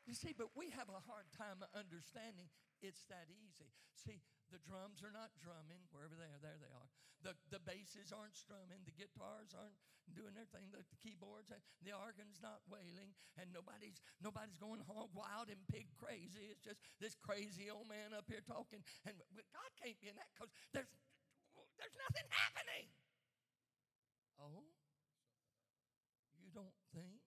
You 0.06 0.14
see, 0.18 0.34
but 0.34 0.50
we 0.58 0.74
have 0.74 0.90
a 0.90 0.98
hard 1.06 1.30
time 1.36 1.62
understanding 1.76 2.50
it's 2.82 3.06
that 3.06 3.30
easy. 3.30 3.70
See, 3.94 4.18
the 4.50 4.58
drums 4.58 5.06
are 5.06 5.14
not 5.14 5.30
drumming 5.38 5.86
wherever 5.94 6.18
they 6.18 6.26
are. 6.26 6.42
There 6.42 6.58
they 6.58 6.74
are. 6.74 6.90
The, 7.22 7.38
the 7.54 7.62
basses 7.62 8.10
aren't 8.10 8.34
strumming. 8.34 8.82
The 8.82 8.98
guitars 8.98 9.54
aren't 9.54 9.78
doing 10.10 10.34
their 10.34 10.50
thing. 10.50 10.74
The, 10.74 10.82
the 10.82 10.98
keyboards, 10.98 11.54
the 11.54 11.94
organ's 11.94 12.42
not 12.42 12.66
wailing, 12.66 13.14
and 13.38 13.54
nobody's 13.54 14.02
nobody's 14.18 14.58
going 14.58 14.82
hog 14.82 15.14
wild 15.14 15.46
and 15.46 15.62
pig 15.70 15.86
crazy. 15.94 16.50
It's 16.50 16.66
just 16.66 16.82
this 16.98 17.14
crazy 17.14 17.70
old 17.70 17.86
man 17.86 18.10
up 18.10 18.26
here 18.26 18.42
talking. 18.42 18.82
And 19.06 19.14
God 19.54 19.70
can't 19.78 19.94
be 20.02 20.10
in 20.10 20.18
that 20.18 20.34
because 20.34 20.50
there's 20.74 20.90
there's 21.78 21.94
nothing 21.94 22.26
happening. 22.34 22.90
Oh, 24.42 24.66
you 26.42 26.50
don't 26.50 26.74
think 26.90 27.21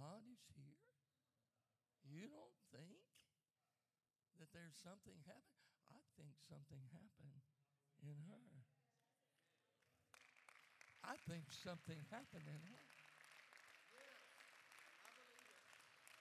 God 0.00 0.24
is 0.32 0.40
here? 0.56 0.80
You 2.08 2.24
don't 2.32 2.56
think 2.72 3.04
that 4.40 4.48
there's 4.56 4.80
something 4.80 5.20
happening? 5.28 5.68
I 5.92 6.00
think 6.16 6.40
something 6.48 6.80
happened 6.88 7.44
in 8.00 8.16
her. 8.32 8.48
I 11.04 11.20
think 11.28 11.52
something 11.52 12.00
happened 12.08 12.48
in 12.48 12.62
her. 12.64 12.84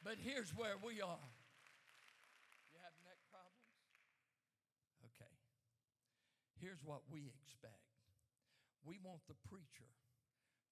But 0.04 0.20
here's 0.20 0.52
where 0.52 0.76
we 0.84 1.00
are. 1.00 1.32
You 2.76 2.84
have 2.84 2.96
neck 3.08 3.20
problems? 3.32 3.80
Okay. 5.08 5.36
Here's 6.60 6.84
what 6.84 7.08
we 7.08 7.32
expect 7.32 7.88
we 8.84 9.00
want 9.00 9.24
the 9.32 9.40
preacher 9.48 9.92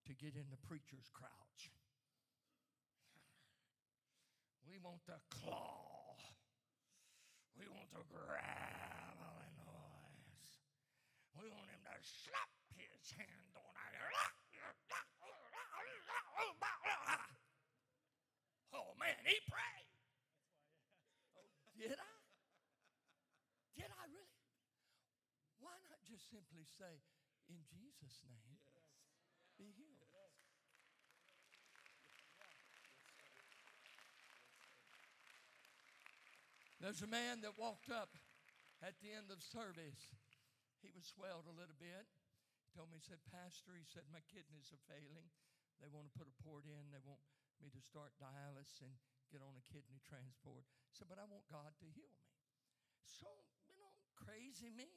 to 0.08 0.12
get 0.16 0.36
in 0.36 0.52
the 0.52 0.60
preacher's 0.68 1.08
crouch. 1.16 1.72
We 4.68 4.76
want 4.84 5.00
the 5.08 5.16
claw. 5.32 6.20
We 7.56 7.66
want 7.72 7.90
to 7.96 8.04
grab 8.12 9.18
noise. 9.64 10.52
We 11.40 11.48
want 11.50 11.72
him 11.72 11.82
to 11.88 11.96
slap 12.04 12.52
his 12.76 13.16
hand 13.16 13.56
on 13.56 13.74
our. 13.74 14.12
Oh 18.78 18.94
man, 19.00 19.18
he 19.26 19.40
prayed. 19.50 19.90
Oh, 21.34 21.50
did 21.80 21.98
I? 21.98 22.16
Did 23.74 23.90
I 23.90 24.04
really? 24.12 24.46
Why 25.58 25.74
not 25.90 25.98
just 26.06 26.30
simply 26.30 26.68
say, 26.78 27.02
in 27.50 27.58
Jesus' 27.74 28.22
name, 28.30 28.62
be 29.58 29.74
healed. 29.74 29.97
There's 36.78 37.02
a 37.02 37.10
man 37.10 37.42
that 37.42 37.58
walked 37.58 37.90
up 37.90 38.14
at 38.86 39.02
the 39.02 39.10
end 39.10 39.34
of 39.34 39.42
service. 39.42 40.14
He 40.86 40.94
was 40.94 41.10
swelled 41.10 41.50
a 41.50 41.58
little 41.58 41.78
bit. 41.78 42.06
He 42.62 42.70
told 42.78 42.94
me, 42.94 43.02
he 43.02 43.06
said, 43.06 43.24
Pastor, 43.34 43.74
he 43.74 43.88
said, 43.90 44.06
my 44.14 44.22
kidneys 44.30 44.70
are 44.70 44.84
failing. 44.86 45.30
They 45.82 45.90
want 45.90 46.10
to 46.10 46.14
put 46.14 46.30
a 46.30 46.36
port 46.46 46.70
in. 46.70 46.94
They 46.94 47.02
want 47.02 47.22
me 47.58 47.74
to 47.74 47.82
start 47.82 48.14
dialysis 48.22 48.86
and 48.86 48.94
get 49.34 49.42
on 49.42 49.58
a 49.58 49.66
kidney 49.74 49.98
transport. 50.06 50.66
He 50.90 50.94
said, 50.94 51.10
but 51.10 51.18
I 51.18 51.26
want 51.26 51.50
God 51.50 51.74
to 51.82 51.88
heal 51.90 52.14
me. 52.14 52.30
So, 53.08 53.30
you 53.66 53.78
know, 53.82 53.98
crazy 54.14 54.70
me. 54.70 54.90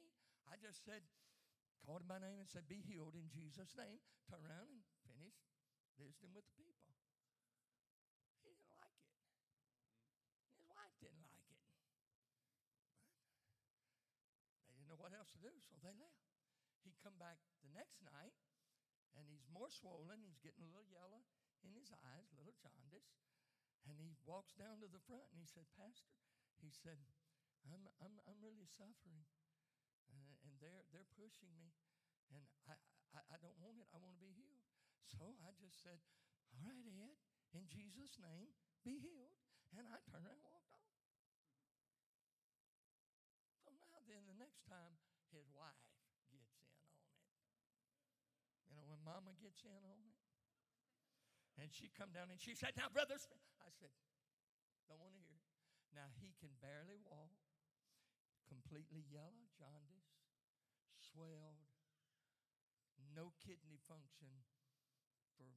I 0.45 0.59
just 0.61 0.85
said, 0.85 1.01
called 1.81 2.05
him 2.05 2.11
by 2.11 2.19
name 2.19 2.37
and 2.37 2.49
said, 2.49 2.67
Be 2.67 2.83
healed 2.83 3.15
in 3.15 3.31
Jesus' 3.31 3.73
name. 3.79 4.03
Turn 4.27 4.43
around 4.43 4.67
and 4.67 4.83
finish 5.07 5.37
visiting 5.95 6.35
with 6.35 6.43
the 6.43 6.55
people. 6.59 6.91
He 8.43 8.51
didn't 8.51 8.67
like 8.75 8.99
it. 8.99 9.15
His 10.59 10.67
wife 10.67 10.91
didn't 10.99 11.23
like 11.23 11.45
it. 11.47 11.63
They 14.67 14.75
didn't 14.75 14.89
know 14.91 14.99
what 14.99 15.15
else 15.15 15.30
to 15.30 15.30
do, 15.41 15.51
so 15.57 15.75
they 15.81 15.93
left. 15.97 16.21
He 16.85 16.93
come 17.01 17.17
back 17.17 17.41
the 17.65 17.73
next 17.73 18.01
night, 18.05 18.37
and 19.17 19.25
he's 19.25 19.45
more 19.49 19.69
swollen. 19.69 20.21
He's 20.21 20.41
getting 20.41 20.61
a 20.65 20.71
little 20.71 20.87
yellow 20.87 21.25
in 21.65 21.73
his 21.73 21.89
eyes, 22.05 22.29
a 22.31 22.37
little 22.37 22.57
jaundice. 22.61 23.17
And 23.89 23.97
he 23.97 24.13
walks 24.29 24.53
down 24.53 24.77
to 24.85 24.87
the 24.87 25.01
front 25.01 25.25
and 25.33 25.41
he 25.41 25.49
said, 25.49 25.65
Pastor, 25.73 26.13
he 26.61 26.69
said, 26.69 27.01
I'm, 27.65 27.89
I'm, 27.97 28.13
I'm 28.29 28.37
really 28.45 28.69
suffering 28.69 29.25
uh, 30.11 30.35
and 30.45 30.53
they're 30.59 30.83
they're 30.91 31.07
pushing 31.15 31.51
me, 31.55 31.71
and 32.31 32.43
I, 32.67 32.75
I 33.15 33.19
I 33.31 33.37
don't 33.39 33.57
want 33.59 33.79
it. 33.79 33.87
I 33.95 33.97
want 33.99 34.19
to 34.19 34.21
be 34.23 34.31
healed. 34.35 34.67
So 35.07 35.35
I 35.43 35.55
just 35.55 35.79
said, 35.81 35.99
"All 36.51 36.67
right, 36.67 36.87
Ed, 36.87 37.15
in 37.55 37.67
Jesus' 37.71 38.19
name, 38.19 38.51
be 38.83 38.99
healed." 38.99 39.39
And 39.71 39.87
I 39.87 40.03
turned 40.03 40.27
around 40.27 40.43
and 40.43 40.51
walked 40.51 40.75
off. 40.75 40.91
So 43.63 43.71
now 43.71 44.03
then, 44.03 44.27
the 44.27 44.35
next 44.35 44.67
time 44.67 44.99
his 45.31 45.47
wife 45.55 45.87
gets 46.27 46.27
in 46.31 46.39
on 46.39 46.77
it, 46.77 46.95
you 48.69 48.73
know, 48.75 48.85
when 48.87 49.01
Mama 49.03 49.35
gets 49.39 49.63
in 49.63 49.81
on 49.83 49.99
it, 50.05 50.15
and 51.59 51.71
she 51.71 51.91
come 51.91 52.11
down 52.15 52.31
and 52.31 52.39
she 52.39 52.55
said, 52.55 52.75
"Now, 52.75 52.87
brother," 52.87 53.19
I 53.63 53.69
said, 53.75 53.91
"Don't 54.87 54.99
want 54.99 55.15
to 55.15 55.23
hear 55.23 55.39
it." 55.39 55.51
Now 55.91 56.07
he 56.23 56.31
can 56.39 56.55
barely 56.63 56.99
walk, 57.03 57.35
completely 58.47 59.03
yellow, 59.11 59.47
jaundice 59.59 60.11
swelled, 61.11 61.67
no 63.11 63.35
kidney 63.43 63.75
function 63.89 64.31
for 65.35 65.51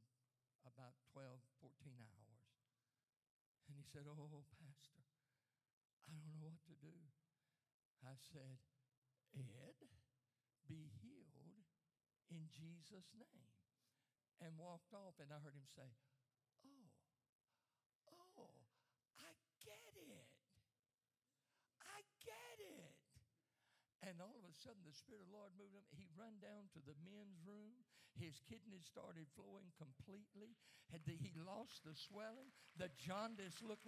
about 0.66 0.98
12, 1.14 1.38
14 1.62 2.00
hours. 2.02 2.42
And 3.70 3.78
he 3.78 3.86
said, 3.86 4.08
Oh, 4.10 4.42
Pastor, 4.58 5.06
I 6.10 6.18
don't 6.18 6.36
know 6.40 6.50
what 6.50 6.64
to 6.66 6.76
do. 6.82 6.92
I 8.02 8.18
said, 8.18 8.60
Ed, 9.42 9.78
be 10.70 10.90
healed 11.02 11.66
in 12.30 12.46
Jesus' 12.54 13.10
name. 13.18 13.50
And 14.42 14.60
walked 14.60 14.92
off, 14.92 15.16
and 15.22 15.32
I 15.32 15.40
heard 15.40 15.56
him 15.56 15.70
say, 15.72 15.88
Oh, 16.66 16.90
oh, 18.36 18.58
I 19.16 19.30
get 19.64 19.94
it. 19.96 20.28
I 21.80 22.04
get 22.20 22.58
it. 22.60 22.98
And 24.04 24.20
all 24.20 24.36
of 24.36 24.44
a 24.44 24.52
sudden, 24.52 24.84
the 24.84 24.92
Spirit 24.92 25.24
of 25.24 25.32
the 25.32 25.36
Lord 25.38 25.56
moved 25.56 25.72
him. 25.72 25.86
He 25.96 26.04
run 26.12 26.36
down 26.44 26.68
to 26.76 26.80
the 26.84 26.92
men's 27.00 27.40
room. 27.40 27.72
His 28.20 28.36
kidneys 28.44 28.84
started 28.84 29.24
flowing 29.32 29.72
completely. 29.80 30.60
He 31.08 31.32
lost 31.40 31.82
the 31.88 31.96
swelling. 31.96 32.52
The 32.76 32.92
jaundice 33.00 33.64
look. 33.64 33.80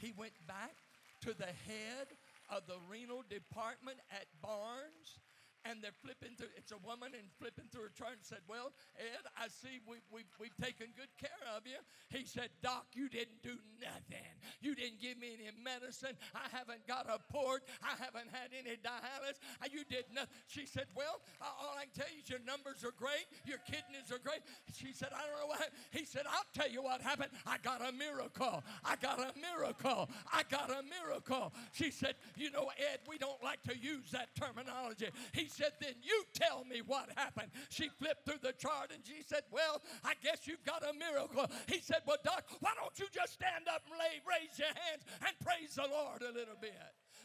He 0.00 0.16
went 0.16 0.34
back 0.48 0.80
to 1.22 1.36
the 1.36 1.52
head 1.68 2.08
of 2.50 2.66
the 2.66 2.78
renal 2.88 3.22
department 3.28 3.98
at 4.10 4.26
Barnes 4.42 5.18
and 5.64 5.82
they're 5.82 5.96
flipping 6.00 6.36
through. 6.36 6.52
It's 6.56 6.72
a 6.72 6.80
woman 6.80 7.12
and 7.12 7.28
flipping 7.38 7.68
through 7.68 7.90
her 7.90 7.94
chart 7.94 8.16
and 8.16 8.24
said, 8.24 8.40
Well, 8.48 8.72
Ed, 8.96 9.24
I 9.36 9.48
see 9.48 9.80
we, 9.84 10.00
we, 10.08 10.24
we've 10.40 10.56
taken 10.56 10.88
good 10.96 11.12
care 11.20 11.40
of 11.52 11.66
you. 11.68 11.78
He 12.08 12.24
said, 12.24 12.48
Doc, 12.62 12.86
you 12.94 13.08
didn't 13.08 13.42
do 13.42 13.60
nothing. 13.80 14.32
You 14.60 14.74
didn't 14.74 15.00
give 15.00 15.20
me 15.20 15.36
any 15.36 15.52
medicine. 15.52 16.16
I 16.34 16.48
haven't 16.48 16.86
got 16.88 17.06
a 17.08 17.20
port. 17.32 17.64
I 17.84 17.92
haven't 18.00 18.32
had 18.32 18.56
any 18.56 18.76
dialysis. 18.80 19.40
You 19.70 19.84
did 19.84 20.08
nothing. 20.12 20.32
She 20.48 20.64
said, 20.64 20.88
Well, 20.96 21.20
all 21.40 21.76
I 21.76 21.84
can 21.84 22.04
tell 22.04 22.10
you 22.12 22.24
is 22.24 22.28
your 22.30 22.42
numbers 22.46 22.82
are 22.84 22.96
great. 22.96 23.28
Your 23.44 23.60
kidneys 23.68 24.08
are 24.10 24.22
great. 24.22 24.40
She 24.72 24.92
said, 24.92 25.10
I 25.12 25.28
don't 25.28 25.36
know 25.40 25.52
what. 25.52 25.68
He 25.92 26.04
said, 26.04 26.24
I'll 26.24 26.48
tell 26.54 26.70
you 26.70 26.82
what 26.82 27.00
happened. 27.02 27.30
I 27.46 27.58
got 27.62 27.84
a 27.86 27.92
miracle. 27.92 28.64
I 28.84 28.96
got 28.96 29.20
a 29.20 29.32
miracle. 29.36 30.08
I 30.32 30.42
got 30.48 30.70
a 30.70 30.82
miracle. 30.82 31.52
She 31.72 31.90
said, 31.90 32.14
You 32.36 32.50
know, 32.50 32.70
Ed, 32.78 33.00
we 33.08 33.18
don't 33.18 33.42
like 33.44 33.62
to 33.64 33.76
use 33.76 34.10
that 34.12 34.34
terminology. 34.34 35.08
He 35.32 35.49
said, 35.50 35.72
Then 35.80 35.94
you 36.02 36.24
tell 36.32 36.64
me 36.64 36.82
what 36.86 37.10
happened. 37.16 37.50
She 37.68 37.90
flipped 37.98 38.24
through 38.24 38.40
the 38.42 38.54
chart 38.54 38.94
and 38.94 39.02
she 39.04 39.22
said, 39.26 39.42
Well, 39.50 39.82
I 40.04 40.14
guess 40.22 40.46
you've 40.46 40.64
got 40.64 40.86
a 40.86 40.94
miracle. 40.94 41.50
He 41.66 41.80
said, 41.80 42.06
Well, 42.06 42.22
Doc, 42.24 42.46
why 42.60 42.70
don't 42.78 42.96
you 42.98 43.06
just 43.12 43.34
stand 43.34 43.66
up 43.66 43.82
and 43.90 43.98
lay, 43.98 44.22
raise 44.22 44.58
your 44.58 44.70
hands 44.70 45.02
and 45.26 45.34
praise 45.42 45.74
the 45.74 45.90
Lord 45.90 46.22
a 46.22 46.32
little 46.32 46.58
bit? 46.60 46.74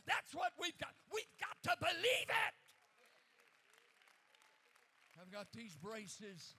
That's 0.05 0.33
what 0.33 0.53
we've 0.59 0.77
got. 0.77 0.93
We've 1.13 1.37
got 1.39 1.57
to 1.69 1.73
believe 1.79 2.29
it. 2.29 2.53
I've 5.21 5.31
got 5.31 5.47
these 5.53 5.75
braces 5.77 6.55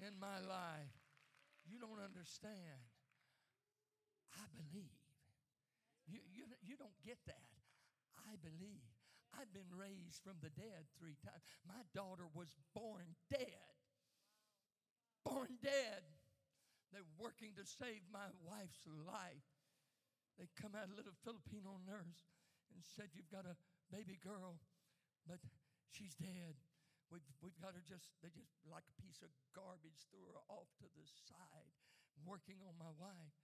in 0.00 0.18
my 0.20 0.40
life. 0.44 0.96
You 1.64 1.78
don't 1.78 2.02
understand. 2.02 2.80
I 4.36 4.44
believe. 4.52 5.00
You, 6.06 6.20
you, 6.32 6.44
you 6.62 6.76
don't 6.76 6.96
get 7.04 7.18
that. 7.26 7.48
I 8.28 8.36
believe. 8.42 8.95
I've 9.36 9.52
been 9.52 9.68
raised 9.68 10.24
from 10.24 10.40
the 10.40 10.52
dead 10.56 10.88
three 10.96 11.20
times. 11.20 11.44
My 11.68 11.84
daughter 11.92 12.24
was 12.32 12.56
born 12.72 13.14
dead. 13.28 13.76
Born 15.24 15.60
dead. 15.60 16.02
They're 16.92 17.08
working 17.20 17.52
to 17.60 17.64
save 17.68 18.08
my 18.08 18.32
wife's 18.40 18.80
life. 18.88 19.44
They 20.40 20.48
come 20.56 20.72
out 20.72 20.88
a 20.88 20.96
little 20.96 21.16
Filipino 21.24 21.76
nurse 21.84 22.32
and 22.72 22.80
said, 22.80 23.12
You've 23.12 23.32
got 23.32 23.48
a 23.48 23.56
baby 23.92 24.16
girl, 24.20 24.60
but 25.28 25.40
she's 25.92 26.16
dead. 26.16 26.56
We've, 27.12 27.24
we've 27.38 27.56
got 27.62 27.78
her 27.78 27.84
just, 27.86 28.10
they 28.18 28.32
just 28.34 28.50
like 28.66 28.84
a 28.88 28.96
piece 28.98 29.22
of 29.22 29.30
garbage 29.54 30.08
threw 30.10 30.26
her 30.26 30.42
off 30.50 30.66
to 30.82 30.88
the 30.90 31.06
side, 31.06 31.70
working 32.26 32.58
on 32.66 32.74
my 32.76 32.90
wife. 32.98 33.36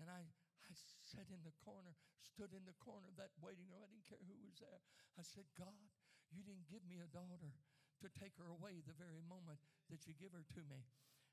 And 0.00 0.08
I, 0.08 0.24
I 0.68 0.74
sat 1.02 1.28
in 1.32 1.42
the 1.42 1.54
corner, 1.64 1.96
stood 2.20 2.52
in 2.52 2.64
the 2.68 2.76
corner 2.78 3.08
of 3.08 3.16
that 3.16 3.34
waiting 3.40 3.66
room. 3.70 3.82
I 3.82 3.90
didn't 3.90 4.08
care 4.08 4.22
who 4.24 4.36
was 4.44 4.58
there. 4.60 4.80
I 5.16 5.24
said, 5.24 5.48
God, 5.56 5.90
you 6.30 6.44
didn't 6.44 6.70
give 6.70 6.84
me 6.86 7.00
a 7.00 7.10
daughter 7.10 7.54
to 8.00 8.08
take 8.16 8.36
her 8.40 8.48
away 8.48 8.80
the 8.84 8.96
very 8.96 9.20
moment 9.26 9.60
that 9.92 10.06
you 10.08 10.16
give 10.16 10.32
her 10.32 10.46
to 10.56 10.62
me. 10.68 10.86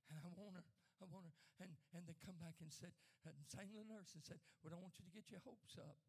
And 0.09 0.19
I 0.19 0.29
want 0.35 0.55
her. 0.55 0.67
I 1.03 1.05
want 1.07 1.27
her. 1.27 1.35
And, 1.61 1.71
and 1.93 2.03
they 2.07 2.17
come 2.23 2.39
back 2.39 2.57
and 2.63 2.71
said, 2.71 2.95
and 3.27 3.35
sang 3.51 3.69
the 3.75 3.83
nurse 3.83 4.15
and 4.15 4.23
said, 4.23 4.39
Well, 4.63 4.71
I 4.71 4.79
want 4.79 4.95
you 4.95 5.03
to 5.03 5.13
get 5.13 5.27
your 5.27 5.43
hopes 5.43 5.75
up. 5.75 5.99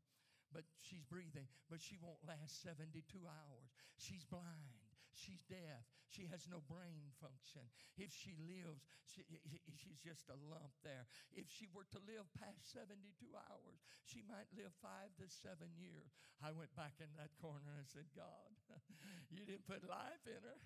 But 0.49 0.65
she's 0.81 1.05
breathing, 1.05 1.45
but 1.69 1.83
she 1.83 2.01
won't 2.01 2.25
last 2.25 2.65
72 2.65 3.05
hours. 3.27 3.69
She's 4.01 4.25
blind. 4.25 4.78
She's 5.19 5.43
deaf. 5.51 5.83
She 6.07 6.31
has 6.31 6.47
no 6.47 6.63
brain 6.63 7.11
function. 7.19 7.67
If 7.99 8.15
she 8.15 8.39
lives, 8.39 8.87
she, 9.03 9.27
she's 9.75 9.99
just 9.99 10.31
a 10.31 10.39
lump 10.39 10.73
there. 10.87 11.11
If 11.35 11.51
she 11.51 11.67
were 11.75 11.85
to 11.91 12.01
live 12.07 12.31
past 12.39 12.71
72 12.71 13.03
hours, 13.35 13.83
she 14.07 14.23
might 14.25 14.47
live 14.55 14.71
five 14.79 15.11
to 15.19 15.27
seven 15.27 15.75
years. 15.75 16.15
I 16.39 16.55
went 16.55 16.71
back 16.79 17.03
in 17.03 17.11
that 17.19 17.35
corner 17.43 17.67
and 17.67 17.83
I 17.83 17.87
said, 17.91 18.07
God, 18.15 18.51
you 19.35 19.43
didn't 19.43 19.67
put 19.67 19.83
life 19.85 20.23
in 20.25 20.39
her 20.39 20.59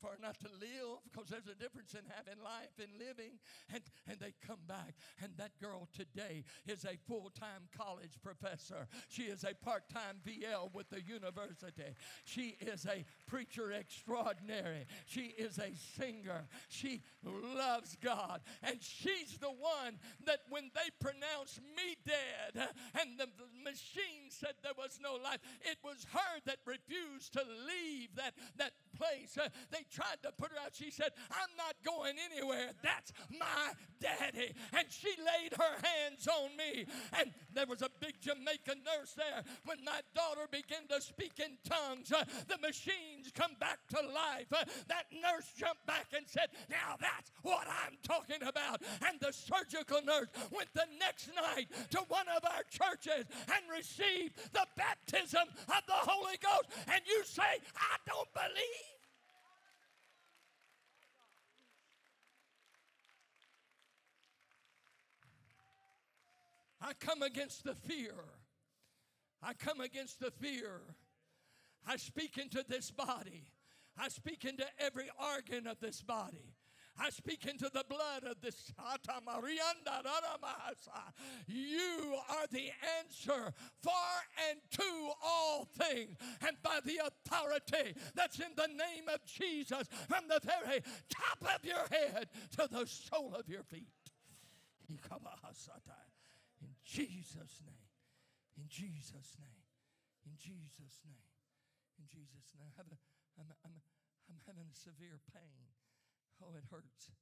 for 0.00 0.16
not 0.20 0.38
to 0.40 0.48
live 0.60 0.98
because 1.10 1.28
there's 1.28 1.46
a 1.46 1.54
difference 1.54 1.94
in 1.94 2.00
having 2.08 2.42
life 2.42 2.74
and 2.78 2.88
living. 2.98 3.38
And, 3.72 3.82
and 4.08 4.18
they 4.18 4.32
come 4.46 4.60
back. 4.66 4.94
And 5.22 5.32
that 5.36 5.52
girl 5.60 5.88
today 5.94 6.44
is 6.66 6.84
a 6.84 6.96
full 7.06 7.30
time 7.38 7.68
college 7.76 8.18
professor. 8.22 8.88
She 9.08 9.22
is 9.24 9.44
a 9.44 9.54
part 9.54 9.88
time 9.88 10.16
VL 10.26 10.72
with 10.72 10.90
the 10.90 11.02
university. 11.02 11.94
She 12.24 12.56
is 12.60 12.86
a 12.86 13.04
preacher 13.26 13.72
extraordinary. 13.72 14.86
She 15.06 15.34
is 15.38 15.58
a 15.58 15.72
singer. 15.96 16.46
She 16.68 17.02
loves 17.24 17.96
God. 18.00 18.40
And 18.62 18.78
she's 18.80 19.38
the 19.38 19.48
one 19.48 19.98
that 20.26 20.40
when 20.48 20.70
they 20.74 20.90
pronounced 21.00 21.60
me 21.76 21.96
dead 22.06 22.68
and 23.00 23.18
the 23.18 23.28
machine 23.62 24.30
said 24.30 24.54
there 24.62 24.72
was 24.76 24.98
no 25.02 25.14
life, 25.14 25.40
it 25.62 25.78
was 25.84 26.06
her 26.12 26.40
that 26.46 26.58
refused 26.66 27.32
to 27.34 27.40
leave 27.40 28.14
that, 28.16 28.34
that 28.56 28.72
place. 29.00 29.38
Uh, 29.38 29.48
they 29.70 29.84
tried 29.90 30.20
to 30.22 30.32
put 30.36 30.50
her 30.52 30.60
out. 30.62 30.72
She 30.72 30.90
said, 30.90 31.10
I'm 31.30 31.56
not 31.56 31.74
going 31.84 32.16
anywhere. 32.30 32.70
That's 32.82 33.12
my 33.30 33.72
daddy. 34.00 34.52
And 34.76 34.86
she 34.90 35.08
laid 35.16 35.56
her 35.56 35.74
hands 35.80 36.28
on 36.28 36.56
me. 36.56 36.84
And 37.18 37.32
there 37.54 37.66
was 37.66 37.82
a 37.82 37.90
big 38.00 38.20
Jamaican 38.20 38.82
nurse 38.84 39.14
there. 39.16 39.42
When 39.64 39.78
my 39.84 40.00
daughter 40.14 40.46
began 40.50 40.86
to 40.88 41.00
speak 41.00 41.40
in 41.40 41.58
tongues, 41.64 42.12
uh, 42.12 42.24
the 42.48 42.58
machines 42.58 43.32
come 43.34 43.52
back 43.60 43.78
to 43.90 44.00
life. 44.00 44.46
Uh, 44.52 44.64
that 44.88 45.06
nurse 45.12 45.46
jumped 45.56 45.86
back 45.86 46.06
and 46.16 46.26
said, 46.26 46.48
Now 46.68 46.96
that's 47.00 47.30
what 47.42 47.66
I'm 47.66 47.96
talking 48.02 48.46
about. 48.46 48.82
And 49.06 49.18
the 49.20 49.32
surgical 49.32 50.00
nurse 50.02 50.28
went 50.50 50.72
the 50.74 50.86
next 50.98 51.30
night 51.34 51.68
to 51.90 51.98
one 52.08 52.26
of 52.28 52.44
our 52.44 52.64
churches 52.70 53.26
and 53.30 53.62
received 53.70 54.36
the 54.52 54.66
baptism 54.76 55.48
of 55.68 55.82
the 55.86 56.00
Holy 56.10 56.36
Ghost. 56.42 56.68
And 56.88 57.02
you 57.06 57.22
say, 57.24 57.60
I 57.76 57.96
don't 58.06 58.28
believe. 58.34 58.99
I 66.80 66.92
come 66.94 67.22
against 67.22 67.64
the 67.64 67.74
fear. 67.74 68.14
I 69.42 69.54
come 69.54 69.80
against 69.80 70.20
the 70.20 70.30
fear. 70.30 70.80
I 71.86 71.96
speak 71.96 72.38
into 72.38 72.64
this 72.68 72.90
body. 72.90 73.44
I 73.98 74.08
speak 74.08 74.44
into 74.44 74.64
every 74.78 75.10
organ 75.34 75.66
of 75.66 75.80
this 75.80 76.02
body. 76.02 76.54
I 76.98 77.08
speak 77.10 77.46
into 77.46 77.70
the 77.72 77.84
blood 77.88 78.24
of 78.24 78.40
this. 78.42 78.72
You 81.46 82.14
are 82.28 82.46
the 82.50 82.70
answer 82.98 83.54
for 83.80 83.90
and 84.50 84.60
to 84.72 85.10
all 85.24 85.64
things. 85.64 86.16
And 86.46 86.56
by 86.62 86.80
the 86.84 87.00
authority 87.06 87.94
that's 88.14 88.38
in 88.38 88.52
the 88.56 88.68
name 88.68 89.08
of 89.12 89.24
Jesus, 89.24 89.88
from 90.08 90.24
the 90.28 90.40
very 90.44 90.82
top 91.08 91.54
of 91.54 91.64
your 91.64 91.86
head 91.90 92.28
to 92.58 92.68
the 92.70 92.86
sole 92.86 93.34
of 93.38 93.48
your 93.48 93.62
feet. 93.62 93.88
Jesus' 96.90 97.62
name. 97.62 97.86
In 98.58 98.66
Jesus' 98.66 99.38
name. 99.38 99.62
In 100.26 100.34
Jesus' 100.34 100.98
name. 101.06 101.30
In 102.02 102.06
Jesus' 102.10 102.50
name. 102.58 102.66
I 102.66 102.74
have 102.74 102.90
a, 102.90 102.98
I'm, 103.38 103.46
I'm, 103.62 103.78
I'm 104.26 104.40
having 104.50 104.66
a 104.66 104.74
severe 104.74 105.22
pain. 105.30 105.70
Oh, 106.42 106.58
it 106.58 106.66
hurts. 106.66 107.14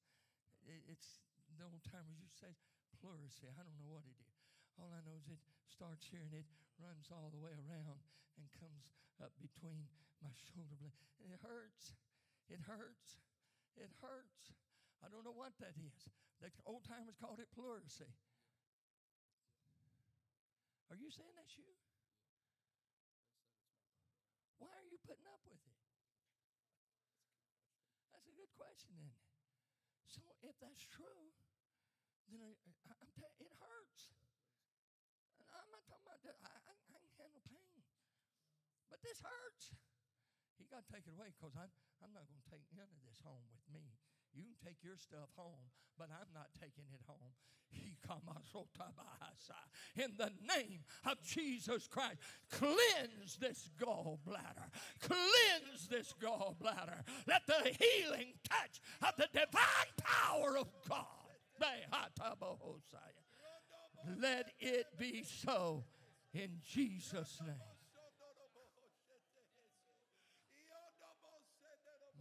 It's 0.64 1.21
the 1.53 1.69
old 1.69 1.85
timers 1.85 2.16
used 2.16 2.41
to 2.41 2.49
say 2.49 2.53
pleurisy. 2.97 3.53
I 3.53 3.61
don't 3.61 3.77
know 3.77 3.93
what 3.93 4.09
it 4.09 4.16
is. 4.16 4.33
All 4.81 4.89
I 4.89 5.05
know 5.05 5.21
is 5.21 5.29
it 5.29 5.43
starts 5.69 6.09
here 6.09 6.25
and 6.25 6.33
it 6.33 6.49
runs 6.81 7.12
all 7.12 7.29
the 7.29 7.43
way 7.43 7.53
around 7.53 8.01
and 8.41 8.49
comes 8.57 8.97
up 9.21 9.37
between 9.37 9.85
my 10.25 10.33
shoulder 10.33 10.81
blades. 10.81 11.12
It 11.21 11.45
hurts. 11.45 11.93
It 12.49 12.64
hurts. 12.64 13.21
It 13.77 13.93
hurts. 14.01 14.57
I 15.05 15.12
don't 15.12 15.29
know 15.29 15.37
what 15.37 15.53
that 15.61 15.77
is. 15.77 16.09
The 16.41 16.49
old 16.64 16.89
timers 16.89 17.19
called 17.21 17.43
it 17.43 17.51
pleurisy. 17.53 18.09
Are 20.89 20.97
you 20.97 21.12
saying 21.12 21.36
that's 21.36 21.53
you? 21.61 21.68
Why 24.57 24.72
are 24.72 24.89
you 24.89 24.97
putting 25.05 25.28
up 25.28 25.45
with 25.45 25.61
it? 25.61 25.76
That's 28.11 28.26
a 28.26 28.34
good 28.34 28.51
question, 28.57 28.97
it? 28.97 29.14
So 30.09 30.24
if 30.41 30.57
that's 30.64 30.89
true, 30.89 31.36
then 32.32 32.57
I, 32.89 32.93
am 33.05 33.12
t- 33.12 33.36
it 33.45 33.53
hurts. 33.61 34.16
I'm 35.53 35.68
not 35.68 35.84
talking 35.84 36.09
about 36.09 36.24
that. 36.24 36.41
I, 36.41 36.57
I, 36.57 36.72
I 36.72 36.99
can 37.05 37.12
handle 37.20 37.45
pain. 37.45 37.84
But 38.89 39.05
this 39.05 39.20
hurts. 39.20 39.76
He 40.57 40.66
got 40.66 40.82
to 40.82 40.91
take 40.91 41.05
it 41.05 41.14
away 41.14 41.30
because 41.36 41.55
I'm, 41.55 41.70
I'm 42.01 42.12
not 42.16 42.24
going 42.26 42.41
to 42.41 42.49
take 42.49 42.64
none 42.72 42.89
of 42.89 43.01
this 43.05 43.20
home 43.20 43.45
with 43.53 43.64
me. 43.70 43.93
You 44.39 44.47
can 44.47 44.55
take 44.62 44.78
your 44.86 44.97
stuff 44.97 45.34
home, 45.34 45.66
but 45.99 46.09
I'm 46.14 46.30
not 46.32 46.55
taking 46.55 46.86
it 46.95 47.03
home. 47.07 47.34
In 49.97 50.12
the 50.16 50.30
name 50.57 50.80
of 51.05 51.20
Jesus 51.22 51.86
Christ, 51.89 52.16
cleanse 52.51 53.36
this 53.41 53.68
gallbladder. 53.78 54.70
Cleanse 55.03 55.89
this 55.91 56.14
gallbladder. 56.22 57.03
Let 57.26 57.47
the 57.47 57.76
healing 57.78 58.32
touch 58.49 58.80
of 59.03 59.16
the 59.16 59.28
divine 59.32 59.93
power 60.03 60.57
of 60.57 60.68
God. 60.89 61.05
Let 64.20 64.53
it 64.61 64.86
be 64.97 65.24
so 65.24 65.84
in 66.32 66.61
Jesus' 66.64 67.41
name. 67.45 67.57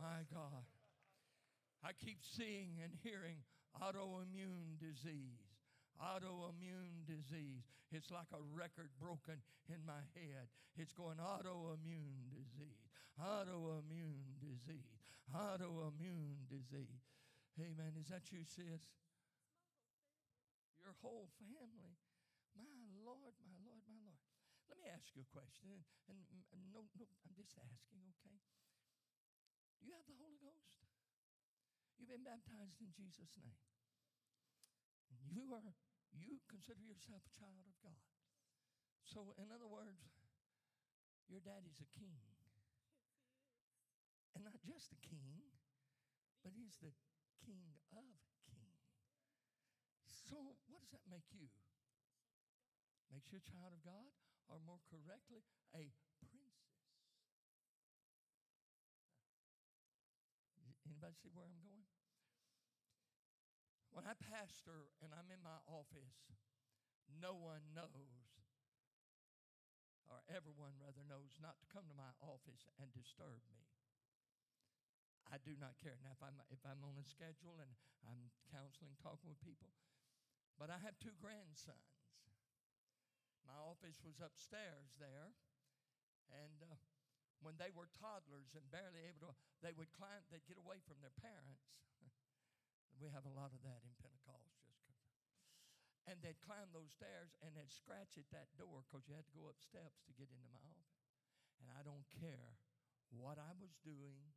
My 0.01 0.24
God. 0.34 0.63
I 1.88 1.95
keep 1.95 2.19
seeing 2.19 2.83
and 2.83 2.91
hearing 2.99 3.39
autoimmune 3.79 4.75
disease. 4.75 5.39
Autoimmune 5.95 7.07
disease. 7.07 7.63
It's 7.95 8.11
like 8.11 8.27
a 8.35 8.43
record 8.51 8.91
broken 8.99 9.39
in 9.71 9.79
my 9.88 10.03
head. 10.11 10.51
It's 10.75 10.91
going 10.91 11.15
autoimmune 11.15 12.27
disease, 12.27 12.91
autoimmune 13.15 14.35
disease, 14.43 14.99
autoimmune 15.31 16.43
disease. 16.51 17.07
Hey, 17.55 17.71
Amen. 17.71 17.95
Is 17.95 18.11
that 18.11 18.35
you, 18.35 18.43
sis? 18.43 18.83
Your 20.83 20.91
whole 20.99 21.31
family. 21.39 21.95
My 22.51 22.67
Lord, 22.99 23.39
my 23.47 23.55
Lord, 23.63 23.81
my 23.88 23.95
Lord. 24.03 24.19
Let 24.67 24.75
me 24.83 24.91
ask 24.91 25.15
you 25.15 25.23
a 25.23 25.29
question. 25.31 25.71
And, 26.11 26.19
and 26.51 26.63
no, 26.75 26.83
no, 26.99 27.07
I'm 27.23 27.33
just 27.33 27.55
asking, 27.55 28.03
okay? 28.19 28.38
Do 29.79 29.88
You 29.88 29.95
have 29.95 30.03
the 30.03 30.19
Holy. 30.19 30.36
You've 31.98 32.14
been 32.14 32.26
baptized 32.26 32.78
in 32.80 32.93
Jesus' 32.93 33.34
name. 33.41 33.58
You 35.28 35.54
are 35.54 35.74
you 36.14 36.39
consider 36.50 36.82
yourself 36.82 37.22
a 37.26 37.34
child 37.38 37.66
of 37.68 37.78
God. 37.84 38.02
So 39.06 39.34
in 39.38 39.52
other 39.54 39.68
words, 39.68 40.02
your 41.28 41.43
daddy's 41.43 41.82
a 41.82 41.89
king. 41.93 42.18
And 44.34 44.45
not 44.45 44.62
just 44.62 44.93
a 44.93 45.00
king, 45.02 45.41
but 46.45 46.54
he's 46.54 46.78
the 46.80 46.93
king 47.41 47.66
of 47.66 47.78
kings. 47.89 48.22
So 50.06 50.58
what 50.70 50.82
does 50.84 50.93
that 50.93 51.06
make 51.10 51.28
you? 51.34 51.50
Makes 53.10 53.32
you 53.32 53.39
a 53.39 53.50
child 53.50 53.72
of 53.72 53.82
God, 53.82 54.12
or 54.52 54.60
more 54.68 54.84
correctly, 54.91 55.41
a 55.74 55.89
Anybody 61.08 61.24
see 61.24 61.32
where 61.32 61.47
I'm 61.47 61.64
going? 61.64 61.88
When 63.95 64.03
I 64.03 64.12
pastor 64.20 64.91
and 64.99 65.16
I'm 65.16 65.32
in 65.32 65.39
my 65.39 65.55
office, 65.64 66.36
no 67.08 67.32
one 67.32 67.64
knows, 67.72 68.43
or 70.12 70.20
everyone 70.28 70.76
rather 70.84 71.08
knows, 71.08 71.39
not 71.39 71.64
to 71.64 71.68
come 71.72 71.88
to 71.88 71.95
my 71.95 72.12
office 72.20 72.68
and 72.76 72.91
disturb 72.91 73.39
me. 73.47 73.64
I 75.32 75.39
do 75.39 75.55
not 75.55 75.80
care. 75.80 75.95
Now, 76.03 76.12
if 76.12 76.20
I'm, 76.20 76.43
if 76.51 76.60
I'm 76.68 76.84
on 76.84 76.99
a 76.99 77.08
schedule 77.08 77.55
and 77.64 77.72
I'm 78.03 78.28
counseling, 78.51 78.99
talking 78.99 79.32
with 79.32 79.39
people, 79.39 79.72
but 80.60 80.68
I 80.68 80.76
have 80.84 80.99
two 80.99 81.16
grandsons. 81.24 82.03
My 83.47 83.55
office 83.64 84.03
was 84.03 84.20
upstairs 84.20 84.99
there, 84.99 85.32
and 86.36 86.68
uh, 86.68 86.76
when 87.41 87.57
they 87.61 87.69
were 87.73 87.89
toddlers 87.93 88.57
and 88.57 88.65
barely 88.73 89.05
able 89.05 89.29
to, 89.29 89.33
they 89.61 89.73
would 89.73 89.91
climb, 89.93 90.25
they'd 90.29 90.45
get 90.49 90.57
away 90.57 90.81
from 90.83 90.97
their 91.01 91.13
parents. 91.17 91.69
we 93.01 93.09
have 93.13 93.25
a 93.25 93.33
lot 93.38 93.53
of 93.53 93.61
that 93.61 93.81
in 93.85 93.93
Pentecost. 93.97 94.57
Just 94.65 94.81
and 96.07 96.23
they'd 96.23 96.39
climb 96.39 96.71
those 96.71 96.95
stairs 96.95 97.35
and 97.43 97.51
they'd 97.51 97.73
scratch 97.73 98.15
at 98.15 98.31
that 98.31 98.47
door 98.55 98.88
because 98.88 99.03
you 99.11 99.13
had 99.13 99.27
to 99.27 99.35
go 99.35 99.51
up 99.51 99.59
steps 99.59 99.99
to 100.07 100.15
get 100.15 100.31
into 100.31 100.47
my 100.47 100.63
office. 100.63 101.03
And 101.59 101.67
I 101.67 101.83
don't 101.83 102.07
care 102.15 102.55
what 103.11 103.35
I 103.35 103.51
was 103.59 103.75
doing 103.83 104.31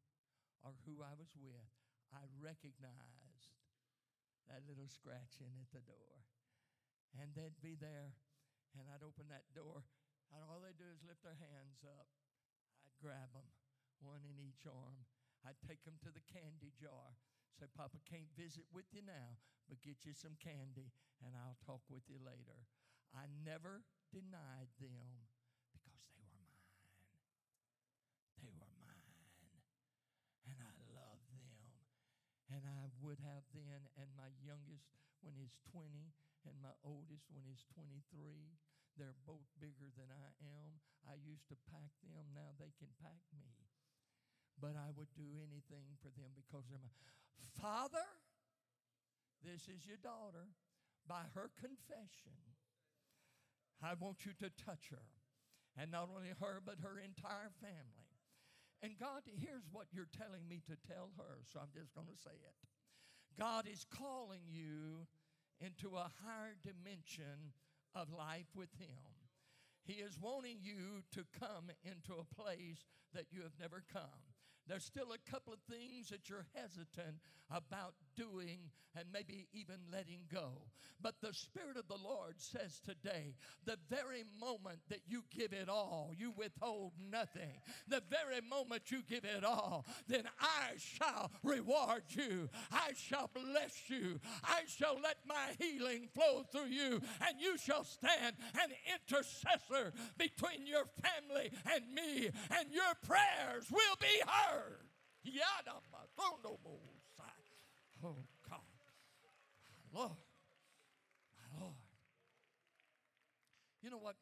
or 0.67 0.75
who 0.85 1.01
I 1.01 1.15
was 1.17 1.33
with, 1.39 1.71
I 2.13 2.27
recognized 2.43 3.55
that 4.51 4.67
little 4.67 4.91
scratching 4.91 5.57
at 5.63 5.71
the 5.71 5.85
door. 5.87 6.27
And 7.17 7.33
they'd 7.39 7.57
be 7.63 7.79
there 7.79 8.19
and 8.79 8.87
I'd 8.87 9.03
open 9.03 9.27
that 9.35 9.51
door, 9.51 9.83
and 10.31 10.39
all 10.47 10.63
they'd 10.63 10.79
do 10.79 10.87
is 10.87 11.03
lift 11.03 11.27
their 11.27 11.39
hands 11.39 11.83
up. 11.83 12.07
Grab 13.01 13.33
them, 13.33 13.49
one 14.05 14.21
in 14.29 14.37
each 14.37 14.69
arm. 14.69 15.09
I'd 15.41 15.57
take 15.65 15.81
them 15.89 15.97
to 16.05 16.13
the 16.13 16.21
candy 16.29 16.77
jar. 16.77 17.17
Say, 17.57 17.65
Papa 17.73 17.97
can't 18.05 18.29
visit 18.37 18.69
with 18.69 18.93
you 18.93 19.01
now, 19.01 19.41
but 19.73 19.81
get 19.81 20.05
you 20.05 20.13
some 20.13 20.37
candy, 20.37 20.93
and 21.25 21.33
I'll 21.33 21.57
talk 21.65 21.81
with 21.89 22.05
you 22.13 22.21
later. 22.21 22.69
I 23.17 23.25
never 23.41 23.89
denied 24.13 24.69
them 24.77 25.25
because 25.73 25.83
they 25.89 25.97
were 25.97 26.29
mine. 26.29 26.61
They 28.45 28.53
were 28.53 28.73
mine. 28.85 29.25
And 30.45 30.61
I 30.61 30.77
love 30.93 31.25
them. 31.33 31.57
And 32.53 32.63
I 32.69 32.93
would 33.01 33.19
have 33.25 33.49
then, 33.57 33.89
and 33.97 34.13
my 34.13 34.29
youngest, 34.45 34.93
when 35.25 35.37
he's 35.41 35.57
20, 35.73 36.13
and 36.45 36.57
my 36.61 36.73
oldest 36.85 37.29
when 37.33 37.45
he's 37.45 37.65
23. 37.73 38.61
They're 39.01 39.17
both 39.25 39.49
bigger 39.57 39.89
than 39.97 40.13
I 40.13 40.29
am. 40.45 40.77
I 41.09 41.17
used 41.17 41.49
to 41.49 41.57
pack 41.73 41.89
them, 42.05 42.37
now 42.37 42.53
they 42.61 42.77
can 42.77 42.93
pack 43.01 43.25
me. 43.33 43.49
But 44.61 44.77
I 44.77 44.93
would 44.93 45.09
do 45.17 45.41
anything 45.41 45.97
for 46.05 46.13
them 46.13 46.37
because 46.37 46.69
they're 46.69 46.85
my 46.85 46.93
father. 47.57 48.05
This 49.41 49.73
is 49.73 49.89
your 49.89 49.97
daughter. 49.97 50.53
By 51.09 51.25
her 51.33 51.49
confession, 51.57 52.37
I 53.81 53.97
want 53.97 54.29
you 54.29 54.37
to 54.45 54.53
touch 54.53 54.93
her. 54.93 55.09
And 55.81 55.89
not 55.89 56.13
only 56.13 56.37
her, 56.37 56.61
but 56.61 56.85
her 56.85 57.01
entire 57.01 57.49
family. 57.57 58.13
And 58.85 59.01
God, 59.01 59.25
here's 59.25 59.65
what 59.73 59.89
you're 59.97 60.13
telling 60.13 60.45
me 60.45 60.61
to 60.69 60.77
tell 60.85 61.17
her, 61.17 61.41
so 61.49 61.61
I'm 61.61 61.73
just 61.73 61.97
going 61.97 62.13
to 62.13 62.21
say 62.21 62.37
it. 62.37 62.57
God 63.41 63.65
is 63.65 63.89
calling 63.89 64.45
you 64.45 65.09
into 65.61 65.97
a 65.97 66.13
higher 66.21 66.53
dimension 66.61 67.57
of 67.95 68.09
life 68.13 68.49
with 68.55 68.71
Him. 68.79 68.89
He 69.85 69.95
is 69.95 70.19
wanting 70.21 70.59
you 70.63 71.03
to 71.15 71.25
come 71.39 71.71
into 71.85 72.15
a 72.21 72.35
place 72.35 72.85
that 73.15 73.27
you 73.33 73.43
have 73.43 73.59
never 73.59 73.83
come. 73.93 74.23
There's 74.67 74.85
still 74.85 75.13
a 75.13 75.31
couple 75.31 75.53
of 75.53 75.61
things 75.69 76.11
that 76.11 76.29
you're 76.29 76.47
hesitant 76.55 77.17
about 77.51 77.95
doing 78.21 78.59
and 78.97 79.05
maybe 79.13 79.47
even 79.53 79.77
letting 79.93 80.21
go. 80.33 80.51
But 81.03 81.15
the 81.23 81.33
Spirit 81.33 81.77
of 81.77 81.89
the 81.89 82.03
Lord 82.03 82.35
says 82.37 82.81
today, 82.85 83.35
the 83.65 83.79
very 83.89 84.25
moment 84.39 84.81
that 84.89 85.01
you 85.09 85.23
give 85.35 85.53
it 85.53 85.69
all, 85.69 86.13
you 86.17 86.33
withhold 86.37 86.93
nothing. 87.11 87.63
The 87.89 88.03
very 88.11 88.41
moment 88.43 88.91
you 88.91 89.03
give 89.09 89.25
it 89.25 89.45
all, 89.45 89.87
then 90.09 90.25
I 90.41 90.77
shall 90.77 91.31
reward 91.43 92.03
you. 92.09 92.51
I 92.71 92.91
shall 92.97 93.31
bless 93.33 93.89
you. 93.89 94.21
I 94.45 94.63
shall 94.67 94.99
let 95.01 95.19
my 95.27 95.55
healing 95.59 96.09
flow 96.13 96.43
through 96.53 96.71
you, 96.71 97.01
and 97.27 97.41
you 97.41 97.57
shall 97.57 97.85
stand 97.85 98.37
an 98.61 98.71
intercessor 98.93 99.93
between 100.19 100.67
your 100.67 100.85
family 101.01 101.51
and 101.73 101.95
me, 101.95 102.29
and 102.59 102.73
your 102.73 102.95
prayers 103.07 103.71
will 103.71 103.97
be 104.01 104.21
heard. 104.27 104.81
Oh, 108.01 108.17
God. 108.49 108.65
My 109.93 110.01
Lord. 110.01 110.25
My 111.37 111.49
Lord. 111.61 111.85
You 113.81 113.91
know 113.93 114.01
what? 114.01 114.17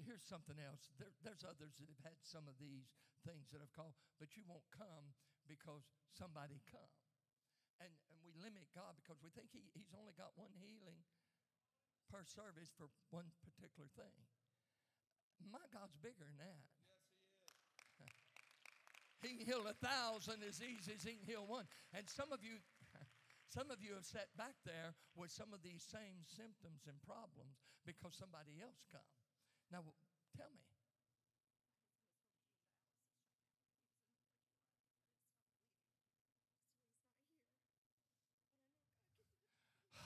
Here's 0.00 0.24
something 0.24 0.56
else. 0.58 0.90
There, 0.98 1.12
there's 1.22 1.44
others 1.46 1.76
that 1.78 1.88
have 1.88 2.02
had 2.02 2.18
some 2.24 2.48
of 2.48 2.56
these 2.58 2.90
things 3.22 3.52
that 3.54 3.62
I've 3.62 3.72
called, 3.76 3.94
but 4.18 4.34
you 4.34 4.42
won't 4.48 4.66
come 4.74 5.14
because 5.46 5.86
somebody 6.10 6.58
come. 6.66 6.92
And, 7.78 7.92
and 8.10 8.18
we 8.24 8.34
limit 8.38 8.66
God 8.74 8.98
because 8.98 9.22
we 9.22 9.30
think 9.30 9.52
he, 9.54 9.62
He's 9.74 9.94
only 9.94 10.14
got 10.16 10.34
one 10.34 10.52
healing 10.58 11.00
per 12.10 12.24
service 12.28 12.68
for 12.76 12.92
one 13.08 13.30
particular 13.40 13.88
thing. 13.96 14.12
My 15.48 15.62
God's 15.72 15.96
bigger 15.98 16.22
than 16.22 16.38
that. 16.38 16.66
He 19.22 19.38
can 19.38 19.46
heal 19.46 19.62
a 19.70 19.78
thousand 19.78 20.42
as 20.42 20.58
easy 20.58 20.98
as 20.98 21.06
he 21.06 21.14
can 21.14 21.22
heal 21.22 21.46
one. 21.46 21.62
And 21.94 22.02
some 22.10 22.34
of 22.34 22.42
you, 22.42 22.58
some 23.52 23.70
of 23.70 23.84
you 23.84 23.92
have 23.92 24.08
sat 24.08 24.32
back 24.38 24.56
there 24.64 24.96
with 25.14 25.30
some 25.30 25.52
of 25.52 25.60
these 25.62 25.84
same 25.84 26.24
symptoms 26.24 26.88
and 26.88 26.96
problems 27.04 27.60
because 27.84 28.16
somebody 28.16 28.56
else 28.64 28.80
come. 28.88 29.04
Now, 29.70 29.84
tell 30.32 30.48
me. 30.48 30.64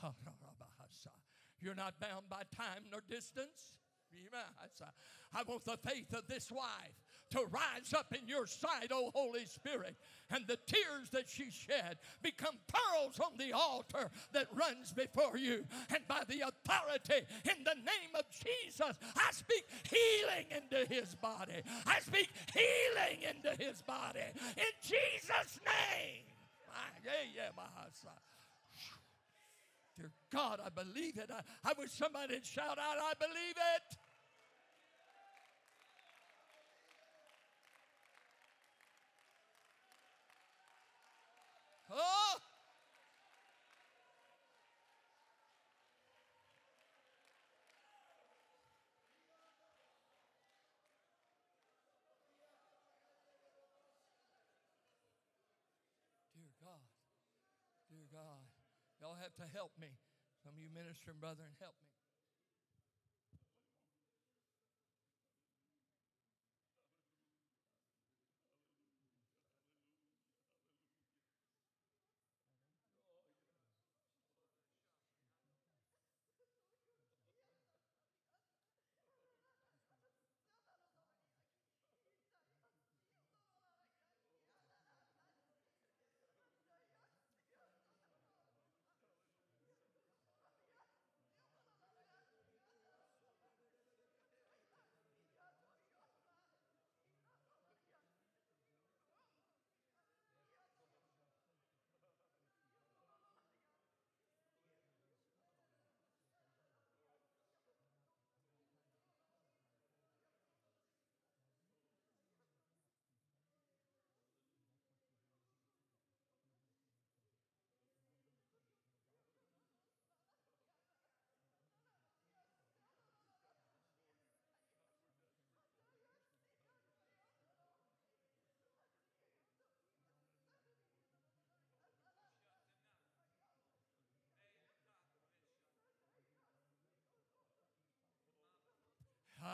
You're 1.62 1.74
not 1.74 1.98
bound 2.00 2.28
by 2.28 2.42
time 2.54 2.90
nor 2.90 3.00
distance. 3.08 3.78
I 5.32 5.42
want 5.46 5.64
the 5.64 5.76
faith 5.76 6.12
of 6.12 6.26
this 6.26 6.50
wife 6.50 7.05
to 7.30 7.40
rise 7.50 7.92
up 7.94 8.14
in 8.14 8.28
your 8.28 8.46
sight, 8.46 8.90
O 8.92 9.10
Holy 9.14 9.44
Spirit. 9.46 9.96
And 10.30 10.46
the 10.46 10.58
tears 10.66 11.10
that 11.12 11.28
she 11.28 11.50
shed 11.50 11.98
become 12.22 12.56
pearls 12.66 13.20
on 13.20 13.38
the 13.38 13.52
altar 13.52 14.10
that 14.32 14.46
runs 14.54 14.92
before 14.92 15.36
you. 15.36 15.64
And 15.90 16.06
by 16.08 16.22
the 16.28 16.40
authority 16.40 17.26
in 17.44 17.64
the 17.64 17.74
name 17.74 18.14
of 18.14 18.24
Jesus, 18.30 18.96
I 19.16 19.30
speak 19.32 19.68
healing 19.88 20.46
into 20.50 20.92
his 20.92 21.14
body. 21.14 21.62
I 21.86 22.00
speak 22.00 22.30
healing 22.52 23.22
into 23.22 23.62
his 23.62 23.82
body. 23.82 24.20
In 24.56 24.72
Jesus' 24.82 25.60
name. 25.64 26.24
Ah, 26.70 26.90
yeah, 27.04 27.10
yeah, 27.34 27.48
my 27.56 27.64
son. 28.02 28.12
Dear 29.96 30.10
God, 30.30 30.60
I 30.64 30.68
believe 30.68 31.16
it. 31.16 31.30
I, 31.32 31.70
I 31.70 31.72
wish 31.78 31.90
somebody 31.92 32.34
would 32.34 32.44
shout 32.44 32.78
out, 32.78 32.98
I 33.00 33.12
believe 33.18 33.56
it. 33.56 33.96
Oh! 41.90 42.36
Dear 56.34 56.50
God, 56.60 56.80
dear 57.88 58.05
God, 58.16 58.48
y'all 58.96 59.20
have 59.20 59.36
to 59.36 59.44
help 59.52 59.76
me. 59.76 59.92
Some 60.40 60.56
of 60.56 60.60
you 60.64 60.72
ministering 60.72 61.20
brethren, 61.20 61.52
help 61.60 61.76
me. 61.84 61.95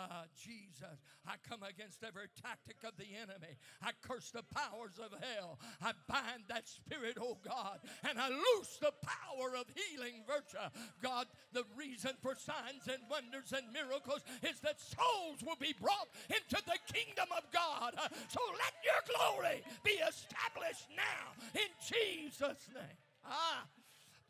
Ah, 0.03 0.24
Jesus, 0.34 0.98
I 1.26 1.34
come 1.48 1.62
against 1.62 2.03
every 2.03 2.26
tactic 2.42 2.82
of 2.82 2.96
the 2.98 3.07
enemy. 3.14 3.55
I 3.82 3.90
curse 4.03 4.30
the 4.30 4.42
powers 4.42 4.98
of 4.98 5.14
hell. 5.14 5.59
I 5.80 5.92
bind 6.09 6.48
that 6.48 6.66
spirit, 6.66 7.18
oh 7.20 7.38
God, 7.44 7.78
and 8.09 8.18
I 8.18 8.28
loose 8.28 8.78
the 8.80 8.92
power 9.03 9.55
of 9.55 9.66
healing 9.74 10.24
virtue. 10.26 10.59
God, 11.03 11.26
the 11.53 11.64
reason 11.76 12.12
for 12.20 12.34
signs 12.34 12.88
and 12.90 12.98
wonders 13.11 13.53
and 13.55 13.70
miracles 13.72 14.22
is 14.42 14.59
that 14.61 14.80
souls 14.80 15.42
will 15.46 15.61
be 15.61 15.74
brought 15.78 16.11
into 16.28 16.59
the 16.66 16.78
kingdom 16.90 17.28
of 17.36 17.44
God. 17.53 17.94
So 18.28 18.40
let 18.59 18.74
your 18.82 19.03
glory 19.07 19.62
be 19.84 20.03
established 20.03 20.88
now 20.96 21.30
in 21.55 21.70
Jesus' 21.78 22.66
name. 22.74 22.98
Ah, 23.24 23.66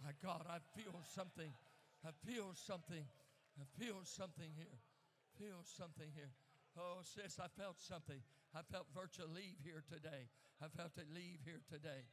my 0.05 0.13
God, 0.23 0.45
I 0.51 0.59
feel 0.77 1.01
something. 1.15 1.53
I 2.05 2.11
feel 2.27 2.53
something. 2.55 3.05
I 3.61 3.65
feel 3.79 4.01
something 4.05 4.51
here 4.57 4.81
feel 5.39 5.65
something 5.65 6.09
here. 6.15 6.33
Oh, 6.79 7.05
sis, 7.05 7.39
I 7.39 7.49
felt 7.61 7.81
something. 7.81 8.21
I 8.55 8.61
felt 8.71 8.87
virtue 8.95 9.29
leave 9.29 9.61
here 9.65 9.85
today. 9.89 10.29
I 10.61 10.69
felt 10.69 10.93
it 10.97 11.09
leave 11.13 11.41
here 11.45 11.61
today. 11.69 12.05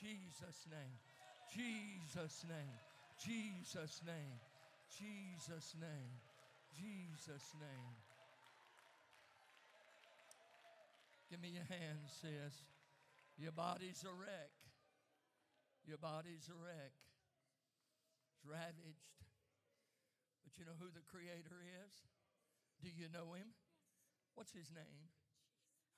Jesus' 0.00 0.66
name. 0.70 0.96
Jesus' 1.52 2.44
name. 2.48 2.76
Jesus' 3.18 4.00
name. 4.06 4.38
Jesus' 4.98 5.74
name. 5.80 6.12
Jesus' 6.76 7.54
name. 7.60 7.94
Give 11.30 11.40
me 11.40 11.48
your 11.48 11.66
hand, 11.66 11.98
sis. 12.20 12.62
Your 13.38 13.52
body's 13.52 14.04
a 14.04 14.12
wreck. 14.14 14.52
Your 15.86 15.98
body's 15.98 16.48
a 16.48 16.54
wreck. 16.54 16.92
It's 18.34 18.44
ravaged. 18.46 19.23
But 20.54 20.62
you 20.62 20.70
know 20.70 20.78
who 20.78 20.94
the 20.94 21.02
Creator 21.10 21.66
is? 21.82 22.06
Do 22.78 22.86
you 22.86 23.10
know 23.10 23.34
Him? 23.34 23.58
What's 24.38 24.54
His 24.54 24.70
name? 24.70 25.10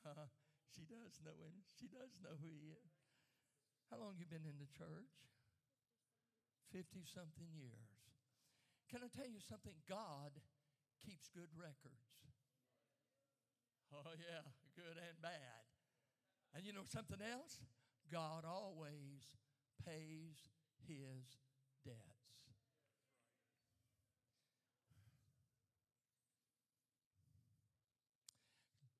Uh, 0.00 0.32
she 0.72 0.88
does 0.88 1.20
know 1.20 1.36
Him. 1.44 1.60
She 1.76 1.92
does 1.92 2.16
know 2.24 2.40
who 2.40 2.56
He 2.56 2.72
is. 2.72 2.92
How 3.92 4.00
long 4.00 4.16
you 4.16 4.24
been 4.24 4.48
in 4.48 4.56
the 4.56 4.72
church? 4.72 5.12
50 6.72 7.04
something 7.04 7.52
years. 7.52 8.00
Can 8.88 9.04
I 9.04 9.12
tell 9.12 9.28
you 9.28 9.44
something? 9.44 9.76
God 9.84 10.32
keeps 11.04 11.28
good 11.28 11.52
records. 11.52 12.16
Oh, 13.92 14.16
yeah, 14.16 14.40
good 14.72 14.96
and 14.96 15.20
bad. 15.20 15.68
And 16.56 16.64
you 16.64 16.72
know 16.72 16.88
something 16.88 17.20
else? 17.20 17.60
God 18.08 18.48
always 18.48 19.36
pays 19.84 20.48
his 20.88 21.44
debt. 21.84 22.16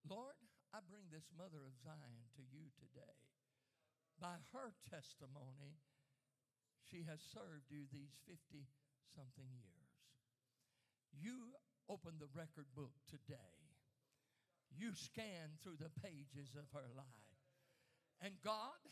Lord, 0.09 0.39
I 0.77 0.85
bring 0.93 1.09
this 1.09 1.33
mother 1.33 1.65
of 1.65 1.73
Zion 1.81 2.21
to 2.37 2.45
you 2.53 2.69
today. 2.77 3.17
By 4.21 4.37
her 4.53 4.77
testimony, 4.93 5.81
she 6.85 7.01
has 7.09 7.17
served 7.33 7.73
you 7.73 7.89
these 7.89 8.13
50 8.29 8.69
something 9.09 9.49
years. 9.57 9.89
You 11.17 11.57
open 11.89 12.21
the 12.21 12.29
record 12.37 12.69
book 12.77 12.93
today. 13.09 13.57
You 14.69 14.93
scan 14.93 15.57
through 15.65 15.81
the 15.81 15.89
pages 16.05 16.53
of 16.53 16.69
her 16.77 16.93
life. 16.93 17.33
And 18.21 18.37
God, 18.45 18.85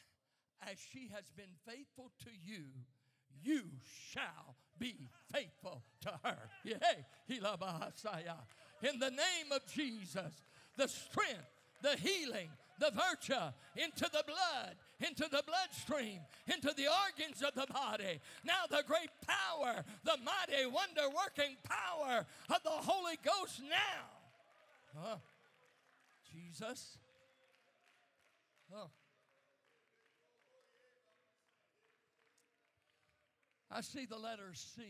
as 0.65 0.81
she 0.81 1.13
has 1.13 1.29
been 1.37 1.53
faithful 1.69 2.09
to 2.25 2.33
you, 2.33 2.73
you 3.45 3.69
shall 3.85 4.57
be 4.81 5.13
faithful 5.29 5.85
to 6.09 6.17
her. 6.25 6.49
Yeah. 6.65 6.81
Uh, 7.29 8.41
in 8.81 8.99
the 8.99 9.13
name 9.13 9.53
of 9.53 9.67
Jesus 9.69 10.33
the 10.77 10.89
strength, 10.89 11.54
the 11.83 11.97
healing, 11.97 12.49
the 12.79 12.91
virtue 12.91 13.53
into 13.77 14.05
the 14.11 14.25
blood, 14.27 14.77
into 15.01 15.29
the 15.31 15.43
bloodstream, 15.47 16.21
into 16.47 16.73
the 16.77 16.87
organs 16.87 17.43
of 17.43 17.55
the 17.55 17.73
body. 17.73 18.21
Now, 18.45 18.67
the 18.71 18.83
great 18.87 19.11
power, 19.27 19.85
the 20.05 20.17
mighty, 20.25 20.67
wonder 20.67 21.09
working 21.15 21.57
power 21.65 22.27
of 22.51 22.63
the 22.63 22.71
Holy 22.71 23.19
Ghost 23.25 23.61
now. 23.69 25.03
Oh, 25.05 25.21
Jesus. 26.33 26.99
Oh. 28.75 28.91
I 33.71 33.81
see 33.81 34.07
the 34.07 34.19
letter 34.19 34.53
C. 34.55 34.83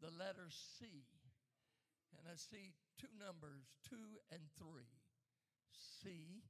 The 0.00 0.10
letter 0.18 0.48
C. 0.78 0.86
And 2.16 2.32
I 2.32 2.36
see 2.36 2.72
two 3.00 3.08
numbers, 3.18 3.64
two 3.88 4.20
and 4.30 4.40
three. 4.58 4.93
C, 6.04 6.44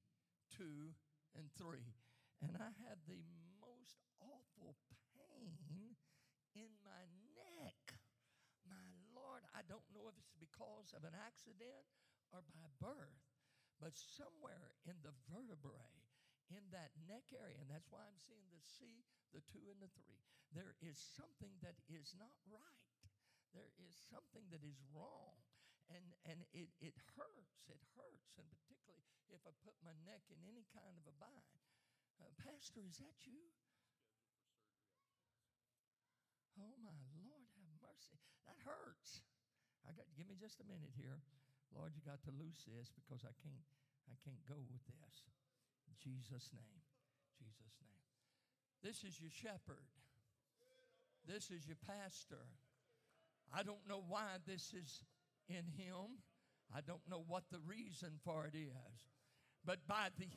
two 0.51 0.99
and 1.39 1.47
three. 1.55 1.95
And 2.43 2.59
I 2.59 2.75
have 2.91 2.99
the 3.07 3.23
most 3.63 4.03
awful 4.19 4.75
pain 5.15 5.95
in 6.59 6.71
my 6.83 7.07
neck. 7.39 7.95
My 8.67 8.91
Lord, 9.15 9.47
I 9.55 9.63
don't 9.71 9.87
know 9.95 10.11
if 10.11 10.19
it's 10.19 10.35
because 10.35 10.91
of 10.91 11.07
an 11.07 11.15
accident 11.15 11.87
or 12.35 12.43
by 12.51 12.67
birth, 12.83 13.23
but 13.79 13.95
somewhere 13.95 14.75
in 14.91 14.99
the 15.07 15.15
vertebrae, 15.31 16.03
in 16.51 16.67
that 16.75 16.91
neck 17.07 17.31
area, 17.31 17.63
and 17.63 17.71
that's 17.71 17.95
why 17.95 18.03
I'm 18.03 18.19
seeing 18.19 18.51
the 18.51 18.59
C, 18.59 19.07
the 19.31 19.45
two, 19.47 19.71
and 19.71 19.79
the 19.79 19.95
three, 19.95 20.19
there 20.51 20.75
is 20.83 20.99
something 20.99 21.55
that 21.63 21.79
is 21.87 22.11
not 22.19 22.35
right. 22.51 22.91
There 23.55 23.71
is 23.79 23.95
something 24.11 24.51
that 24.51 24.67
is 24.67 24.83
wrong 24.91 25.39
and 25.93 26.05
and 26.25 26.39
it, 26.53 26.73
it 26.81 26.97
hurts. 27.17 27.69
It 27.69 27.81
hurts, 27.97 28.37
and 28.41 28.47
particularly 28.49 29.05
if 29.33 29.43
I 29.45 29.53
put 29.65 29.77
my 29.85 29.97
neck 30.05 30.25
in 30.31 30.41
any 30.47 30.65
kind 30.73 30.95
of 30.97 31.05
a 31.09 31.15
bind. 31.21 31.61
Uh, 32.21 32.31
Pastor, 32.41 32.85
is 32.87 33.03
that 33.03 33.19
you? 33.27 33.41
Oh 36.57 36.79
my 36.81 36.95
Lord, 37.19 37.45
have 37.59 37.73
mercy. 37.83 38.21
That 38.47 38.61
hurts. 38.63 39.27
I 39.85 39.93
got 39.93 40.07
give 40.15 40.31
me 40.31 40.39
just 40.39 40.63
a 40.63 40.67
minute 40.67 40.95
here. 40.95 41.21
Lord, 41.75 41.93
you 41.99 42.03
got 42.07 42.23
to 42.31 42.33
loose 42.33 42.63
this 42.71 42.89
because 42.95 43.27
I 43.27 43.35
can't 43.43 43.67
I 44.07 44.17
can't 44.23 44.41
go 44.47 44.61
with 44.71 44.85
this. 44.87 45.27
In 45.91 45.95
Jesus' 45.99 46.55
name. 46.55 46.81
Jesus' 47.35 47.77
name. 47.83 48.05
This 48.81 49.03
is 49.03 49.19
your 49.21 49.33
shepherd. 49.33 49.91
This 51.27 51.51
is 51.51 51.67
your 51.67 51.81
pastor. 51.89 52.47
I 53.53 53.63
don't 53.63 53.83
know 53.89 54.05
why 54.09 54.41
this 54.47 54.73
is 54.77 55.01
in 55.49 55.67
him. 55.77 56.19
I 56.75 56.81
don't 56.81 57.09
know 57.09 57.25
what 57.29 57.45
the 57.51 57.61
reason 57.61 58.19
for 58.25 58.47
it 58.47 58.57
is. 58.57 59.07
But 59.67 59.87
by 59.87 60.09
the 60.19 60.27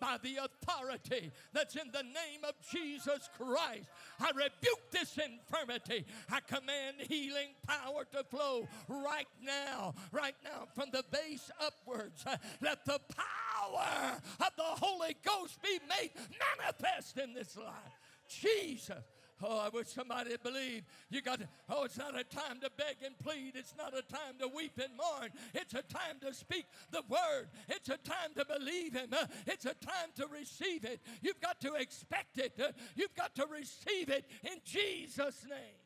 by 0.00 0.16
the 0.22 0.36
authority 0.44 1.30
that's 1.52 1.76
in 1.76 1.90
the 1.92 2.02
name 2.02 2.44
of 2.46 2.54
Jesus 2.70 3.28
Christ, 3.36 3.88
I 4.20 4.30
rebuke 4.30 4.90
this 4.90 5.18
infirmity. 5.18 6.04
I 6.30 6.40
command 6.40 6.96
healing 7.08 7.54
power 7.66 8.04
to 8.12 8.24
flow 8.24 8.68
right 8.88 9.26
now, 9.42 9.94
right 10.12 10.34
now, 10.44 10.68
from 10.74 10.90
the 10.92 11.04
base 11.10 11.50
upwards. 11.60 12.24
Let 12.60 12.84
the 12.84 13.00
power 13.16 14.20
of 14.40 14.50
the 14.56 14.62
Holy 14.62 15.16
Ghost 15.24 15.60
be 15.62 15.78
made 15.88 16.10
manifest 16.58 17.18
in 17.18 17.34
this 17.34 17.56
life. 17.56 18.01
Jesus. 18.32 19.04
Oh, 19.44 19.58
I 19.58 19.68
wish 19.70 19.88
somebody 19.88 20.36
believed. 20.40 20.86
You 21.10 21.20
got 21.20 21.40
to, 21.40 21.48
oh, 21.68 21.84
it's 21.84 21.98
not 21.98 22.18
a 22.18 22.22
time 22.22 22.60
to 22.60 22.70
beg 22.76 23.02
and 23.04 23.18
plead. 23.18 23.52
It's 23.56 23.74
not 23.76 23.92
a 23.96 24.02
time 24.02 24.38
to 24.40 24.46
weep 24.46 24.78
and 24.78 24.96
mourn. 24.96 25.30
It's 25.52 25.74
a 25.74 25.82
time 25.82 26.20
to 26.20 26.32
speak 26.32 26.66
the 26.90 27.02
word. 27.08 27.50
It's 27.68 27.88
a 27.88 27.96
time 27.96 28.34
to 28.36 28.44
believe 28.44 28.94
Him. 28.94 29.08
Uh, 29.12 29.26
it's 29.46 29.64
a 29.64 29.74
time 29.74 30.14
to 30.16 30.28
receive 30.28 30.84
it. 30.84 31.00
You've 31.22 31.40
got 31.40 31.60
to 31.62 31.74
expect 31.74 32.38
it. 32.38 32.52
Uh, 32.60 32.70
you've 32.94 33.14
got 33.16 33.34
to 33.36 33.46
receive 33.46 34.10
it 34.10 34.26
in 34.44 34.58
Jesus' 34.64 35.44
name. 35.48 35.82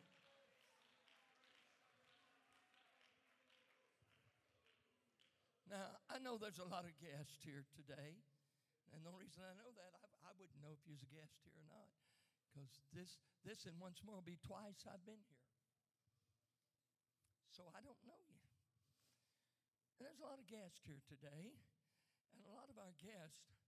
Now, 5.71 5.97
I 6.13 6.19
know 6.19 6.37
there's 6.37 6.61
a 6.61 6.69
lot 6.69 6.85
of 6.85 6.93
guests 7.01 7.41
here 7.41 7.65
today. 7.75 8.21
And 8.93 9.05
the 9.05 9.13
reason 9.17 9.45
I 9.45 9.57
know 9.57 9.73
that, 9.77 9.93
I, 9.97 10.29
I 10.29 10.33
wouldn't 10.37 10.61
know 10.61 10.73
if 10.77 10.81
you 10.85 10.93
was 10.93 11.03
a 11.03 11.11
guest 11.13 11.41
here 11.45 11.53
or 11.57 11.69
not 11.69 11.96
because 12.57 12.73
this, 12.97 13.21
this 13.45 13.69
and 13.69 13.77
once 13.77 14.01
more 14.01 14.17
will 14.17 14.25
be 14.25 14.41
twice 14.41 14.89
I've 14.89 15.05
been 15.05 15.21
here. 15.29 15.45
So 17.53 17.69
I 17.77 17.85
don't 17.85 18.01
know 18.09 18.17
you. 18.33 18.41
And 20.01 20.09
there's 20.09 20.17
a 20.17 20.25
lot 20.25 20.41
of 20.41 20.49
guests 20.49 20.81
here 20.89 21.05
today, 21.05 21.53
and 22.33 22.41
a 22.49 22.53
lot 22.57 22.73
of 22.73 22.81
our 22.81 22.97
guests, 22.97 23.66